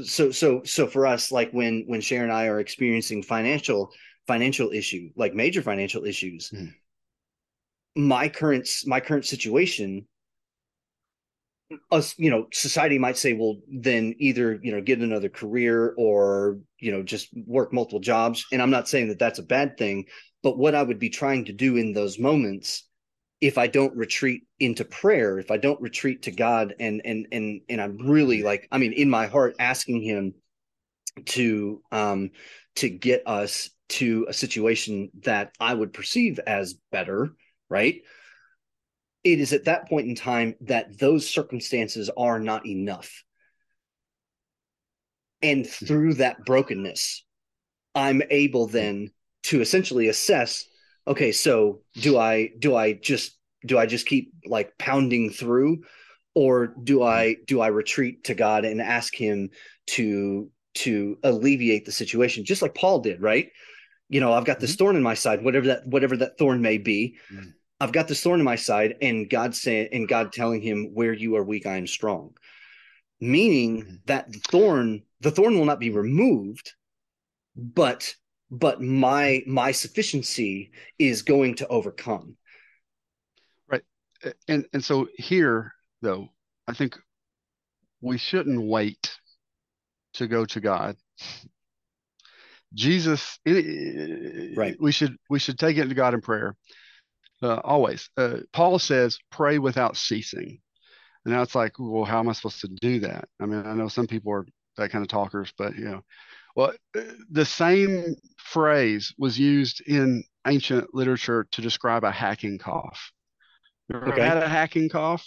so 0.05 0.30
so 0.30 0.62
so 0.64 0.86
for 0.86 1.07
us 1.07 1.32
like 1.32 1.51
when 1.53 1.84
when 1.86 2.01
Sharon 2.01 2.30
and 2.30 2.32
I 2.32 2.47
are 2.47 2.61
experiencing 2.61 3.22
financial 3.22 3.90
financial 4.26 4.70
issue 4.70 5.11
like 5.16 5.34
major 5.34 5.62
financial 5.62 6.05
issues 6.05 6.51
Mhm. 6.55 6.74
my 7.97 8.28
current 8.28 8.68
my 8.86 9.01
current 9.01 9.24
situation 9.24 10.07
us 11.91 12.14
you 12.18 12.31
know 12.31 12.47
society 12.53 12.99
might 12.99 13.16
say 13.16 13.33
well 13.33 13.57
then 13.68 14.14
either 14.18 14.59
you 14.62 14.73
know 14.73 14.81
get 14.81 15.01
another 15.01 15.29
career 15.29 15.95
or 15.97 16.59
you 16.79 16.91
know 16.91 17.03
just 17.03 17.29
work 17.47 17.73
multiple 17.73 18.01
jobs 18.01 18.47
and 18.53 18.62
i'm 18.62 18.70
not 18.70 18.89
saying 18.89 19.09
that 19.09 19.18
that's 19.18 19.39
a 19.39 19.45
bad 19.45 19.77
thing 19.77 20.05
but 20.43 20.59
what 20.59 20.75
i 20.75 20.83
would 20.83 20.99
be 20.99 21.11
trying 21.11 21.45
to 21.45 21.53
do 21.53 21.77
in 21.77 21.93
those 21.93 22.18
moments 22.18 22.89
if 23.41 23.59
i 23.59 23.66
don't 23.66 23.97
retreat 23.97 24.43
into 24.61 24.85
prayer 24.85 25.39
if 25.39 25.51
i 25.51 25.57
don't 25.57 25.81
retreat 25.81 26.23
to 26.23 26.31
god 26.31 26.75
and 26.81 27.03
and 27.05 27.27
and 27.33 27.61
and 27.68 27.81
i'm 27.81 27.97
really 27.99 28.43
like 28.43 28.68
i 28.73 28.79
mean 28.79 28.93
in 28.93 29.11
my 29.11 29.27
heart 29.27 29.55
asking 29.59 30.03
him 30.03 30.35
to 31.27 31.83
um 31.93 32.31
to 32.75 32.89
get 32.89 33.23
us 33.27 33.70
to 33.93 34.25
a 34.29 34.33
situation 34.33 35.11
that 35.25 35.53
I 35.61 35.75
would 35.75 35.93
perceive 35.93 36.41
as 36.47 36.75
better, 36.91 37.31
right? 37.68 38.01
It 39.25 39.41
is 39.41 39.53
at 39.53 39.64
that 39.64 39.89
point 39.89 40.09
in 40.09 40.14
time 40.14 40.55
that 40.62 40.99
those 40.99 41.29
circumstances 41.29 42.11
are 42.16 42.41
not 42.41 42.66
enough. 42.66 43.23
And 45.41 45.66
through 45.66 46.14
that 46.14 46.45
brokenness, 46.45 47.25
I'm 47.95 48.23
able 48.31 48.66
then 48.66 49.11
to 49.45 49.61
essentially 49.61 50.09
assess 50.09 50.64
okay 51.07 51.33
so 51.33 51.81
do 51.95 52.18
i 52.18 52.51
do 52.59 52.77
i 52.77 52.93
just 52.93 53.39
do 53.66 53.79
i 53.79 53.87
just 53.87 54.07
keep 54.07 54.33
like 54.47 54.77
pounding 54.79 55.31
through 55.31 55.83
or 56.35 56.75
do 56.83 57.03
i 57.03 57.37
do 57.47 57.61
i 57.61 57.66
retreat 57.66 58.25
to 58.25 58.35
god 58.35 58.64
and 58.64 58.81
ask 58.81 59.14
him 59.14 59.51
to 59.87 60.51
to 60.75 61.18
alleviate 61.23 61.85
the 61.85 61.93
situation 61.93 62.45
just 62.45 62.62
like 62.62 62.75
paul 62.75 63.01
did 63.01 63.20
right 63.20 63.51
you 64.09 64.20
know 64.20 64.33
i've 64.33 64.45
got 64.45 64.61
this 64.61 64.73
mm-hmm. 64.73 64.79
thorn 64.85 64.97
in 64.97 65.03
my 65.03 65.14
side 65.14 65.43
whatever 65.43 65.66
that 65.66 65.87
whatever 65.87 66.16
that 66.16 66.39
thorn 66.39 66.62
may 66.62 66.79
be 66.79 67.16
mm-hmm. 67.33 67.51
I've 67.83 67.93
got 67.93 68.07
this 68.07 68.22
thorn 68.22 68.39
in 68.39 68.45
my 68.45 68.55
side 68.55 68.95
and 69.03 69.28
god 69.28 69.55
saying 69.55 69.89
and 69.93 70.09
god 70.09 70.33
telling 70.33 70.62
him 70.62 70.91
where 70.95 71.12
you 71.12 71.37
are 71.37 71.43
weak 71.43 71.66
i 71.66 71.76
am 71.76 71.87
strong. 71.87 72.33
Meaning 73.20 73.83
mm-hmm. 73.83 73.95
that 74.07 74.33
the 74.33 74.41
thorn 74.51 75.03
the 75.20 75.30
thorn 75.30 75.59
will 75.59 75.64
not 75.64 75.80
be 75.80 75.91
removed 75.91 76.72
but 77.57 78.14
but 78.51 78.80
my 78.80 79.43
my 79.47 79.72
sufficiency 79.72 80.72
is 80.99 81.22
going 81.22 81.57
to 81.57 81.68
overcome. 81.68 82.37
Right. 83.68 83.83
And 84.49 84.66
and 84.72 84.85
so 84.85 85.09
here 85.16 85.72
though 86.03 86.28
i 86.68 86.72
think 86.72 86.99
we 88.01 88.18
shouldn't 88.18 88.62
wait 88.62 89.18
to 90.14 90.26
go 90.26 90.45
to 90.45 90.61
god. 90.61 90.97
Jesus 92.74 93.39
right. 93.47 94.76
we 94.80 94.93
should 94.93 95.16
we 95.28 95.39
should 95.39 95.59
take 95.59 95.76
it 95.76 95.89
to 95.89 95.95
god 95.95 96.14
in 96.14 96.20
prayer 96.20 96.57
uh, 97.43 97.61
always 97.64 98.09
uh, 98.16 98.38
paul 98.53 98.78
says 98.78 99.18
pray 99.30 99.59
without 99.59 99.97
ceasing 99.97 100.59
and 101.24 101.34
now 101.34 101.43
it's 101.43 101.55
like 101.55 101.72
well 101.78 102.05
how 102.05 102.18
am 102.18 102.28
i 102.28 102.32
supposed 102.32 102.61
to 102.61 102.68
do 102.80 103.01
that 103.01 103.28
i 103.40 103.47
mean 103.47 103.64
i 103.66 103.74
know 103.74 103.88
some 103.88 104.07
people 104.07 104.32
are 104.32 104.47
that 104.76 104.90
kind 104.90 105.03
of 105.03 105.09
talkers 105.09 105.53
but 105.59 105.76
you 105.76 105.84
know 105.84 106.03
well, 106.55 106.72
the 107.30 107.45
same 107.45 108.16
phrase 108.36 109.14
was 109.16 109.38
used 109.38 109.80
in 109.86 110.22
ancient 110.47 110.95
literature 110.95 111.47
to 111.53 111.62
describe 111.62 112.05
a 112.05 112.11
hacking 112.11 112.59
cough. 112.59 113.12
You 113.88 113.97
ever 113.97 114.12
okay. 114.12 114.22
had 114.22 114.36
a 114.36 114.49
hacking 114.49 114.88
cough? 114.90 115.26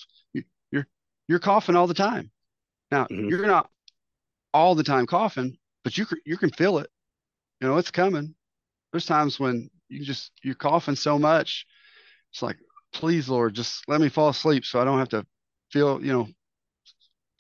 You're 0.72 0.88
you're 1.28 1.40
coughing 1.40 1.76
all 1.76 1.88
the 1.88 1.94
time. 1.94 2.32
Now 2.92 3.06
mm-hmm. 3.06 3.30
you're 3.30 3.48
not 3.48 3.70
all 4.54 4.76
the 4.76 4.84
time 4.84 5.08
coughing, 5.08 5.58
but 5.84 5.98
you 5.98 6.06
you 6.26 6.38
can 6.38 6.52
feel 6.52 6.78
it. 6.78 6.90
You 7.60 7.68
know 7.68 7.78
it's 7.78 7.92
coming. 7.92 8.36
There's 8.92 9.06
times 9.06 9.40
when 9.40 9.70
you 9.90 10.06
just 10.06 10.32
you're 10.44 10.56
coughing 10.56 10.96
so 10.96 11.18
much, 11.18 11.66
it's 12.36 12.42
like, 12.42 12.58
please 12.92 13.30
Lord, 13.30 13.54
just 13.54 13.88
let 13.88 14.02
me 14.02 14.10
fall 14.10 14.28
asleep 14.28 14.66
so 14.66 14.82
I 14.82 14.84
don't 14.84 15.00
have 15.00 15.10
to 15.10 15.26
feel 15.72 16.04
you 16.04 16.12
know 16.12 16.28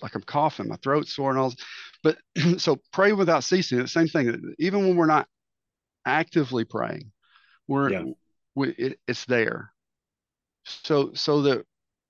like 0.01 0.15
I'm 0.15 0.21
coughing, 0.21 0.69
my 0.69 0.77
throat 0.77 1.09
sore 1.09 1.31
and 1.31 1.39
all. 1.39 1.53
But 2.01 2.17
so 2.57 2.79
pray 2.93 3.11
without 3.11 3.43
ceasing. 3.43 3.79
The 3.79 3.89
same 3.89 4.07
thing. 4.07 4.55
Even 4.57 4.87
when 4.87 4.95
we're 4.95 5.05
not 5.05 5.27
actively 6.05 6.63
praying, 6.63 7.11
we're 7.67 7.89
yeah. 7.89 8.03
we, 8.55 8.69
it, 8.69 8.99
it's 9.05 9.25
there. 9.25 9.73
So 10.63 11.11
so 11.13 11.41
that 11.41 11.65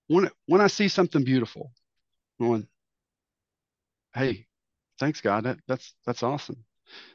when 0.06 0.30
when 0.46 0.62
I 0.62 0.68
see 0.68 0.88
something 0.88 1.24
beautiful, 1.24 1.72
going, 2.40 2.68
hey, 4.14 4.46
thanks 5.00 5.22
God, 5.22 5.46
that 5.46 5.58
that's 5.68 5.96
that's 6.06 6.22
awesome. 6.22 6.64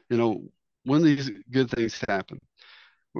You 0.09 0.17
know, 0.17 0.43
when 0.83 1.01
these 1.01 1.31
good 1.49 1.69
things 1.69 2.03
happen, 2.09 2.39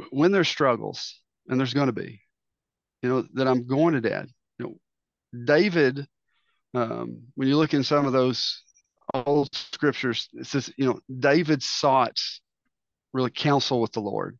when 0.09 0.33
there's 0.33 0.49
struggles, 0.49 1.21
and 1.47 1.59
there's 1.59 1.73
going 1.73 1.87
to 1.87 1.93
be, 1.93 2.21
you 3.01 3.09
know, 3.09 3.25
that 3.33 3.47
I'm 3.47 3.65
going 3.65 3.93
to 3.93 4.01
dad. 4.01 4.27
You 4.59 4.65
know, 4.65 5.45
David, 5.45 6.05
um, 6.73 7.23
when 7.35 7.47
you 7.47 7.57
look 7.57 7.73
in 7.73 7.83
some 7.83 8.05
of 8.05 8.13
those 8.13 8.63
old 9.13 9.53
scriptures, 9.53 10.29
it 10.33 10.45
says, 10.45 10.71
you 10.77 10.85
know, 10.85 10.99
David 11.19 11.63
sought 11.63 12.17
really 13.13 13.31
counsel 13.31 13.81
with 13.81 13.91
the 13.91 13.99
Lord. 13.99 14.37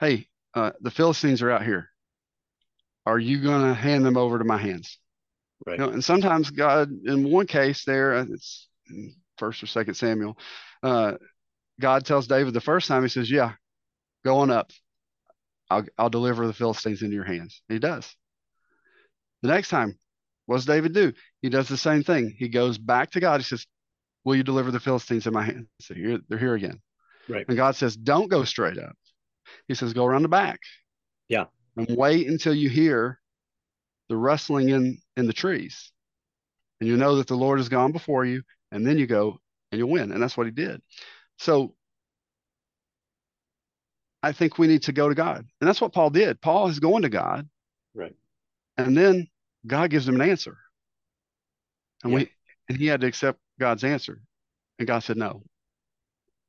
Hey, 0.00 0.28
uh, 0.54 0.72
the 0.80 0.90
Philistines 0.90 1.42
are 1.42 1.50
out 1.50 1.64
here. 1.64 1.90
Are 3.04 3.18
you 3.18 3.40
going 3.40 3.62
to 3.62 3.74
hand 3.74 4.04
them 4.04 4.16
over 4.16 4.38
to 4.38 4.44
my 4.44 4.58
hands? 4.58 4.98
Right. 5.64 5.78
You 5.78 5.86
know, 5.86 5.92
and 5.92 6.04
sometimes 6.04 6.50
God, 6.50 6.90
in 7.04 7.30
one 7.30 7.46
case, 7.46 7.84
there 7.84 8.14
uh, 8.14 8.26
it's 8.28 8.68
first 9.38 9.62
or 9.62 9.66
second 9.66 9.94
Samuel, 9.94 10.38
uh, 10.82 11.14
God 11.80 12.04
tells 12.04 12.26
David 12.26 12.54
the 12.54 12.60
first 12.60 12.88
time, 12.88 13.02
He 13.02 13.08
says, 13.08 13.30
"Yeah, 13.30 13.52
go 14.24 14.38
on 14.38 14.50
up. 14.50 14.70
I'll 15.70 15.84
I'll 15.98 16.10
deliver 16.10 16.46
the 16.46 16.52
Philistines 16.52 17.02
into 17.02 17.14
your 17.14 17.24
hands." 17.24 17.62
And 17.68 17.76
he 17.76 17.80
does. 17.80 18.14
The 19.42 19.48
next 19.48 19.68
time, 19.68 19.98
what 20.46 20.56
does 20.56 20.64
David 20.64 20.94
do? 20.94 21.12
He 21.42 21.48
does 21.48 21.68
the 21.68 21.76
same 21.76 22.02
thing. 22.02 22.34
He 22.36 22.48
goes 22.48 22.78
back 22.78 23.10
to 23.12 23.20
God. 23.20 23.40
He 23.40 23.44
says, 23.44 23.66
Will 24.24 24.36
you 24.36 24.42
deliver 24.42 24.70
the 24.70 24.80
Philistines 24.80 25.26
in 25.26 25.32
my 25.32 25.44
hands? 25.44 25.68
So 25.80 25.94
here, 25.94 26.18
they're 26.28 26.38
here 26.38 26.54
again. 26.54 26.80
Right. 27.28 27.44
And 27.46 27.56
God 27.56 27.76
says, 27.76 27.96
Don't 27.96 28.30
go 28.30 28.44
straight 28.44 28.78
up. 28.78 28.96
He 29.68 29.74
says, 29.74 29.92
Go 29.92 30.06
around 30.06 30.22
the 30.22 30.28
back. 30.28 30.60
Yeah. 31.28 31.46
And 31.76 31.96
wait 31.96 32.28
until 32.28 32.54
you 32.54 32.68
hear 32.68 33.20
the 34.08 34.16
rustling 34.16 34.70
in, 34.70 34.98
in 35.16 35.26
the 35.26 35.32
trees. 35.32 35.92
And 36.80 36.88
you 36.88 36.96
know 36.96 37.16
that 37.16 37.26
the 37.26 37.36
Lord 37.36 37.58
has 37.58 37.68
gone 37.68 37.92
before 37.92 38.24
you. 38.24 38.42
And 38.70 38.86
then 38.86 38.98
you 38.98 39.06
go 39.06 39.38
and 39.72 39.78
you 39.78 39.86
win. 39.86 40.12
And 40.12 40.22
that's 40.22 40.36
what 40.36 40.46
he 40.46 40.52
did. 40.52 40.80
So 41.38 41.74
I 44.26 44.32
think 44.32 44.58
we 44.58 44.66
need 44.66 44.82
to 44.82 44.92
go 44.92 45.08
to 45.08 45.14
God. 45.14 45.46
And 45.60 45.68
that's 45.68 45.80
what 45.80 45.92
Paul 45.92 46.10
did. 46.10 46.40
Paul 46.40 46.66
is 46.66 46.80
going 46.80 47.02
to 47.02 47.08
God. 47.08 47.48
Right. 47.94 48.16
And 48.76 48.96
then 48.96 49.28
God 49.64 49.88
gives 49.88 50.08
him 50.08 50.20
an 50.20 50.28
answer. 50.28 50.58
And 52.02 52.12
yeah. 52.12 52.18
we 52.18 52.30
and 52.68 52.76
he 52.76 52.86
had 52.86 53.02
to 53.02 53.06
accept 53.06 53.38
God's 53.60 53.84
answer. 53.84 54.20
And 54.80 54.88
God 54.88 55.04
said, 55.04 55.16
No, 55.16 55.44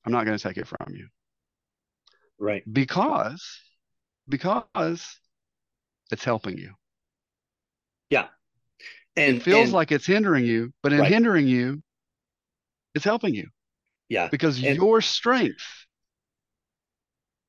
I'm 0.04 0.12
not 0.12 0.26
going 0.26 0.36
to 0.36 0.44
take 0.44 0.58
it 0.58 0.68
from 0.68 0.96
you. 0.96 1.08
Right. 2.40 2.64
Because 2.72 3.46
because 4.28 5.20
it's 6.12 6.24
helping 6.24 6.58
you. 6.58 6.72
Yeah. 8.10 8.26
And 9.16 9.38
it 9.38 9.44
feels 9.44 9.66
and, 9.66 9.74
like 9.74 9.92
it's 9.92 10.08
hindering 10.08 10.46
you, 10.46 10.74
but 10.82 10.94
in 10.94 11.00
right. 11.00 11.12
hindering 11.12 11.48
you, 11.48 11.84
it's 12.96 13.06
helping 13.06 13.36
you. 13.36 13.50
Yeah. 14.10 14.30
Because 14.30 14.64
and, 14.64 14.76
your 14.78 15.00
strength 15.02 15.87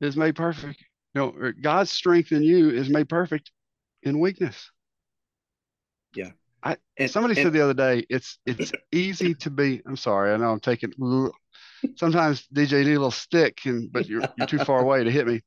is 0.00 0.16
made 0.16 0.36
perfect. 0.36 0.84
You 1.14 1.20
know, 1.20 1.52
God's 1.60 1.90
strength 1.90 2.32
in 2.32 2.42
you 2.42 2.70
is 2.70 2.88
made 2.88 3.08
perfect 3.08 3.50
in 4.02 4.20
weakness. 4.20 4.70
Yeah. 6.14 6.30
I 6.62 6.76
and, 6.96 7.10
somebody 7.10 7.34
and, 7.34 7.46
said 7.46 7.52
the 7.52 7.62
other 7.62 7.74
day, 7.74 8.04
it's 8.08 8.38
it's 8.44 8.72
easy 8.92 9.34
to 9.36 9.50
be. 9.50 9.80
I'm 9.86 9.96
sorry, 9.96 10.32
I 10.32 10.36
know 10.36 10.50
I'm 10.50 10.60
taking. 10.60 10.92
Sometimes 11.96 12.46
DJ 12.52 12.84
need 12.84 12.88
a 12.88 12.94
little 12.94 13.10
stick, 13.10 13.60
and 13.64 13.90
but 13.92 14.08
you're 14.08 14.28
you're 14.36 14.46
too 14.46 14.58
far 14.58 14.80
away 14.80 15.04
to 15.04 15.10
hit 15.10 15.26
me. 15.26 15.42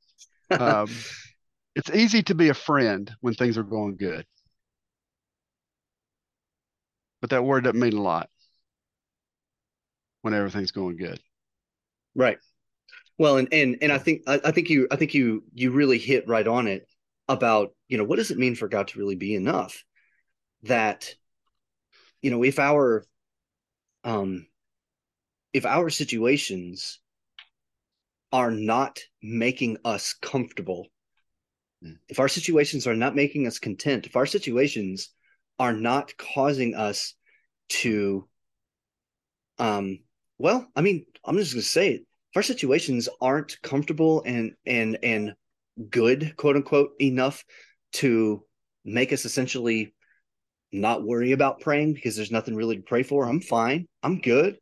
Um, 0.50 0.88
it's 1.76 1.90
easy 1.90 2.24
to 2.24 2.36
be 2.36 2.50
a 2.50 2.54
friend 2.54 3.12
when 3.20 3.34
things 3.34 3.58
are 3.58 3.64
going 3.64 3.98
good, 3.98 4.26
but 7.20 7.32
that 7.32 7.44
word 7.44 7.66
doesn't 7.66 7.80
mean 7.80 7.94
a 7.94 8.02
lot 8.02 8.30
when 10.22 10.34
everything's 10.34 10.72
going 10.72 10.96
good. 10.96 11.20
Right. 12.16 12.38
Well, 13.22 13.38
and 13.38 13.50
and 13.54 13.78
and 13.84 13.92
I 13.92 14.00
think 14.00 14.24
I, 14.26 14.42
I 14.44 14.50
think 14.50 14.72
you 14.72 14.88
I 14.90 14.96
think 14.96 15.14
you 15.14 15.44
you 15.54 15.70
really 15.70 16.00
hit 16.00 16.28
right 16.28 16.48
on 16.48 16.66
it 16.66 16.88
about 17.28 17.70
you 17.88 18.00
know 18.00 18.04
what 18.04 18.16
does 18.16 18.32
it 18.32 18.40
mean 18.40 18.56
for 18.56 18.68
God 18.68 18.88
to 18.88 18.98
really 18.98 19.16
be 19.16 19.36
enough 19.36 19.84
that 20.64 21.14
you 22.24 22.32
know 22.32 22.42
if 22.42 22.58
our 22.58 23.06
um 24.04 24.48
if 25.54 25.68
our 25.68 25.92
situations 25.92 27.00
are 28.34 28.50
not 28.50 29.00
making 29.22 29.78
us 29.86 30.16
comfortable 30.20 30.88
mm. 31.86 31.98
if 32.10 32.20
our 32.20 32.28
situations 32.28 32.88
are 32.88 32.96
not 32.96 33.16
making 33.16 33.46
us 33.46 33.60
content 33.60 34.08
if 34.08 34.16
our 34.16 34.26
situations 34.26 35.12
are 35.60 35.74
not 35.74 36.18
causing 36.18 36.74
us 36.74 37.14
to 37.70 38.28
um 39.60 40.00
well 40.40 40.68
i 40.76 40.82
mean 40.82 41.06
i'm 41.24 41.38
just 41.38 41.54
going 41.54 41.62
to 41.62 41.70
say 41.70 41.90
it 41.90 42.06
if 42.32 42.38
our 42.38 42.44
situations 42.44 43.10
aren't 43.20 43.62
comfortable 43.62 44.24
and 44.26 44.54
and 44.66 44.98
and 45.04 45.34
good 45.90 46.36
quote 46.38 46.56
unquote 46.56 46.92
enough 47.00 47.44
to 47.94 48.44
make 48.86 49.12
us 49.12 49.26
essentially 49.26 49.94
not 50.72 51.04
worry 51.04 51.34
about 51.34 51.60
praying 51.60 51.94
because 51.94 52.16
there's 52.16 52.32
nothing 52.32 52.56
really 52.56 52.78
to 52.78 52.82
pray 52.82 53.04
for. 53.04 53.26
I'm 53.26 53.42
fine. 53.42 53.88
I'm 54.02 54.22
good. 54.22 54.58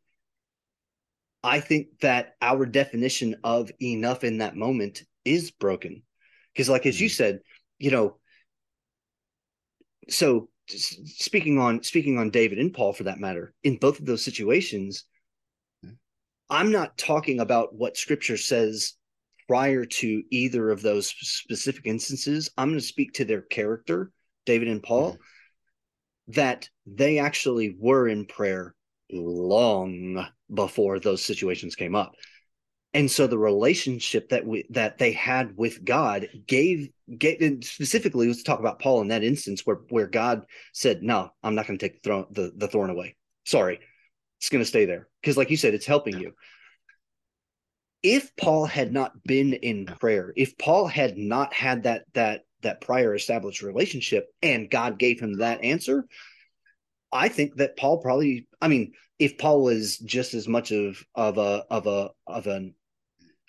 I 1.42 1.60
think 1.60 2.00
that 2.00 2.34
our 2.42 2.66
definition 2.66 3.36
of 3.44 3.70
enough 3.80 4.24
in 4.24 4.38
that 4.38 4.56
moment 4.56 5.04
is 5.24 5.50
broken. 5.52 6.02
Because, 6.52 6.68
like 6.68 6.86
as 6.86 7.00
you 7.00 7.08
mm-hmm. 7.08 7.14
said, 7.14 7.40
you 7.78 7.90
know, 7.90 8.16
so 10.08 10.48
speaking 10.66 11.58
on 11.58 11.82
speaking 11.82 12.18
on 12.18 12.30
David 12.30 12.58
and 12.58 12.74
Paul 12.74 12.92
for 12.92 13.04
that 13.04 13.20
matter, 13.20 13.54
in 13.62 13.76
both 13.76 14.00
of 14.00 14.06
those 14.06 14.24
situations, 14.24 15.04
I'm 16.50 16.72
not 16.72 16.98
talking 16.98 17.40
about 17.40 17.74
what 17.74 17.96
scripture 17.96 18.36
says 18.36 18.94
prior 19.48 19.84
to 19.84 20.22
either 20.30 20.70
of 20.70 20.82
those 20.82 21.08
specific 21.08 21.86
instances. 21.86 22.50
I'm 22.58 22.68
going 22.68 22.80
to 22.80 22.84
speak 22.84 23.14
to 23.14 23.24
their 23.24 23.42
character, 23.42 24.10
David 24.46 24.68
and 24.68 24.82
Paul, 24.82 25.12
mm-hmm. 25.12 26.32
that 26.32 26.68
they 26.86 27.18
actually 27.18 27.76
were 27.78 28.08
in 28.08 28.26
prayer 28.26 28.74
long 29.12 30.26
before 30.52 30.98
those 30.98 31.24
situations 31.24 31.76
came 31.76 31.94
up. 31.94 32.14
And 32.92 33.08
so 33.08 33.28
the 33.28 33.38
relationship 33.38 34.30
that 34.30 34.44
we 34.44 34.66
that 34.70 34.98
they 34.98 35.12
had 35.12 35.56
with 35.56 35.84
God 35.84 36.28
gave 36.46 36.88
gave 37.16 37.62
specifically 37.62 38.26
let's 38.26 38.42
talk 38.42 38.58
about 38.58 38.80
Paul 38.80 39.00
in 39.00 39.08
that 39.08 39.22
instance 39.22 39.62
where 39.64 39.78
where 39.90 40.08
God 40.08 40.42
said, 40.72 41.02
No, 41.02 41.30
I'm 41.42 41.54
not 41.54 41.68
going 41.68 41.78
to 41.78 41.88
take 41.88 42.02
the, 42.02 42.08
thorn, 42.08 42.26
the, 42.32 42.52
the 42.56 42.66
thorn 42.66 42.90
away. 42.90 43.14
Sorry, 43.46 43.78
it's 44.40 44.48
going 44.48 44.62
to 44.62 44.68
stay 44.68 44.86
there. 44.86 45.06
Because 45.20 45.36
like 45.36 45.50
you 45.50 45.56
said, 45.56 45.74
it's 45.74 45.86
helping 45.86 46.18
you. 46.18 46.32
If 48.02 48.34
Paul 48.36 48.64
had 48.64 48.92
not 48.92 49.22
been 49.24 49.52
in 49.52 49.84
prayer, 49.84 50.32
if 50.34 50.56
Paul 50.56 50.86
had 50.86 51.18
not 51.18 51.52
had 51.52 51.82
that 51.82 52.04
that 52.14 52.42
that 52.62 52.80
prior 52.80 53.14
established 53.14 53.62
relationship 53.62 54.28
and 54.42 54.70
God 54.70 54.98
gave 54.98 55.20
him 55.20 55.38
that 55.38 55.62
answer, 55.62 56.06
I 57.12 57.28
think 57.28 57.56
that 57.56 57.76
Paul 57.76 57.98
probably 57.98 58.46
I 58.60 58.68
mean, 58.68 58.92
if 59.18 59.36
Paul 59.36 59.62
was 59.62 59.98
just 59.98 60.32
as 60.32 60.48
much 60.48 60.72
of 60.72 61.04
of 61.14 61.36
a 61.36 61.64
of 61.68 61.86
a 61.86 62.10
of 62.26 62.46
an 62.46 62.74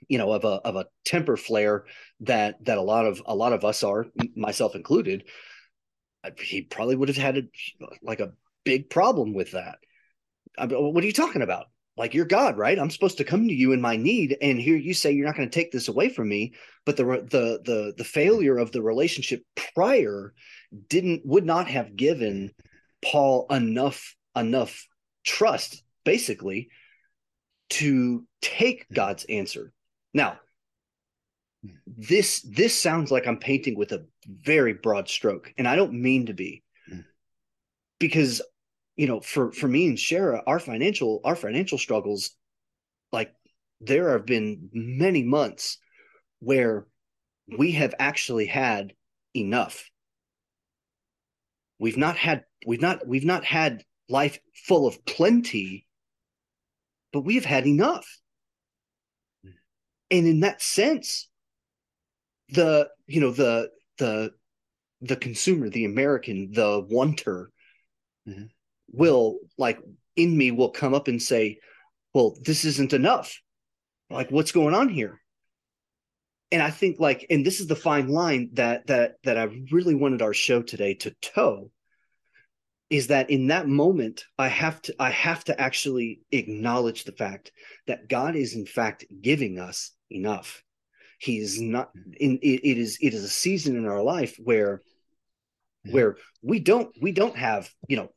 you 0.10 0.18
know 0.18 0.34
of 0.34 0.44
a 0.44 0.60
of 0.66 0.76
a 0.76 0.88
temper 1.06 1.38
flare 1.38 1.86
that 2.20 2.64
that 2.66 2.78
a 2.78 2.82
lot 2.82 3.06
of 3.06 3.22
a 3.26 3.36
lot 3.36 3.54
of 3.54 3.64
us 3.64 3.84
are 3.84 4.08
myself 4.36 4.76
included 4.76 5.24
he 6.38 6.62
probably 6.62 6.96
would 6.96 7.08
have 7.08 7.18
had 7.18 7.38
a, 7.38 7.44
like 8.04 8.20
a 8.20 8.34
big 8.64 8.90
problem 8.90 9.34
with 9.34 9.52
that 9.52 9.78
I 10.58 10.66
what 10.66 11.04
are 11.04 11.08
you 11.08 11.14
talking 11.14 11.42
about? 11.42 11.66
Like 11.98 12.14
you're 12.14 12.26
god 12.26 12.58
right? 12.58 12.80
I'm 12.80 12.90
supposed 12.90 13.18
to 13.18 13.24
come 13.24 13.48
to 13.48 13.54
you 13.54 13.74
in 13.74 13.82
my 13.82 13.96
need 13.96 14.38
and 14.42 14.60
here 14.60 14.78
you 14.78 14.94
say 14.94 15.12
you're 15.12 15.26
not 15.26 15.36
going 15.36 15.50
to 15.50 15.54
take 15.54 15.72
this 15.72 15.88
away 15.88 16.10
from 16.10 16.30
me. 16.30 16.54
But 16.86 16.98
the 16.98 17.04
the 17.04 17.62
the 17.64 17.94
the 17.98 18.04
failure 18.04 18.58
of 18.58 18.72
the 18.72 18.82
relationship 18.82 19.44
prior 19.76 20.34
didn't 20.88 21.22
would 21.26 21.46
not 21.46 21.68
have 21.68 21.96
given 21.96 22.52
paul 23.04 23.46
enough 23.50 24.16
enough 24.36 24.88
trust 25.24 25.84
basically 26.04 26.70
to 27.70 28.26
take 28.42 28.86
god's 28.92 29.24
answer. 29.26 29.72
Now, 30.14 30.40
hmm. 31.64 31.76
this 31.86 32.42
this 32.42 32.78
sounds 32.78 33.12
like 33.12 33.28
I'm 33.28 33.38
painting 33.38 33.78
with 33.78 33.92
a 33.92 34.06
very 34.28 34.74
broad 34.74 35.08
stroke, 35.08 35.54
and 35.58 35.68
I 35.68 35.76
don't 35.76 35.94
mean 35.94 36.28
to 36.28 36.34
be, 36.34 36.64
hmm. 36.88 37.00
because 38.00 38.42
you 38.96 39.08
know, 39.08 39.20
for 39.22 39.52
for 39.52 39.68
me 39.68 39.88
and 39.88 39.98
Shara, 39.98 40.42
our 40.46 40.60
financial 40.60 41.22
our 41.24 41.36
financial 41.36 41.78
struggles, 41.78 42.32
like 43.12 43.34
there 43.80 44.12
have 44.12 44.26
been 44.26 44.70
many 44.74 45.24
months 45.24 45.78
where 46.40 46.86
we 47.58 47.72
have 47.74 47.96
actually 48.00 48.46
had 48.46 48.94
enough. 49.36 49.90
We've 51.80 51.98
not 51.98 52.18
had 52.18 52.44
we've 52.66 52.82
not 52.82 53.08
we've 53.08 53.26
not 53.26 53.44
had 53.44 53.84
life 54.10 54.40
full 54.68 54.88
of 54.88 55.04
plenty, 55.06 55.88
but 57.14 57.22
we've 57.22 57.46
had 57.46 57.66
enough 57.66 58.06
and 60.12 60.28
in 60.28 60.42
that 60.42 60.62
sense 60.62 61.30
the 62.50 62.90
you 63.08 63.22
know 63.22 63.32
the 63.32 63.70
the 63.98 64.32
the 65.02 65.16
consumer 65.16 65.70
the 65.70 65.86
american 65.86 66.52
the 66.52 66.86
wanter 66.90 67.50
mm-hmm. 68.28 68.44
Will 68.92 69.38
like 69.58 69.80
in 70.16 70.38
me 70.38 70.52
will 70.52 70.70
come 70.70 70.94
up 70.94 71.08
and 71.08 71.22
say 71.22 71.58
well 72.14 72.38
this 72.44 72.66
isn't 72.66 72.94
enough 72.94 73.40
like 74.10 74.30
what's 74.32 74.52
going 74.52 74.74
on 74.74 74.90
here 74.90 75.22
and 76.52 76.62
i 76.62 76.70
think 76.70 77.00
like 77.00 77.26
and 77.30 77.46
this 77.46 77.60
is 77.60 77.68
the 77.68 77.76
fine 77.76 78.08
line 78.08 78.50
that 78.54 78.86
that 78.88 79.14
that 79.24 79.38
i 79.38 79.48
really 79.72 79.96
wanted 79.96 80.22
our 80.22 80.34
show 80.34 80.62
today 80.62 80.94
to 80.94 81.12
toe 81.22 81.70
is 82.90 83.08
that 83.08 83.30
in 83.30 83.48
that 83.48 83.68
moment 83.68 84.26
i 84.38 84.48
have 84.50 84.82
to 84.82 84.94
i 85.00 85.10
have 85.10 85.44
to 85.44 85.60
actually 85.60 86.22
acknowledge 86.32 87.06
the 87.06 87.14
fact 87.14 87.52
that 87.88 88.10
god 88.10 88.36
is 88.36 88.56
in 88.56 88.66
fact 88.66 89.06
giving 89.22 89.58
us 89.58 89.92
enough. 90.10 90.62
he 91.20 91.38
is 91.38 91.62
not 91.62 91.90
in 92.18 92.38
it, 92.42 92.62
it 92.66 92.78
is 92.78 92.98
it 93.02 93.14
is 93.14 93.24
a 93.24 93.30
season 93.30 93.78
in 93.78 93.88
our 93.88 94.04
life 94.04 94.36
where 94.44 94.82
yeah. 95.84 95.94
where 95.94 96.18
we 96.42 96.60
don't 96.60 96.94
we 97.02 97.12
don't 97.12 97.36
have, 97.36 97.70
you 97.88 97.98
know, 97.98 98.10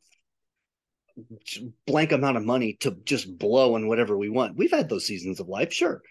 blank 1.87 2.11
amount 2.11 2.37
of 2.37 2.43
money 2.43 2.73
to 2.81 2.91
just 3.05 3.37
blow 3.37 3.75
on 3.75 3.87
whatever 3.87 4.17
we 4.17 4.29
want. 4.29 4.57
We've 4.57 4.71
had 4.71 4.89
those 4.89 5.05
seasons 5.05 5.39
of 5.39 5.47
life, 5.47 5.71
sure. 5.71 6.01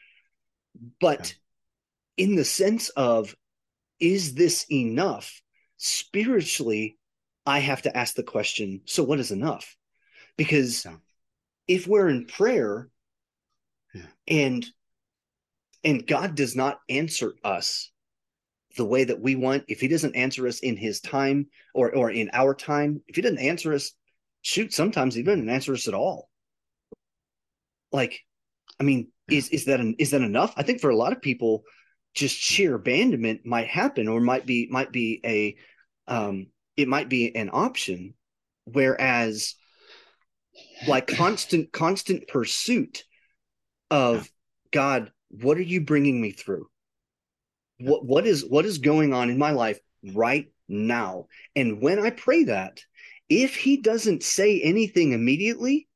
But 1.01 1.35
yeah. 2.17 2.25
in 2.25 2.37
the 2.37 2.45
sense 2.45 2.89
of 2.91 3.35
is 4.01 4.35
this 4.35 4.67
enough 4.71 5.41
spiritually 5.77 6.99
I 7.47 7.59
have 7.59 7.83
to 7.83 7.97
ask 7.97 8.15
the 8.15 8.23
question, 8.23 8.81
so 8.87 9.03
what 9.03 9.21
is 9.21 9.31
enough? 9.31 9.77
Because 10.37 10.85
yeah. 10.85 10.97
if 11.69 11.87
we're 11.87 12.09
in 12.09 12.27
prayer 12.27 12.89
and 14.27 14.67
and 15.85 16.07
God 16.07 16.35
does 16.35 16.57
not 16.57 16.81
answer 16.89 17.35
us 17.45 17.91
the 18.77 18.85
way 18.85 19.05
that 19.05 19.21
we 19.21 19.37
want. 19.37 19.65
If 19.69 19.81
he 19.81 19.89
doesn't 19.89 20.17
answer 20.17 20.47
us 20.47 20.61
in 20.61 20.77
his 20.77 21.01
time 21.01 21.47
or 21.75 21.95
or 21.95 22.11
in 22.11 22.31
our 22.33 22.55
time, 22.55 23.03
if 23.07 23.17
he 23.17 23.23
doesn't 23.23 23.39
answer 23.39 23.73
us, 23.73 23.93
shoot, 24.45 24.73
sometimes 24.73 25.15
he 25.15 25.23
doesn't 25.23 25.49
answer 25.49 25.73
us 25.73 25.89
at 25.89 25.95
all. 25.95 26.29
Like, 27.91 28.21
I 28.79 28.85
mean, 28.85 29.09
is 29.29 29.49
is 29.49 29.65
that 29.67 29.81
an, 29.81 29.97
is 29.99 30.11
that 30.13 30.23
enough? 30.23 30.55
I 30.57 30.63
think 30.63 30.81
for 30.81 30.91
a 30.91 30.97
lot 30.97 31.13
of 31.13 31.23
people, 31.23 31.65
just 32.15 32.37
sheer 32.37 32.75
abandonment 32.75 33.45
might 33.45 33.69
happen 33.69 34.07
or 34.07 34.21
might 34.21 34.47
be 34.47 34.69
might 34.71 34.93
be 34.93 35.21
a 35.25 35.57
um 36.13 36.47
it 36.77 36.89
might 36.89 37.09
be 37.09 37.35
an 37.35 37.51
option. 37.53 38.15
Whereas 38.65 39.55
like 40.87 41.07
constant 41.07 41.73
constant 41.73 42.29
pursuit 42.29 43.05
of 43.91 44.31
God 44.71 45.11
what 45.41 45.59
are 45.59 45.63
you 45.63 45.81
bringing 45.81 46.21
me 46.21 46.31
through 46.31 46.69
what 47.81 48.05
what 48.05 48.27
is 48.27 48.45
what 48.45 48.65
is 48.65 48.79
going 48.79 49.13
on 49.13 49.31
in 49.31 49.39
my 49.39 49.51
life 49.51 49.79
right 50.13 50.47
now 50.69 51.27
and 51.57 51.83
when 51.83 51.99
i 51.99 52.11
pray 52.11 52.45
that 52.45 52.81
if 53.29 53.57
he 53.57 53.77
doesn't 53.77 54.23
say 54.23 54.61
anything 54.61 55.13
immediately 55.13 55.89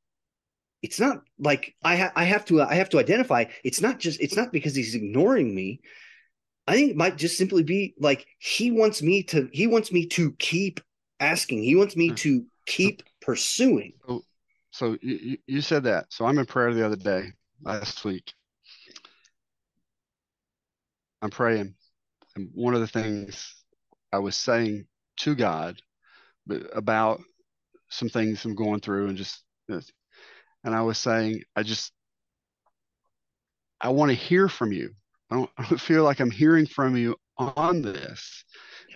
it's 0.83 1.01
not 1.01 1.23
like 1.39 1.75
i 1.83 1.97
ha- 1.97 2.13
i 2.15 2.25
have 2.25 2.45
to 2.45 2.63
i 2.63 2.75
have 2.75 2.89
to 2.91 2.99
identify. 2.99 3.45
It's 3.65 3.81
not 3.81 3.99
just 3.99 4.21
it's 4.21 4.37
not 4.37 4.53
because 4.53 4.75
he's 4.75 4.95
ignoring 4.95 5.55
me. 5.55 5.81
I 6.67 6.75
think 6.75 6.91
it 6.91 6.97
might 6.97 7.17
just 7.17 7.39
simply 7.39 7.63
be 7.63 7.95
like 7.99 8.27
he 8.39 8.71
wants 8.71 9.03
me 9.03 9.23
to 9.25 9.49
he 9.53 9.67
wants 9.67 9.91
me 9.91 10.07
to 10.07 10.33
keep 10.33 10.81
asking. 11.19 11.63
He 11.63 11.75
wants 11.75 11.97
me 11.97 12.09
hmm. 12.09 12.15
to 12.17 12.45
keep 12.67 13.03
pursuing. 13.21 13.95
so, 14.07 14.23
so 14.71 14.97
you, 15.01 15.39
you 15.47 15.61
said 15.61 15.85
that. 15.85 16.07
So 16.11 16.27
i'm 16.27 16.39
in 16.39 16.47
prayer 16.47 16.73
the 16.73 16.87
other 16.87 16.97
day 16.97 17.33
last 17.63 18.05
week. 18.05 18.33
I'm 21.21 21.31
praying, 21.31 21.75
and 22.37 22.51
one 22.55 22.75
of 22.75 22.81
the 22.81 22.87
things 22.87 23.65
I 24.13 24.21
was 24.21 24.37
saying 24.37 24.87
to 25.19 25.35
God 25.35 25.83
about 26.75 27.21
some 27.91 28.09
things 28.09 28.45
I'm 28.45 28.55
going 28.55 28.81
through, 28.81 29.09
and 29.09 29.17
just, 29.17 29.43
and 29.69 30.75
I 30.75 30.83
was 30.83 30.99
saying, 30.99 31.43
I 31.57 31.63
just, 31.63 31.93
I 33.81 33.91
want 33.91 34.11
to 34.11 34.17
hear 34.17 34.49
from 34.49 34.73
you. 34.73 34.91
I 35.31 35.37
don't, 35.37 35.51
I 35.59 35.69
don't 35.69 35.81
feel 35.81 36.05
like 36.05 36.21
I'm 36.21 36.31
hearing 36.31 36.67
from 36.67 36.97
you 36.97 37.17
on 37.37 37.83
this. 37.83 38.45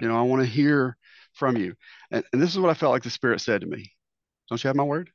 You 0.01 0.09
know, 0.09 0.19
I 0.19 0.23
want 0.23 0.43
to 0.43 0.49
hear 0.49 0.97
from 1.35 1.57
you. 1.57 1.75
And, 2.11 2.25
and 2.33 2.43
this 2.43 2.51
is 2.51 2.59
what 2.59 2.71
I 2.71 2.75
felt 2.75 2.93
like 2.93 3.03
the 3.03 3.11
Spirit 3.11 3.41
said 3.41 3.61
to 3.61 3.67
me. 3.67 3.93
Don't 4.49 4.63
you 4.63 4.69
have 4.69 4.77
my 4.77 4.83
word? 4.83 5.11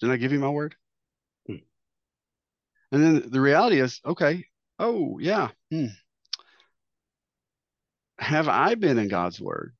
Didn't 0.00 0.14
I 0.14 0.18
give 0.18 0.32
you 0.32 0.38
my 0.38 0.48
word? 0.48 0.74
Hmm. 1.46 1.56
And 2.92 3.02
then 3.02 3.30
the 3.30 3.40
reality 3.40 3.80
is, 3.80 4.00
okay, 4.04 4.44
Oh, 4.82 5.18
yeah. 5.20 5.50
Hmm. 5.70 5.86
Have 8.18 8.48
I 8.48 8.74
been 8.74 8.98
in 8.98 9.06
God's 9.06 9.40
word? 9.40 9.74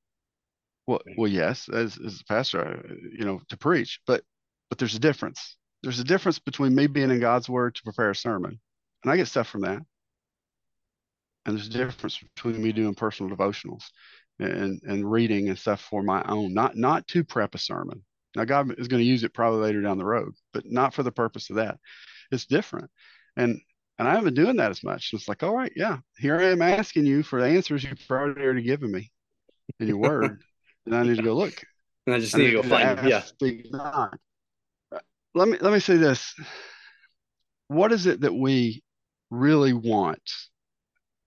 Well, 0.93 1.01
well, 1.17 1.31
yes, 1.31 1.71
as, 1.71 1.99
as 2.05 2.21
a 2.21 2.25
pastor, 2.25 2.85
you 3.19 3.25
know, 3.25 3.41
to 3.49 3.57
preach, 3.57 3.99
but 4.07 4.23
but 4.69 4.79
there's 4.79 4.95
a 4.95 5.01
difference. 5.01 5.57
There's 5.83 6.01
a 6.01 6.05
difference 6.05 6.39
between 6.39 6.75
me 6.75 6.87
being 6.87 7.11
in 7.11 7.19
God's 7.19 7.49
word 7.49 7.75
to 7.77 7.83
prepare 7.83 8.11
a 8.11 8.15
sermon, 8.15 8.61
and 9.03 9.11
I 9.11 9.17
get 9.17 9.29
stuff 9.29 9.49
from 9.49 9.63
that. 9.63 9.81
And 11.47 11.57
there's 11.57 11.69
a 11.69 11.71
difference 11.71 12.19
between 12.19 12.63
me 12.63 12.73
doing 12.73 12.95
personal 12.95 13.35
devotionals 13.35 13.85
and 14.39 14.83
and 14.83 15.11
reading 15.11 15.49
and 15.49 15.59
stuff 15.59 15.81
for 15.81 16.03
my 16.03 16.23
own, 16.25 16.53
not 16.53 16.77
not 16.77 17.07
to 17.09 17.25
prep 17.25 17.55
a 17.55 17.59
sermon. 17.59 18.05
Now 18.37 18.45
God 18.45 18.79
is 18.79 18.89
going 18.89 19.01
to 19.01 19.09
use 19.09 19.25
it 19.25 19.33
probably 19.33 19.61
later 19.61 19.81
down 19.81 19.97
the 19.97 20.05
road, 20.05 20.35
but 20.53 20.65
not 20.67 20.93
for 20.93 21.03
the 21.03 21.11
purpose 21.13 21.49
of 21.49 21.57
that. 21.57 21.79
It's 22.31 22.45
different. 22.45 22.91
And 23.39 23.59
and 23.99 24.07
I 24.07 24.11
haven't 24.11 24.35
been 24.35 24.45
doing 24.45 24.57
that 24.57 24.73
as 24.73 24.85
much. 24.85 25.09
it's 25.15 25.27
like, 25.27 25.43
all 25.43 25.57
right, 25.57 25.73
yeah, 25.75 26.01
here 26.19 26.37
I 26.37 26.51
am 26.51 26.61
asking 26.61 27.07
you 27.07 27.23
for 27.23 27.41
the 27.41 27.49
answers 27.49 27.83
you've 27.83 27.99
already 28.11 28.63
given 28.63 28.93
me 28.93 29.11
in 29.81 29.89
your 29.89 29.97
word. 30.11 30.43
And 30.87 30.95
I 30.95 31.03
need 31.03 31.17
to 31.17 31.23
go 31.23 31.35
look. 31.35 31.55
And 32.05 32.17
I 32.17 32.19
just 32.19 32.37
need, 32.37 32.43
I 32.43 32.47
need 32.47 32.57
to 32.57 32.63
go 32.63 32.69
find 32.69 32.99
them. 32.99 33.07
Yeah. 33.07 33.23
Let 35.37 35.47
me 35.49 35.57
let 35.61 35.73
me 35.73 35.79
say 35.79 35.97
this. 35.97 36.35
what 37.69 37.93
is 37.93 38.07
it 38.07 38.23
that 38.23 38.35
we 38.35 38.83
really 39.31 39.73
want 39.73 40.21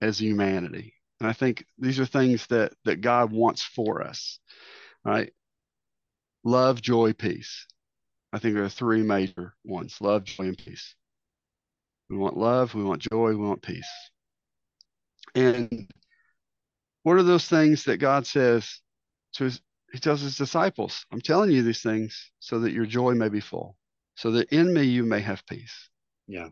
as 0.02 0.20
humanity? 0.20 0.92
And 1.18 1.30
I 1.30 1.32
think 1.32 1.64
these 1.78 1.98
are 1.98 2.04
things 2.04 2.46
that 2.48 2.74
that 2.84 3.00
God 3.00 3.32
wants 3.32 3.62
for 3.62 4.02
us, 4.02 4.38
right? 5.02 5.32
Love, 6.44 6.82
joy, 6.82 7.14
peace. 7.14 7.66
I 8.34 8.38
think 8.38 8.54
there 8.54 8.64
are 8.64 8.68
three 8.68 9.02
major 9.02 9.54
ones: 9.64 9.96
love, 10.02 10.24
joy, 10.24 10.44
and 10.44 10.58
peace. 10.58 10.94
We 12.10 12.18
want 12.18 12.36
love, 12.36 12.74
we 12.74 12.84
want 12.84 13.00
joy, 13.00 13.30
we 13.30 13.36
want 13.36 13.62
peace. 13.62 13.88
And 15.34 15.90
what 17.02 17.16
are 17.16 17.22
those 17.22 17.48
things 17.48 17.84
that 17.84 17.96
God 17.96 18.26
says 18.26 18.80
to 19.36 19.44
his, 19.44 19.60
he 19.92 19.98
tells 19.98 20.20
his 20.20 20.36
disciples, 20.36 21.04
I'm 21.12 21.20
telling 21.20 21.50
you 21.50 21.62
these 21.62 21.82
things 21.82 22.30
so 22.40 22.60
that 22.60 22.72
your 22.72 22.86
joy 22.86 23.14
may 23.14 23.28
be 23.28 23.40
full, 23.40 23.76
so 24.14 24.30
that 24.32 24.52
in 24.52 24.72
me 24.72 24.82
you 24.82 25.04
may 25.04 25.20
have 25.20 25.46
peace. 25.46 25.88
Yeah. 26.26 26.48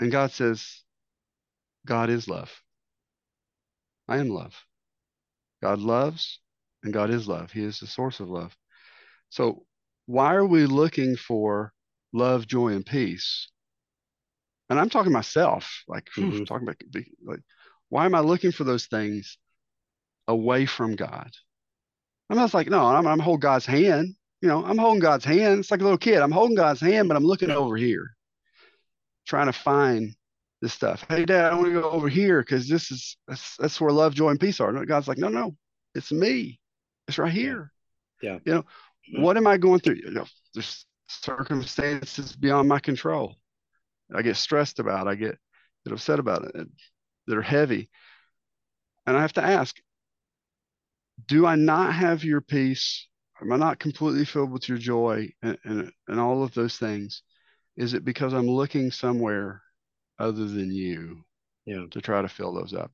And 0.00 0.10
God 0.10 0.32
says, 0.32 0.82
God 1.86 2.10
is 2.10 2.28
love. 2.28 2.50
I 4.08 4.18
am 4.18 4.28
love. 4.28 4.54
God 5.62 5.78
loves 5.78 6.40
and 6.82 6.92
God 6.92 7.10
is 7.10 7.28
love. 7.28 7.52
He 7.52 7.62
is 7.62 7.78
the 7.78 7.86
source 7.86 8.18
of 8.18 8.28
love. 8.28 8.56
So 9.30 9.64
why 10.06 10.34
are 10.34 10.46
we 10.46 10.66
looking 10.66 11.16
for 11.16 11.72
love, 12.12 12.46
joy, 12.46 12.68
and 12.68 12.84
peace? 12.84 13.48
And 14.68 14.80
I'm 14.80 14.90
talking 14.90 15.12
myself, 15.12 15.84
like 15.86 16.08
mm-hmm. 16.16 16.44
talking 16.44 16.66
about 16.66 16.82
like, 17.24 17.40
why 17.92 18.06
am 18.06 18.14
I 18.14 18.20
looking 18.20 18.52
for 18.52 18.64
those 18.64 18.86
things 18.86 19.36
away 20.26 20.64
from 20.64 20.96
God? 20.96 21.30
I'm 22.30 22.38
not 22.38 22.54
like, 22.54 22.70
no, 22.70 22.86
I'm, 22.86 23.06
I'm 23.06 23.18
holding 23.18 23.40
God's 23.40 23.66
hand. 23.66 24.14
You 24.40 24.48
know, 24.48 24.64
I'm 24.64 24.78
holding 24.78 24.98
God's 24.98 25.26
hand. 25.26 25.60
It's 25.60 25.70
like 25.70 25.80
a 25.80 25.82
little 25.82 25.98
kid. 25.98 26.22
I'm 26.22 26.30
holding 26.30 26.56
God's 26.56 26.80
hand, 26.80 27.08
but 27.08 27.18
I'm 27.18 27.22
looking 27.22 27.50
over 27.50 27.76
here, 27.76 28.16
trying 29.26 29.44
to 29.44 29.52
find 29.52 30.14
this 30.62 30.72
stuff. 30.72 31.04
Hey, 31.06 31.26
Dad, 31.26 31.52
I 31.52 31.54
want 31.54 31.66
to 31.66 31.82
go 31.82 31.90
over 31.90 32.08
here 32.08 32.40
because 32.40 32.66
this 32.66 32.90
is 32.90 33.18
that's, 33.28 33.58
that's 33.58 33.78
where 33.78 33.92
love, 33.92 34.14
joy, 34.14 34.30
and 34.30 34.40
peace 34.40 34.58
are. 34.58 34.74
And 34.74 34.88
God's 34.88 35.06
like, 35.06 35.18
no, 35.18 35.28
no, 35.28 35.54
it's 35.94 36.12
me. 36.12 36.58
It's 37.08 37.18
right 37.18 37.30
here. 37.30 37.72
Yeah. 38.22 38.38
You 38.46 38.54
know, 38.54 38.62
mm-hmm. 38.62 39.20
what 39.20 39.36
am 39.36 39.46
I 39.46 39.58
going 39.58 39.80
through? 39.80 39.96
You 39.96 40.12
know, 40.12 40.24
there's 40.54 40.86
circumstances 41.08 42.34
beyond 42.34 42.70
my 42.70 42.78
control. 42.78 43.36
I 44.14 44.22
get 44.22 44.38
stressed 44.38 44.78
about. 44.78 45.08
I 45.08 45.14
get, 45.14 45.36
get 45.84 45.92
upset 45.92 46.20
about 46.20 46.46
it. 46.54 46.66
That 47.26 47.38
are 47.38 47.42
heavy, 47.42 47.88
and 49.06 49.16
I 49.16 49.20
have 49.20 49.34
to 49.34 49.42
ask: 49.42 49.76
Do 51.26 51.46
I 51.46 51.54
not 51.54 51.94
have 51.94 52.24
your 52.24 52.40
peace? 52.40 53.06
Am 53.40 53.52
I 53.52 53.56
not 53.56 53.78
completely 53.78 54.24
filled 54.24 54.52
with 54.52 54.68
your 54.68 54.78
joy 54.78 55.28
and, 55.42 55.58
and, 55.64 55.92
and 56.06 56.20
all 56.20 56.44
of 56.44 56.54
those 56.54 56.76
things? 56.76 57.22
Is 57.76 57.94
it 57.94 58.04
because 58.04 58.32
I'm 58.32 58.48
looking 58.48 58.90
somewhere 58.90 59.62
other 60.18 60.46
than 60.46 60.70
you? 60.72 61.24
Yeah. 61.64 61.86
To 61.90 62.00
try 62.00 62.22
to 62.22 62.28
fill 62.28 62.54
those 62.54 62.74
up. 62.74 62.92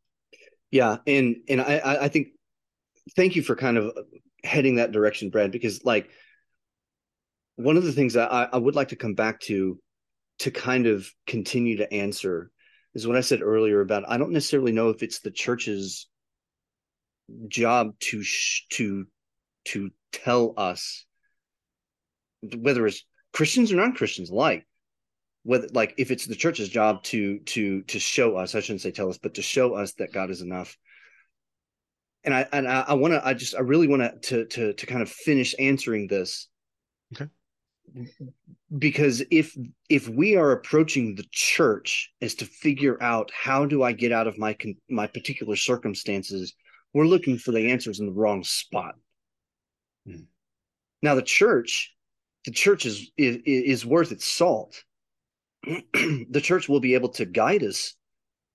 Yeah, 0.70 0.98
and 1.06 1.36
and 1.48 1.60
I 1.60 1.98
I 2.02 2.08
think 2.08 2.28
thank 3.16 3.36
you 3.36 3.42
for 3.42 3.56
kind 3.56 3.78
of 3.78 3.96
heading 4.44 4.76
that 4.76 4.92
direction, 4.92 5.30
Brad, 5.30 5.50
because 5.50 5.84
like 5.84 6.10
one 7.56 7.76
of 7.76 7.84
the 7.84 7.92
things 7.92 8.16
I, 8.16 8.48
I 8.52 8.56
would 8.56 8.76
like 8.76 8.88
to 8.88 8.96
come 8.96 9.14
back 9.14 9.40
to 9.40 9.78
to 10.40 10.50
kind 10.50 10.86
of 10.86 11.10
continue 11.26 11.78
to 11.78 11.92
answer 11.92 12.50
is 12.94 13.06
what 13.06 13.16
I 13.16 13.20
said 13.20 13.42
earlier 13.42 13.80
about 13.80 14.08
I 14.08 14.18
don't 14.18 14.32
necessarily 14.32 14.72
know 14.72 14.90
if 14.90 15.02
it's 15.02 15.20
the 15.20 15.30
church's 15.30 16.08
job 17.48 17.92
to 18.00 18.22
sh- 18.22 18.66
to 18.70 19.06
to 19.66 19.90
tell 20.12 20.54
us 20.56 21.04
whether 22.56 22.86
it's 22.86 23.04
Christians 23.32 23.72
or 23.72 23.76
non-Christians 23.76 24.30
alike 24.30 24.66
whether 25.42 25.68
like 25.72 25.94
if 25.98 26.10
it's 26.10 26.26
the 26.26 26.34
church's 26.34 26.68
job 26.68 27.02
to 27.04 27.38
to 27.40 27.82
to 27.82 27.98
show 27.98 28.36
us 28.36 28.54
I 28.54 28.60
shouldn't 28.60 28.80
say 28.80 28.90
tell 28.90 29.10
us 29.10 29.18
but 29.18 29.34
to 29.34 29.42
show 29.42 29.74
us 29.74 29.92
that 29.94 30.12
God 30.12 30.30
is 30.30 30.40
enough 30.40 30.76
and 32.24 32.34
I 32.34 32.46
and 32.52 32.68
I, 32.68 32.84
I 32.88 32.94
want 32.94 33.14
to 33.14 33.26
I 33.26 33.34
just 33.34 33.54
I 33.54 33.60
really 33.60 33.88
want 33.88 34.22
to 34.24 34.44
to 34.44 34.72
to 34.72 34.86
kind 34.86 35.02
of 35.02 35.10
finish 35.10 35.54
answering 35.58 36.08
this. 36.08 36.48
Okay. 37.14 37.30
Because 38.76 39.22
if 39.30 39.56
if 39.88 40.08
we 40.08 40.36
are 40.36 40.52
approaching 40.52 41.14
the 41.14 41.26
church 41.30 42.12
as 42.20 42.34
to 42.36 42.44
figure 42.44 43.02
out 43.02 43.30
how 43.32 43.64
do 43.64 43.82
I 43.82 43.92
get 43.92 44.12
out 44.12 44.26
of 44.26 44.38
my 44.38 44.56
my 44.88 45.06
particular 45.06 45.56
circumstances, 45.56 46.54
we're 46.92 47.06
looking 47.06 47.38
for 47.38 47.52
the 47.52 47.70
answers 47.70 48.00
in 48.00 48.06
the 48.06 48.12
wrong 48.12 48.44
spot. 48.44 48.94
Hmm. 50.06 50.24
Now 51.02 51.14
the 51.14 51.22
church, 51.22 51.94
the 52.44 52.50
church 52.50 52.86
is 52.86 53.10
is, 53.16 53.38
is 53.44 53.86
worth 53.86 54.12
its 54.12 54.26
salt. 54.26 54.84
the 55.64 56.40
church 56.42 56.68
will 56.68 56.80
be 56.80 56.94
able 56.94 57.10
to 57.10 57.24
guide 57.24 57.62
us 57.62 57.94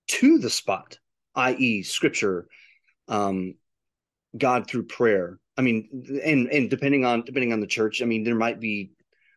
to 0.08 0.38
the 0.38 0.50
spot, 0.50 0.98
i.e., 1.36 1.84
scripture, 1.84 2.48
um, 3.08 3.56
God 4.38 4.68
through 4.68 4.84
prayer. 4.84 5.40
I 5.58 5.62
mean, 5.62 6.22
and 6.24 6.48
and 6.48 6.70
depending 6.70 7.06
on 7.06 7.24
depending 7.24 7.54
on 7.54 7.62
the 7.62 7.68
church, 7.68 8.02
I 8.02 8.06
mean, 8.06 8.24
there 8.24 8.36
might 8.36 8.60
be 8.60 8.92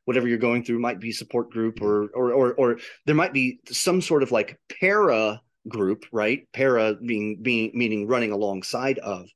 whatever 0.07 0.27
you're 0.27 0.39
going 0.39 0.65
through 0.65 0.79
might 0.79 1.01
be 1.01 1.13
support 1.13 1.51
group 1.51 1.83
or 1.83 2.09
or 2.15 2.33
or 2.33 2.55
or 2.55 2.79
there 3.05 3.15
might 3.15 3.35
be 3.35 3.61
some 3.69 4.01
sort 4.01 4.23
of 4.23 4.33
like 4.33 4.59
para 4.81 5.41
group, 5.69 6.07
right? 6.13 6.49
Para 6.53 6.95
being 6.95 7.43
being 7.43 7.73
meaning 7.75 8.07
running 8.07 8.33
alongside 8.33 8.99
of. 8.99 9.29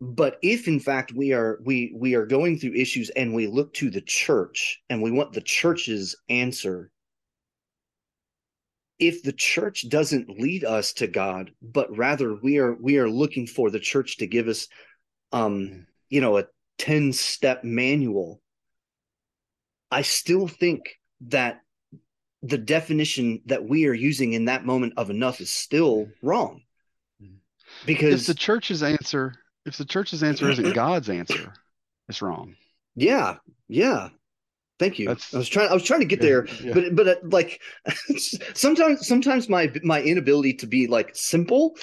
But 0.00 0.38
if 0.42 0.66
in 0.66 0.80
fact 0.80 1.12
we 1.12 1.32
are 1.32 1.58
we 1.62 1.92
we 1.94 2.14
are 2.14 2.24
going 2.24 2.58
through 2.58 2.74
issues 2.74 3.10
and 3.10 3.34
we 3.34 3.46
look 3.46 3.74
to 3.74 3.90
the 3.90 4.00
church 4.00 4.80
and 4.88 5.02
we 5.02 5.10
want 5.10 5.32
the 5.32 5.42
church's 5.42 6.16
answer 6.28 6.90
if 9.00 9.22
the 9.22 9.32
church 9.32 9.88
doesn't 9.88 10.28
lead 10.28 10.62
us 10.62 10.92
to 10.92 11.06
God, 11.06 11.50
but 11.62 11.96
rather 11.96 12.34
we 12.34 12.58
are 12.58 12.74
we 12.74 12.98
are 12.98 13.10
looking 13.10 13.46
for 13.46 13.70
the 13.70 13.80
church 13.80 14.18
to 14.18 14.26
give 14.26 14.46
us 14.46 14.68
um 15.32 15.86
you 16.08 16.20
know 16.20 16.38
a 16.38 16.44
10 16.78 17.12
step 17.12 17.64
manual 17.64 18.40
I 19.90 20.02
still 20.02 20.48
think 20.48 20.82
that 21.22 21.60
the 22.42 22.58
definition 22.58 23.42
that 23.46 23.64
we 23.64 23.86
are 23.86 23.94
using 23.94 24.32
in 24.32 24.46
that 24.46 24.64
moment 24.64 24.94
of 24.96 25.10
enough 25.10 25.40
is 25.40 25.50
still 25.50 26.08
wrong. 26.22 26.62
Because 27.86 28.22
if 28.22 28.26
the 28.26 28.34
church's 28.34 28.82
answer 28.82 29.34
if 29.66 29.76
the 29.76 29.84
church's 29.84 30.22
answer 30.22 30.50
isn't 30.50 30.72
God's 30.74 31.10
answer, 31.10 31.52
it's 32.08 32.22
wrong. 32.22 32.56
Yeah. 32.96 33.36
Yeah. 33.68 34.08
Thank 34.78 34.98
you. 34.98 35.08
That's, 35.08 35.34
I 35.34 35.38
was 35.38 35.48
trying. 35.48 35.68
I 35.68 35.74
was 35.74 35.82
trying 35.82 36.00
to 36.00 36.06
get 36.06 36.22
there, 36.22 36.46
yeah. 36.62 36.72
but 36.72 36.96
but 36.96 37.08
uh, 37.08 37.14
like 37.24 37.60
sometimes 38.54 39.06
sometimes 39.06 39.46
my 39.46 39.70
my 39.82 40.00
inability 40.00 40.54
to 40.54 40.66
be 40.66 40.86
like 40.86 41.10
simple 41.12 41.76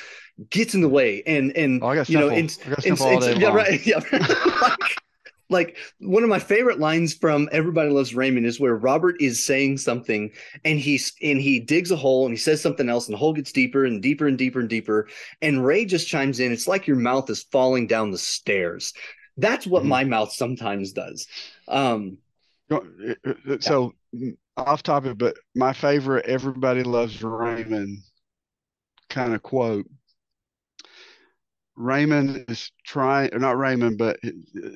gets 0.49 0.73
in 0.73 0.81
the 0.81 0.89
way, 0.89 1.21
and 1.27 1.55
and 1.55 1.83
oh, 1.83 1.91
you 1.91 2.17
know, 2.17 2.29
and, 2.29 2.57
and, 2.85 2.99
and 2.99 3.39
yeah, 3.39 3.53
right, 3.53 3.85
yeah. 3.85 3.99
like, 4.11 4.97
like 5.49 5.77
one 5.99 6.23
of 6.23 6.29
my 6.29 6.39
favorite 6.39 6.79
lines 6.79 7.13
from 7.13 7.47
Everybody 7.51 7.89
Loves 7.89 8.13
Raymond 8.13 8.45
is 8.45 8.59
where 8.59 8.75
Robert 8.75 9.15
is 9.21 9.43
saying 9.43 9.77
something, 9.77 10.31
and 10.65 10.79
he's 10.79 11.13
and 11.21 11.39
he 11.39 11.59
digs 11.59 11.91
a 11.91 11.95
hole 11.95 12.25
and 12.25 12.33
he 12.33 12.37
says 12.37 12.61
something 12.61 12.89
else, 12.89 13.07
and 13.07 13.13
the 13.13 13.17
hole 13.17 13.33
gets 13.33 13.51
deeper 13.51 13.85
and 13.85 14.01
deeper 14.01 14.27
and 14.27 14.37
deeper 14.37 14.59
and 14.59 14.69
deeper, 14.69 15.07
and 15.41 15.65
Ray 15.65 15.85
just 15.85 16.07
chimes 16.07 16.39
in. 16.39 16.51
It's 16.51 16.67
like 16.67 16.87
your 16.87 16.97
mouth 16.97 17.29
is 17.29 17.43
falling 17.43 17.87
down 17.87 18.11
the 18.11 18.17
stairs. 18.17 18.93
That's 19.37 19.67
what 19.67 19.81
mm-hmm. 19.81 19.89
my 19.89 20.03
mouth 20.03 20.33
sometimes 20.33 20.91
does. 20.93 21.27
Um, 21.67 22.17
so 23.59 23.93
off 24.57 24.83
topic, 24.83 25.17
but 25.17 25.37
my 25.55 25.73
favorite 25.73 26.25
"Everybody 26.25 26.83
Loves 26.83 27.23
Raymond" 27.23 27.99
kind 29.09 29.33
of 29.33 29.41
quote. 29.43 29.85
Raymond 31.77 32.45
is 32.49 32.71
trying, 32.85 33.33
or 33.33 33.39
not 33.39 33.57
Raymond, 33.57 33.99
but 33.99 34.19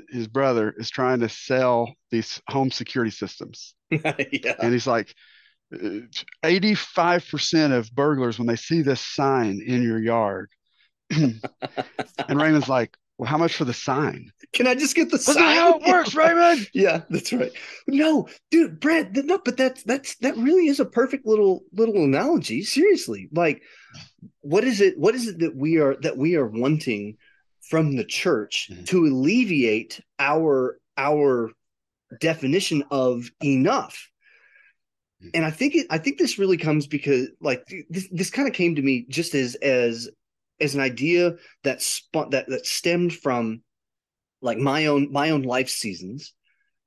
his 0.09 0.27
brother 0.27 0.73
is 0.77 0.89
trying 0.89 1.19
to 1.21 1.29
sell 1.29 1.93
these 2.11 2.39
home 2.47 2.69
security 2.69 3.11
systems. 3.11 3.73
yeah. 3.89 4.55
And 4.61 4.71
he's 4.71 4.85
like, 4.85 5.13
uh, 5.73 6.01
85% 6.43 7.71
of 7.71 7.91
burglars, 7.91 8.37
when 8.37 8.47
they 8.47 8.55
see 8.55 8.83
this 8.83 9.01
sign 9.01 9.61
in 9.65 9.81
your 9.81 9.99
yard, 9.99 10.51
and 11.09 11.41
Raymond's 12.29 12.69
like, 12.69 12.95
well, 13.21 13.29
how 13.29 13.37
much 13.37 13.55
for 13.55 13.65
the 13.65 13.73
sign? 13.73 14.31
Can 14.51 14.65
I 14.65 14.73
just 14.73 14.95
get 14.95 15.11
the 15.11 15.17
that's 15.17 15.31
sign? 15.31 15.55
how 15.55 15.77
it 15.77 15.87
works, 15.87 16.15
Raymond. 16.15 16.67
yeah, 16.73 17.03
that's 17.11 17.31
right. 17.31 17.51
No, 17.87 18.27
dude, 18.49 18.79
Brad, 18.79 19.15
no, 19.15 19.37
but 19.37 19.57
that's 19.57 19.83
that's 19.83 20.15
that 20.21 20.35
really 20.37 20.65
is 20.65 20.79
a 20.79 20.85
perfect 20.85 21.27
little 21.27 21.63
little 21.71 22.03
analogy. 22.03 22.63
Seriously, 22.63 23.29
like, 23.31 23.61
what 24.39 24.63
is 24.63 24.81
it? 24.81 24.97
What 24.97 25.13
is 25.13 25.27
it 25.27 25.37
that 25.37 25.55
we 25.55 25.77
are 25.77 25.97
that 25.97 26.17
we 26.17 26.35
are 26.35 26.47
wanting 26.47 27.17
from 27.69 27.95
the 27.95 28.05
church 28.05 28.69
mm-hmm. 28.71 28.85
to 28.85 29.05
alleviate 29.05 30.01
our 30.17 30.79
our 30.97 31.51
definition 32.19 32.83
of 32.89 33.29
enough? 33.43 34.09
Mm-hmm. 35.21 35.29
And 35.35 35.45
I 35.45 35.51
think 35.51 35.75
it, 35.75 35.85
I 35.91 35.99
think 35.99 36.17
this 36.17 36.39
really 36.39 36.57
comes 36.57 36.87
because 36.87 37.27
like 37.39 37.67
this, 37.87 38.07
this 38.11 38.31
kind 38.31 38.47
of 38.47 38.55
came 38.55 38.73
to 38.77 38.81
me 38.81 39.05
just 39.09 39.35
as 39.35 39.53
as 39.53 40.09
as 40.61 40.75
an 40.75 40.81
idea 40.81 41.33
that 41.63 41.81
spun 41.81 42.29
that 42.31 42.47
that 42.49 42.65
stemmed 42.65 43.13
from 43.13 43.61
like 44.41 44.57
my 44.57 44.85
own 44.87 45.11
my 45.11 45.31
own 45.31 45.41
life 45.43 45.69
seasons 45.69 46.33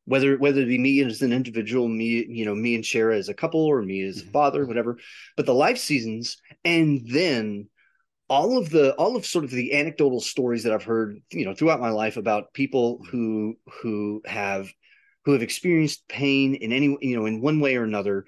whether 0.07 0.37
whether 0.37 0.61
it 0.61 0.67
be 0.67 0.79
me 0.79 1.01
as 1.03 1.23
an 1.23 1.33
individual, 1.33 1.89
me 1.89 2.27
you 2.29 2.45
know 2.45 2.55
me 2.55 2.75
and 2.75 2.85
Shara 2.85 3.17
as 3.17 3.29
a 3.29 3.35
couple, 3.35 3.65
or 3.65 3.83
me 3.83 4.03
as 4.03 4.21
a 4.21 4.25
Mhm. 4.25 4.33
father, 4.33 4.67
whatever. 4.67 4.99
But 5.37 5.47
the 5.47 5.55
life 5.55 5.79
seasons, 5.79 6.37
and 6.65 7.07
then 7.09 7.69
all 8.29 8.59
of 8.59 8.71
the 8.71 8.95
all 8.97 9.17
of 9.17 9.27
sort 9.27 9.45
of 9.45 9.51
the 9.51 9.73
anecdotal 9.75 10.21
stories 10.21 10.63
that 10.65 10.73
I've 10.73 10.85
heard, 10.85 11.23
you 11.31 11.45
know, 11.45 11.55
throughout 11.55 11.81
my 11.81 11.91
life 11.91 12.17
about 12.17 12.53
people 12.53 13.05
who 13.11 13.57
who 13.83 14.23
have 14.27 14.71
who 15.25 15.33
have 15.33 15.43
experienced 15.43 16.07
pain 16.09 16.55
in 16.55 16.73
any 16.73 16.97
you 17.01 17.17
know 17.17 17.27
in 17.27 17.41
one 17.41 17.61
way 17.61 17.77
or 17.77 17.85
another. 17.85 18.27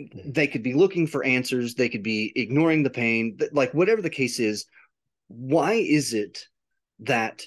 Mm-hmm. 0.00 0.32
They 0.32 0.46
could 0.46 0.62
be 0.62 0.74
looking 0.74 1.06
for 1.06 1.24
answers. 1.24 1.74
They 1.74 1.88
could 1.88 2.02
be 2.02 2.32
ignoring 2.34 2.82
the 2.82 2.90
pain. 2.90 3.38
Like 3.52 3.72
whatever 3.74 4.02
the 4.02 4.10
case 4.10 4.40
is, 4.40 4.66
why 5.28 5.74
is 5.74 6.14
it 6.14 6.46
that 7.00 7.42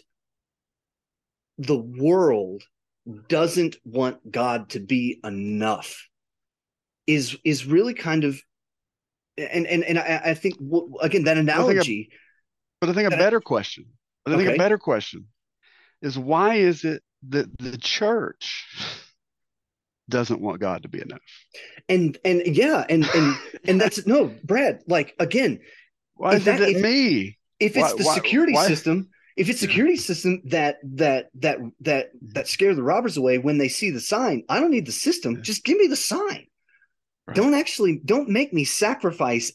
the 1.58 1.78
world 1.78 2.64
doesn't 3.30 3.78
want 3.86 4.32
God 4.32 4.70
to 4.70 4.80
be 4.80 5.20
enough 5.24 6.08
is 7.08 7.38
is 7.44 7.66
really 7.66 7.94
kind 7.94 8.24
of 8.24 8.42
and 9.38 9.68
and 9.68 9.84
and 9.84 10.00
I, 10.00 10.22
I 10.26 10.34
think 10.34 10.56
again 11.02 11.24
that 11.26 11.38
analogy 11.38 12.10
But 12.82 12.90
I 12.90 12.94
think 12.94 13.14
a 13.14 13.18
better 13.18 13.40
question, 13.40 13.86
I 14.26 14.32
think 14.32 14.48
Okay. 14.48 14.56
a 14.56 14.58
better 14.58 14.78
question 14.78 15.28
is 16.02 16.18
why 16.18 16.56
is 16.56 16.84
it 16.84 17.04
that 17.30 17.56
the 17.60 17.78
church 17.78 18.66
doesn't 20.10 20.42
want 20.42 20.60
God 20.60 20.84
to 20.84 20.90
be 20.90 21.02
enough? 21.02 21.22
and 21.90 22.18
and 22.26 22.42
yeah 22.46 22.86
and 22.90 23.06
and 23.16 23.38
and 23.66 23.82
that's 23.82 24.06
no 24.08 24.34
Brad 24.44 24.82
like 24.88 25.16
again 25.20 25.60
Why 26.16 26.34
If 26.34 26.40
is 26.40 26.46
that- 26.46 26.62
it 26.62 26.76
if- 26.78 26.82
me? 26.82 27.38
if 27.60 27.76
it's 27.78 27.92
Why- 27.94 27.98
the 27.98 28.04
security 28.04 28.54
why- 28.54 28.68
system 28.68 29.10
if 29.38 29.50
it's 29.50 29.60
security 29.60 29.98
system 29.98 30.42
that 30.46 30.78
that 30.96 31.28
that 31.36 31.60
that 31.82 32.12
that 32.34 32.48
scare 32.48 32.74
the 32.76 32.84
robbers 32.84 33.18
away 33.18 33.38
when 33.38 33.58
they 33.58 33.68
see 33.70 33.90
the 33.92 34.00
sign 34.00 34.44
I 34.50 34.60
don't 34.60 34.72
need 34.72 34.86
the 34.86 34.92
system 34.92 35.42
just 35.44 35.64
give 35.66 35.78
me 35.78 35.88
the 35.88 35.96
sign 35.96 36.48
Right. 37.28 37.36
don't 37.36 37.54
actually 37.56 38.00
don't 38.06 38.30
make 38.30 38.54
me 38.54 38.64
sacrifice 38.66 39.52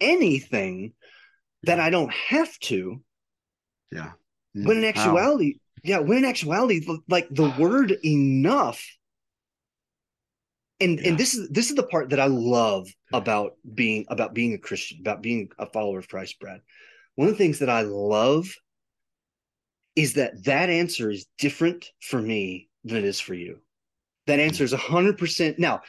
anything 0.00 0.94
that 1.64 1.78
I 1.78 1.90
don't 1.90 2.12
have 2.12 2.58
to 2.60 3.02
Yeah. 3.92 4.12
when 4.54 4.78
in 4.78 4.84
actuality 4.84 5.58
yeah 5.84 5.98
when 5.98 6.18
in 6.18 6.24
actuality 6.24 6.86
like 7.08 7.28
the 7.30 7.50
word 7.58 7.96
enough 8.04 8.82
and 10.80 10.98
Yeah. 10.98 11.08
and 11.10 11.18
this 11.18 11.34
is 11.34 11.48
this 11.50 11.70
is 11.70 11.76
the 11.76 11.82
part 11.82 12.10
that 12.10 12.20
i 12.20 12.26
love 12.26 12.88
about 13.12 13.56
being 13.74 14.06
about 14.08 14.34
being 14.34 14.54
a 14.54 14.58
christian 14.58 14.98
about 15.00 15.22
being 15.22 15.50
a 15.58 15.66
follower 15.66 15.98
of 15.98 16.08
christ 16.08 16.38
brad. 16.40 16.60
One 17.16 17.28
of 17.28 17.34
the 17.34 17.38
things 17.38 17.58
that 17.58 17.68
i 17.70 17.82
love 17.82 18.48
is 19.96 20.14
that 20.14 20.44
that 20.44 20.70
answer 20.70 21.10
is 21.10 21.26
different 21.38 21.90
for 22.00 22.20
me 22.20 22.68
than 22.84 22.96
it 22.98 23.04
is 23.04 23.20
for 23.20 23.34
you. 23.34 23.58
That 24.26 24.40
answer 24.40 24.62
is 24.64 24.72
100% 24.72 25.58
now 25.58 25.82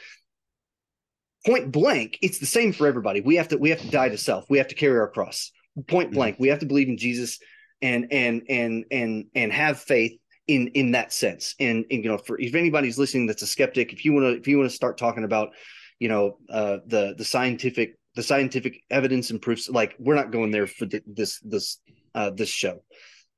point 1.46 1.72
blank 1.72 2.18
it's 2.22 2.38
the 2.38 2.46
same 2.46 2.72
for 2.72 2.86
everybody. 2.86 3.20
We 3.20 3.36
have 3.36 3.48
to 3.48 3.56
we 3.58 3.70
have 3.70 3.80
to 3.80 3.90
die 3.90 4.08
to 4.10 4.18
self. 4.18 4.44
We 4.50 4.58
have 4.58 4.68
to 4.68 4.74
carry 4.74 4.98
our 4.98 5.08
cross. 5.08 5.52
Point 5.86 6.10
Mhm. 6.10 6.14
blank 6.14 6.36
we 6.38 6.48
have 6.48 6.58
to 6.60 6.66
believe 6.66 6.88
in 6.88 6.98
jesus 6.98 7.38
and 7.80 8.12
and 8.12 8.42
and 8.48 8.84
and 8.90 9.24
and 9.34 9.52
have 9.52 9.80
faith 9.80 10.12
in 10.48 10.68
in 10.68 10.92
that 10.92 11.12
sense. 11.12 11.54
And, 11.60 11.84
and 11.90 12.04
you 12.04 12.10
know 12.10 12.18
for 12.18 12.40
if 12.40 12.54
anybody's 12.54 12.98
listening 12.98 13.26
that's 13.26 13.42
a 13.42 13.46
skeptic 13.46 13.92
if 13.92 14.04
you 14.04 14.12
want 14.12 14.24
to 14.24 14.40
if 14.40 14.48
you 14.48 14.58
want 14.58 14.70
to 14.70 14.76
start 14.76 14.98
talking 14.98 15.24
about 15.24 15.50
you 15.98 16.08
know 16.08 16.38
uh 16.50 16.78
the 16.86 17.14
the 17.16 17.24
scientific 17.24 17.96
the 18.14 18.22
scientific 18.22 18.82
evidence 18.90 19.30
and 19.30 19.40
proofs 19.40 19.68
like 19.68 19.94
we're 19.98 20.14
not 20.14 20.32
going 20.32 20.50
there 20.50 20.66
for 20.66 20.86
th- 20.86 21.04
this 21.06 21.40
this 21.40 21.78
uh 22.14 22.30
this 22.30 22.48
show. 22.48 22.82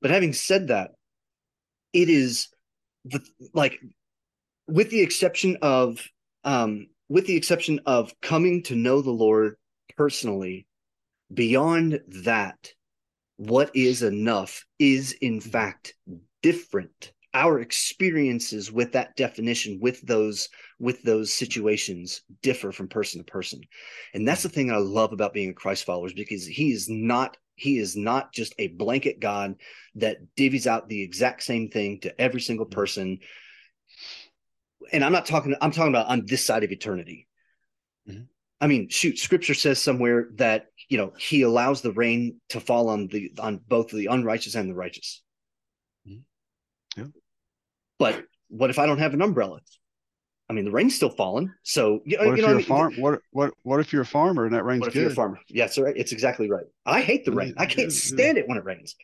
But 0.00 0.10
having 0.10 0.32
said 0.32 0.68
that 0.68 0.90
it 1.92 2.08
is 2.08 2.48
the 3.04 3.20
like 3.52 3.80
with 4.66 4.90
the 4.90 5.00
exception 5.00 5.58
of 5.62 6.00
um 6.44 6.88
with 7.08 7.26
the 7.26 7.36
exception 7.36 7.80
of 7.86 8.12
coming 8.20 8.62
to 8.64 8.74
know 8.74 9.02
the 9.02 9.10
lord 9.10 9.56
personally 9.96 10.66
beyond 11.32 12.00
that 12.08 12.72
what 13.36 13.70
is 13.74 14.02
enough 14.02 14.64
is 14.78 15.12
in 15.12 15.40
fact 15.40 15.94
different. 16.44 17.12
Our 17.32 17.58
experiences 17.58 18.70
with 18.70 18.92
that 18.92 19.16
definition 19.16 19.78
with 19.80 20.02
those 20.02 20.50
with 20.78 21.02
those 21.02 21.32
situations 21.32 22.20
differ 22.42 22.70
from 22.70 22.86
person 22.86 23.18
to 23.18 23.24
person. 23.24 23.62
And 24.12 24.28
that's 24.28 24.42
the 24.42 24.50
thing 24.50 24.70
i 24.70 24.76
love 24.76 25.12
about 25.12 25.32
being 25.32 25.48
a 25.50 25.54
christ 25.54 25.84
follower 25.84 26.06
is 26.06 26.12
because 26.12 26.46
he 26.46 26.70
is 26.70 26.86
not 26.88 27.36
he 27.56 27.78
is 27.78 27.96
not 27.96 28.32
just 28.32 28.54
a 28.58 28.68
blanket 28.68 29.20
god 29.20 29.56
that 29.94 30.18
divvies 30.36 30.66
out 30.66 30.88
the 30.88 31.02
exact 31.02 31.42
same 31.42 31.70
thing 31.70 31.98
to 32.00 32.20
every 32.20 32.40
single 32.42 32.66
person. 32.66 33.18
And 34.92 35.02
i'm 35.02 35.12
not 35.12 35.26
talking 35.26 35.56
i'm 35.62 35.72
talking 35.72 35.92
about 35.92 36.08
on 36.08 36.26
this 36.26 36.44
side 36.44 36.62
of 36.62 36.70
eternity. 36.72 37.26
Mhm. 38.08 38.26
i 38.60 38.66
mean 38.66 38.90
shoot 38.90 39.18
scripture 39.18 39.54
says 39.54 39.80
somewhere 39.80 40.28
that 40.34 40.66
you 40.90 40.98
know 40.98 41.14
he 41.18 41.40
allows 41.40 41.80
the 41.80 41.92
rain 41.92 42.38
to 42.50 42.60
fall 42.60 42.90
on 42.90 43.08
the 43.08 43.32
on 43.38 43.60
both 43.66 43.88
the 43.88 44.06
unrighteous 44.06 44.54
and 44.54 44.68
the 44.68 44.74
righteous. 44.74 45.22
Yeah. 46.96 47.04
but 47.98 48.24
what 48.48 48.70
if 48.70 48.78
i 48.78 48.86
don't 48.86 48.98
have 48.98 49.14
an 49.14 49.22
umbrella 49.22 49.60
i 50.48 50.52
mean 50.52 50.64
the 50.64 50.70
rain's 50.70 50.94
still 50.94 51.10
falling 51.10 51.52
so 51.62 52.00
you 52.04 52.18
What 52.18 52.28
if 52.28 52.36
you 52.38 52.42
know 52.42 52.48
you're 52.48 52.56
what 52.58 52.64
a 52.64 52.72
I 52.72 52.74
mean? 52.74 52.78
farm? 52.78 52.94
What 52.96 53.20
what 53.32 53.54
what 53.62 53.80
if 53.80 53.92
you're 53.92 54.02
a 54.02 54.06
farmer 54.06 54.44
and 54.46 54.54
that 54.54 54.64
rain's 54.64 54.80
what 54.80 54.88
if 54.88 54.94
good? 54.94 55.00
you're 55.02 55.10
a 55.10 55.14
farmer 55.14 55.38
yeah 55.48 55.64
it's 55.64 55.78
right 55.78 55.96
it's 55.96 56.12
exactly 56.12 56.48
right 56.50 56.66
i 56.86 57.00
hate 57.00 57.24
the 57.24 57.32
rain 57.32 57.54
i 57.56 57.66
can't 57.66 57.92
stand 57.92 58.38
it 58.38 58.46
when 58.48 58.58
it 58.58 58.64
rains 58.64 58.94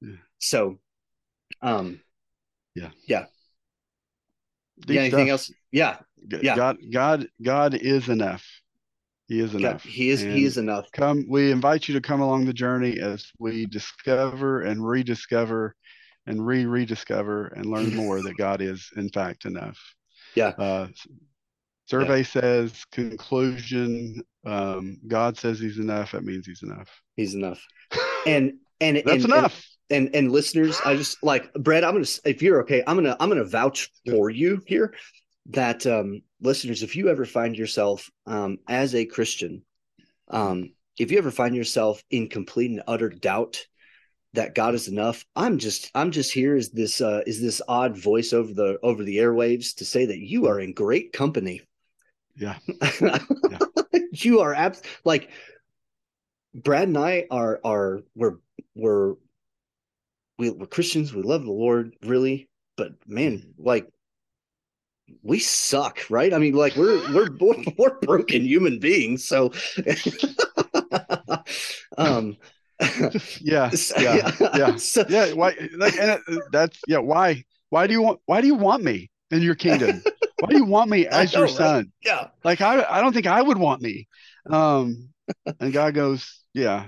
Yeah. 0.00 0.16
so 0.38 0.78
um 1.62 2.00
Yeah. 2.74 2.90
yeah 3.08 3.26
Deep 4.80 4.96
yeah 4.96 5.00
anything 5.02 5.26
stuff. 5.26 5.28
else 5.30 5.52
yeah 5.72 5.96
Yeah. 6.42 6.56
God 6.56 6.76
God 6.92 7.28
God 7.42 7.74
is 7.74 8.08
enough. 8.08 8.44
He 9.28 9.40
is 9.40 9.52
God, 9.52 9.60
enough. 9.60 9.82
he 9.82 10.10
is 10.10 10.22
And 10.22 10.32
he 10.32 10.44
is 10.44 10.56
enough 10.58 10.86
come 10.92 11.24
we 11.28 11.50
invite 11.50 11.88
you 11.88 11.94
to 11.94 12.00
come 12.00 12.20
along 12.20 12.44
the 12.44 12.52
journey 12.52 13.00
as 13.00 13.26
we 13.38 13.66
discover 13.66 14.62
and 14.62 14.86
rediscover 14.86 15.74
and 16.26 16.44
re-rediscover 16.46 17.46
and 17.48 17.66
learn 17.66 17.94
more 18.02 18.22
that 18.22 18.36
God 18.36 18.60
is 18.60 18.90
in 18.96 19.08
fact 19.08 19.44
enough. 19.44 19.78
Yeah. 20.34 20.48
Uh, 20.58 20.88
survey 21.86 22.22
says 22.22 22.84
conclusion 22.92 24.22
um, 24.44 24.98
God 25.06 25.36
says 25.38 25.58
he's 25.58 25.78
enough 25.78 26.12
that 26.12 26.24
means 26.24 26.46
he's 26.46 26.62
enough. 26.62 26.88
he's 27.16 27.34
enough 27.34 27.60
and 28.26 28.54
and 28.80 28.96
That's 29.04 29.24
and, 29.24 29.32
enough. 29.32 29.66
and 29.90 30.10
and 30.14 30.30
listeners 30.32 30.78
i 30.84 30.94
just 30.96 31.22
like 31.22 31.52
brad 31.54 31.84
i'm 31.84 31.94
gonna 31.94 32.06
if 32.24 32.42
you're 32.42 32.60
okay 32.62 32.82
i'm 32.86 32.96
gonna 32.96 33.16
i'm 33.20 33.28
gonna 33.28 33.44
vouch 33.44 33.90
for 34.10 34.30
you 34.30 34.60
here 34.66 34.94
that 35.46 35.86
um 35.86 36.22
listeners 36.40 36.82
if 36.82 36.96
you 36.96 37.08
ever 37.08 37.24
find 37.24 37.56
yourself 37.56 38.10
um 38.26 38.58
as 38.68 38.94
a 38.94 39.04
christian 39.06 39.62
um 40.28 40.72
if 40.98 41.10
you 41.12 41.18
ever 41.18 41.30
find 41.30 41.54
yourself 41.54 42.02
in 42.10 42.28
complete 42.28 42.70
and 42.70 42.82
utter 42.88 43.08
doubt 43.08 43.64
that 44.36 44.54
god 44.54 44.74
is 44.74 44.88
enough. 44.88 45.24
I'm 45.34 45.58
just 45.58 45.90
i'm 45.94 46.10
just 46.10 46.32
here 46.32 46.56
as 46.56 46.70
this 46.70 47.00
uh 47.00 47.22
is 47.26 47.40
this 47.40 47.60
odd 47.68 47.98
voice 47.98 48.32
over 48.32 48.52
the 48.52 48.78
over 48.82 49.02
the 49.02 49.16
airwaves 49.16 49.74
to 49.76 49.84
say 49.84 50.06
that 50.06 50.18
you 50.18 50.46
are 50.46 50.60
in 50.60 50.72
great 50.72 51.12
company. 51.12 51.62
Yeah. 52.36 52.58
you 54.12 54.40
are 54.40 54.54
abs 54.54 54.82
like 55.04 55.30
brad 56.54 56.88
and 56.88 56.98
i 56.98 57.26
are 57.30 57.60
are 57.64 58.00
we're 58.14 58.36
we're 58.74 59.14
we, 60.38 60.50
we're 60.50 60.66
christians. 60.66 61.14
We 61.14 61.22
love 61.22 61.44
the 61.44 61.52
lord 61.52 61.94
really. 62.02 62.48
But 62.76 62.92
man 63.06 63.54
like 63.58 63.88
we 65.22 65.38
suck 65.38 66.00
right? 66.10 66.32
I 66.32 66.38
mean 66.38 66.54
like 66.54 66.76
we're 66.76 66.98
we're 67.14 67.30
we're, 67.40 67.64
we're 67.78 67.98
broken 68.00 68.42
human 68.42 68.78
beings. 68.78 69.24
So 69.24 69.52
um 71.96 72.36
Yeah. 73.40 73.70
Yeah. 73.98 74.32
Yeah. 74.54 74.76
so 74.92 75.04
Yeah. 75.08 75.32
Why 75.32 75.54
like 75.76 75.98
and 75.98 76.20
that's 76.52 76.78
yeah, 76.86 76.98
why 76.98 77.44
why 77.70 77.86
do 77.86 77.92
you 77.92 78.02
want 78.02 78.20
why 78.26 78.40
do 78.40 78.46
you 78.46 78.54
want 78.54 78.82
me 78.84 79.10
in 79.30 79.42
your 79.42 79.54
kingdom? 79.54 80.02
why 80.40 80.48
do 80.50 80.56
you 80.56 80.64
want 80.64 80.90
me 80.90 81.06
as 81.06 81.32
your 81.32 81.46
know, 81.46 81.52
right? 81.52 81.56
son? 81.56 81.92
yeah 82.04 82.28
Like 82.44 82.60
I 82.60 82.82
I 82.84 83.00
don't 83.00 83.12
think 83.12 83.26
I 83.26 83.40
would 83.42 83.58
want 83.58 83.82
me. 83.82 84.06
Um 84.48 85.08
and 85.60 85.72
God 85.72 85.94
goes, 85.94 86.40
Yeah. 86.54 86.86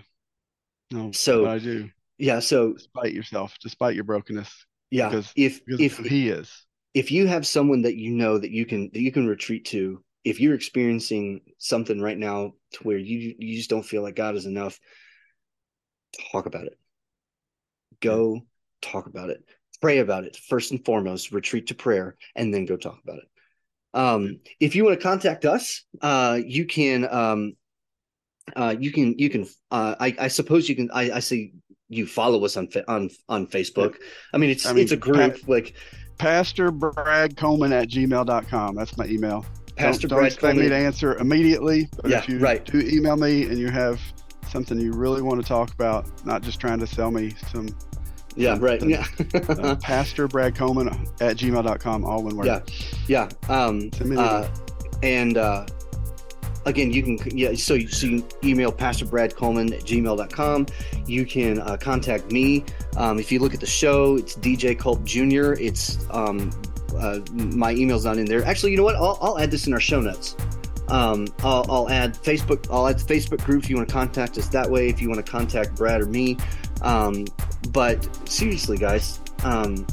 No, 0.93 1.13
So- 1.13 1.47
I 1.47 1.59
do. 1.59 1.91
yeah 2.19 2.41
so 2.41 2.75
Despite 2.75 3.13
yourself, 3.13 3.57
despite 3.63 3.95
your 3.95 4.05
brokenness. 4.05 4.51
yeah 4.91 5.09
Because- 5.09 5.33
if 5.37 5.65
Because 5.65 5.81
if 5.81 5.99
he 5.99 6.29
is. 6.29 6.67
if 6.95 7.11
you 7.11 7.27
have 7.27 7.47
someone 7.47 7.83
that 7.83 7.97
you 7.97 8.11
know 8.13 8.39
that 8.39 8.51
you 8.51 8.65
can 8.67 8.91
that 8.93 9.01
you 9.01 9.13
can 9.13 9.27
retreat 9.27 9.65
to 9.67 10.03
if 10.25 10.41
you're 10.41 10.55
experiencing 10.55 11.41
something 11.59 12.01
right 12.01 12.19
now 12.19 12.53
to 12.73 12.79
where 12.83 12.99
you 12.99 13.35
you 13.39 13.57
just 13.57 13.71
don't 13.71 13.85
feel 13.87 14.03
like 14.03 14.17
god 14.17 14.35
is 14.37 14.47
enough 14.47 14.79
talk 16.33 16.47
about 16.47 16.65
it 16.65 16.79
go 18.01 18.41
talk 18.83 19.07
about 19.07 19.31
it 19.31 19.45
pray 19.81 19.99
about 19.99 20.25
it 20.25 20.37
first 20.37 20.71
and 20.71 20.85
foremost 20.85 21.33
retreat 21.33 21.69
to 21.69 21.75
prayer 21.75 22.17
and 22.37 22.53
then 22.53 22.65
go 22.65 22.77
talk 22.77 22.99
about 23.03 23.19
it 23.19 23.29
um 23.95 24.41
if 24.61 24.75
you 24.75 24.85
want 24.85 24.99
to 24.99 25.03
contact 25.03 25.45
us 25.45 25.85
uh 26.03 26.39
you 26.45 26.65
can 26.67 27.09
um 27.13 27.55
uh 28.57 28.75
you 28.79 28.91
can 28.93 29.19
you 29.19 29.29
can 29.31 29.47
uh 29.71 29.95
i 30.01 30.15
i 30.21 30.29
suppose 30.29 30.69
you 30.69 30.75
can 30.77 30.91
i 30.93 31.11
i 31.13 31.19
see 31.19 31.53
you 31.89 32.07
follow 32.07 32.45
us 32.45 32.57
on 32.57 32.69
on 32.87 33.09
on 33.29 33.47
facebook 33.47 33.97
i 34.35 34.37
mean 34.37 34.51
it's 34.51 34.67
I 34.67 34.73
mean, 34.73 34.83
it's 34.83 34.93
a 34.93 34.97
group 34.97 35.49
like 35.49 35.75
Pastor 36.19 36.73
Brad 36.73 37.37
Coleman 37.37 37.73
at 37.73 37.89
gmail.com. 37.89 38.75
That's 38.75 38.97
my 38.99 39.07
email. 39.07 39.47
Pastor 39.77 40.09
don't, 40.09 40.11
don't 40.11 40.19
Brad 40.19 40.27
expect 40.33 40.41
Coleman. 40.41 40.65
me 40.65 40.69
to 40.71 40.75
answer 40.77 41.15
immediately, 41.19 41.89
but 42.03 42.11
Yeah, 42.11 42.19
if 42.19 42.29
you 42.29 42.41
right. 42.41 42.65
do 42.65 42.81
email 42.81 43.17
me 43.17 43.45
and 43.45 43.57
you 43.57 43.69
have 43.71 44.01
something 44.49 44.79
you 44.79 44.93
really 44.93 45.23
want 45.23 45.41
to 45.41 45.47
talk 45.47 45.73
about, 45.73 46.07
not 46.25 46.43
just 46.43 46.61
trying 46.61 46.79
to 46.81 46.87
sell 46.87 47.11
me 47.11 47.35
some, 47.53 47.69
Yeah, 48.37 48.57
right. 48.61 48.83
Yeah. 48.83 49.07
uh, 49.35 49.77
Pastor 49.83 50.29
Brad 50.29 50.55
Coleman 50.55 50.89
at 51.21 51.37
gmail.com, 51.37 52.05
all 52.05 52.23
one 52.23 52.37
word. 52.37 52.47
Yeah. 52.47 52.61
yeah. 53.07 53.29
Um, 53.49 53.91
uh, 54.17 54.49
and 55.03 55.37
uh, 55.37 55.67
again, 56.67 56.93
you 56.93 57.03
can 57.03 57.19
yeah. 57.37 57.55
So 57.55 57.75
you, 57.75 57.89
so 57.89 58.07
you 58.07 58.23
can 58.23 58.49
email 58.49 58.71
Pastor 58.73 59.05
Brad 59.07 59.35
Coleman 59.35 59.73
at 59.73 59.81
gmail.com. 59.81 60.67
You 61.07 61.27
can 61.27 61.61
uh, 61.61 61.77
contact 61.77 62.31
me. 62.31 62.65
Um, 62.97 63.19
if 63.19 63.33
you 63.33 63.41
look 63.41 63.55
at 63.55 63.61
the 63.61 63.67
show, 63.67 64.17
it's 64.17 64.37
DJ 64.37 64.79
Culp 64.79 65.03
Jr. 65.05 65.53
It's 65.61 65.99
um, 66.11 66.51
uh, 66.97 67.21
my 67.35 67.73
email's 67.73 68.05
not 68.05 68.19
in 68.19 68.25
there. 68.25 68.45
Actually, 68.45 68.73
you 68.73 68.77
know 68.77 68.85
what? 68.85 68.97
I'll, 68.97 69.19
I'll 69.21 69.39
add 69.39 69.51
this 69.51 69.67
in 69.67 69.73
our 69.73 69.81
show 69.81 70.01
notes. 70.01 70.37
Um, 70.91 71.29
I'll, 71.41 71.67
I'll 71.69 71.89
add 71.89 72.15
Facebook. 72.15 72.67
I'll 72.71 72.89
add 72.89 72.97
Facebook 72.97 73.45
group 73.45 73.65
if 73.65 73.71
you 73.71 73.77
want 73.77 73.89
to 73.89 73.93
contact 73.93 74.39
us 74.39 74.49
that 74.49 74.71
way. 74.71 74.89
If 74.89 75.01
you 75.01 75.09
want 75.09 75.25
to 75.25 75.31
contact 75.31 75.77
Brad 75.77 76.01
or 76.01 76.07
me. 76.07 76.37
Um, 76.83 77.27
but 77.71 78.29
seriously, 78.29 78.79
guys, 78.79 79.21
um, 79.45 79.87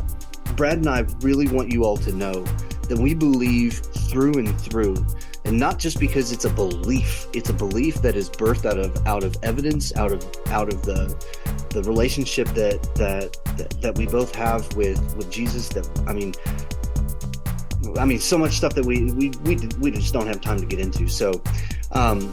Brad 0.56 0.78
and 0.78 0.88
I 0.88 1.06
really 1.22 1.48
want 1.48 1.72
you 1.72 1.84
all 1.84 1.98
to 1.98 2.14
know 2.14 2.46
that 2.88 2.98
we 3.00 3.14
believe 3.14 3.74
through 3.74 4.34
and 4.34 4.60
through, 4.62 4.96
and 5.44 5.60
not 5.60 5.80
just 5.80 6.00
because 6.00 6.32
it's 6.32 6.46
a 6.46 6.50
belief. 6.50 7.28
It's 7.34 7.50
a 7.50 7.54
belief 7.54 7.96
that 8.04 8.16
is 8.16 8.30
birthed 8.30 8.66
out 8.66 8.78
of 8.78 9.08
out 9.08 9.24
of 9.24 9.36
evidence, 9.44 9.96
out 9.96 10.12
of 10.12 10.24
out 10.48 10.72
of 10.72 10.84
the 10.84 11.16
the 11.72 11.84
relationship 11.84 12.48
that 12.50 12.82
that 12.96 13.38
that, 13.58 13.82
that 13.82 13.98
we 13.98 14.06
both 14.06 14.34
have 14.36 14.76
with 14.76 15.00
with 15.16 15.30
Jesus. 15.32 15.68
That 15.70 15.88
I 16.08 16.14
mean. 16.14 16.34
I 17.98 18.06
mean, 18.06 18.20
so 18.20 18.38
much 18.38 18.54
stuff 18.54 18.74
that 18.76 18.86
we 18.86 19.12
we 19.14 19.30
we, 19.44 19.56
we 19.80 19.92
just 19.92 20.14
don't 20.14 20.28
have 20.28 20.42
time 20.42 20.60
to 20.60 20.66
get 20.66 20.80
into. 20.80 21.08
So, 21.08 21.42
um, 21.92 22.32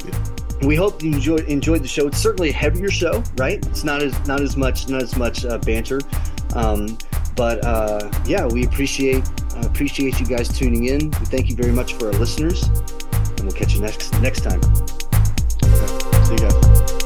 we 0.62 0.76
hope 0.76 1.02
you 1.02 1.12
enjoyed 1.12 1.44
enjoyed 1.46 1.82
the 1.82 1.88
show. 1.88 2.06
It's 2.06 2.18
certainly 2.18 2.50
a 2.50 2.52
heavier 2.52 2.90
show, 2.90 3.22
right? 3.36 3.64
It's 3.66 3.84
not 3.84 4.02
as 4.02 4.26
not 4.26 4.40
as 4.40 4.56
much 4.56 4.88
not 4.88 5.02
as 5.02 5.16
much 5.16 5.44
uh, 5.44 5.58
banter, 5.58 6.00
um, 6.54 6.96
but 7.36 7.64
uh, 7.64 8.10
yeah, 8.26 8.46
we 8.46 8.64
appreciate 8.64 9.26
uh, 9.56 9.66
appreciate 9.66 10.20
you 10.20 10.26
guys 10.26 10.48
tuning 10.48 10.84
in. 10.84 11.10
We 11.10 11.26
thank 11.26 11.48
you 11.48 11.56
very 11.56 11.72
much 11.72 11.94
for 11.94 12.06
our 12.06 12.12
listeners, 12.12 12.62
and 12.64 13.40
we'll 13.42 13.52
catch 13.52 13.74
you 13.74 13.80
next 13.80 14.12
next 14.20 14.42
time. 14.42 14.62
See 16.24 16.32
you 16.32 16.38
guys. 16.38 17.01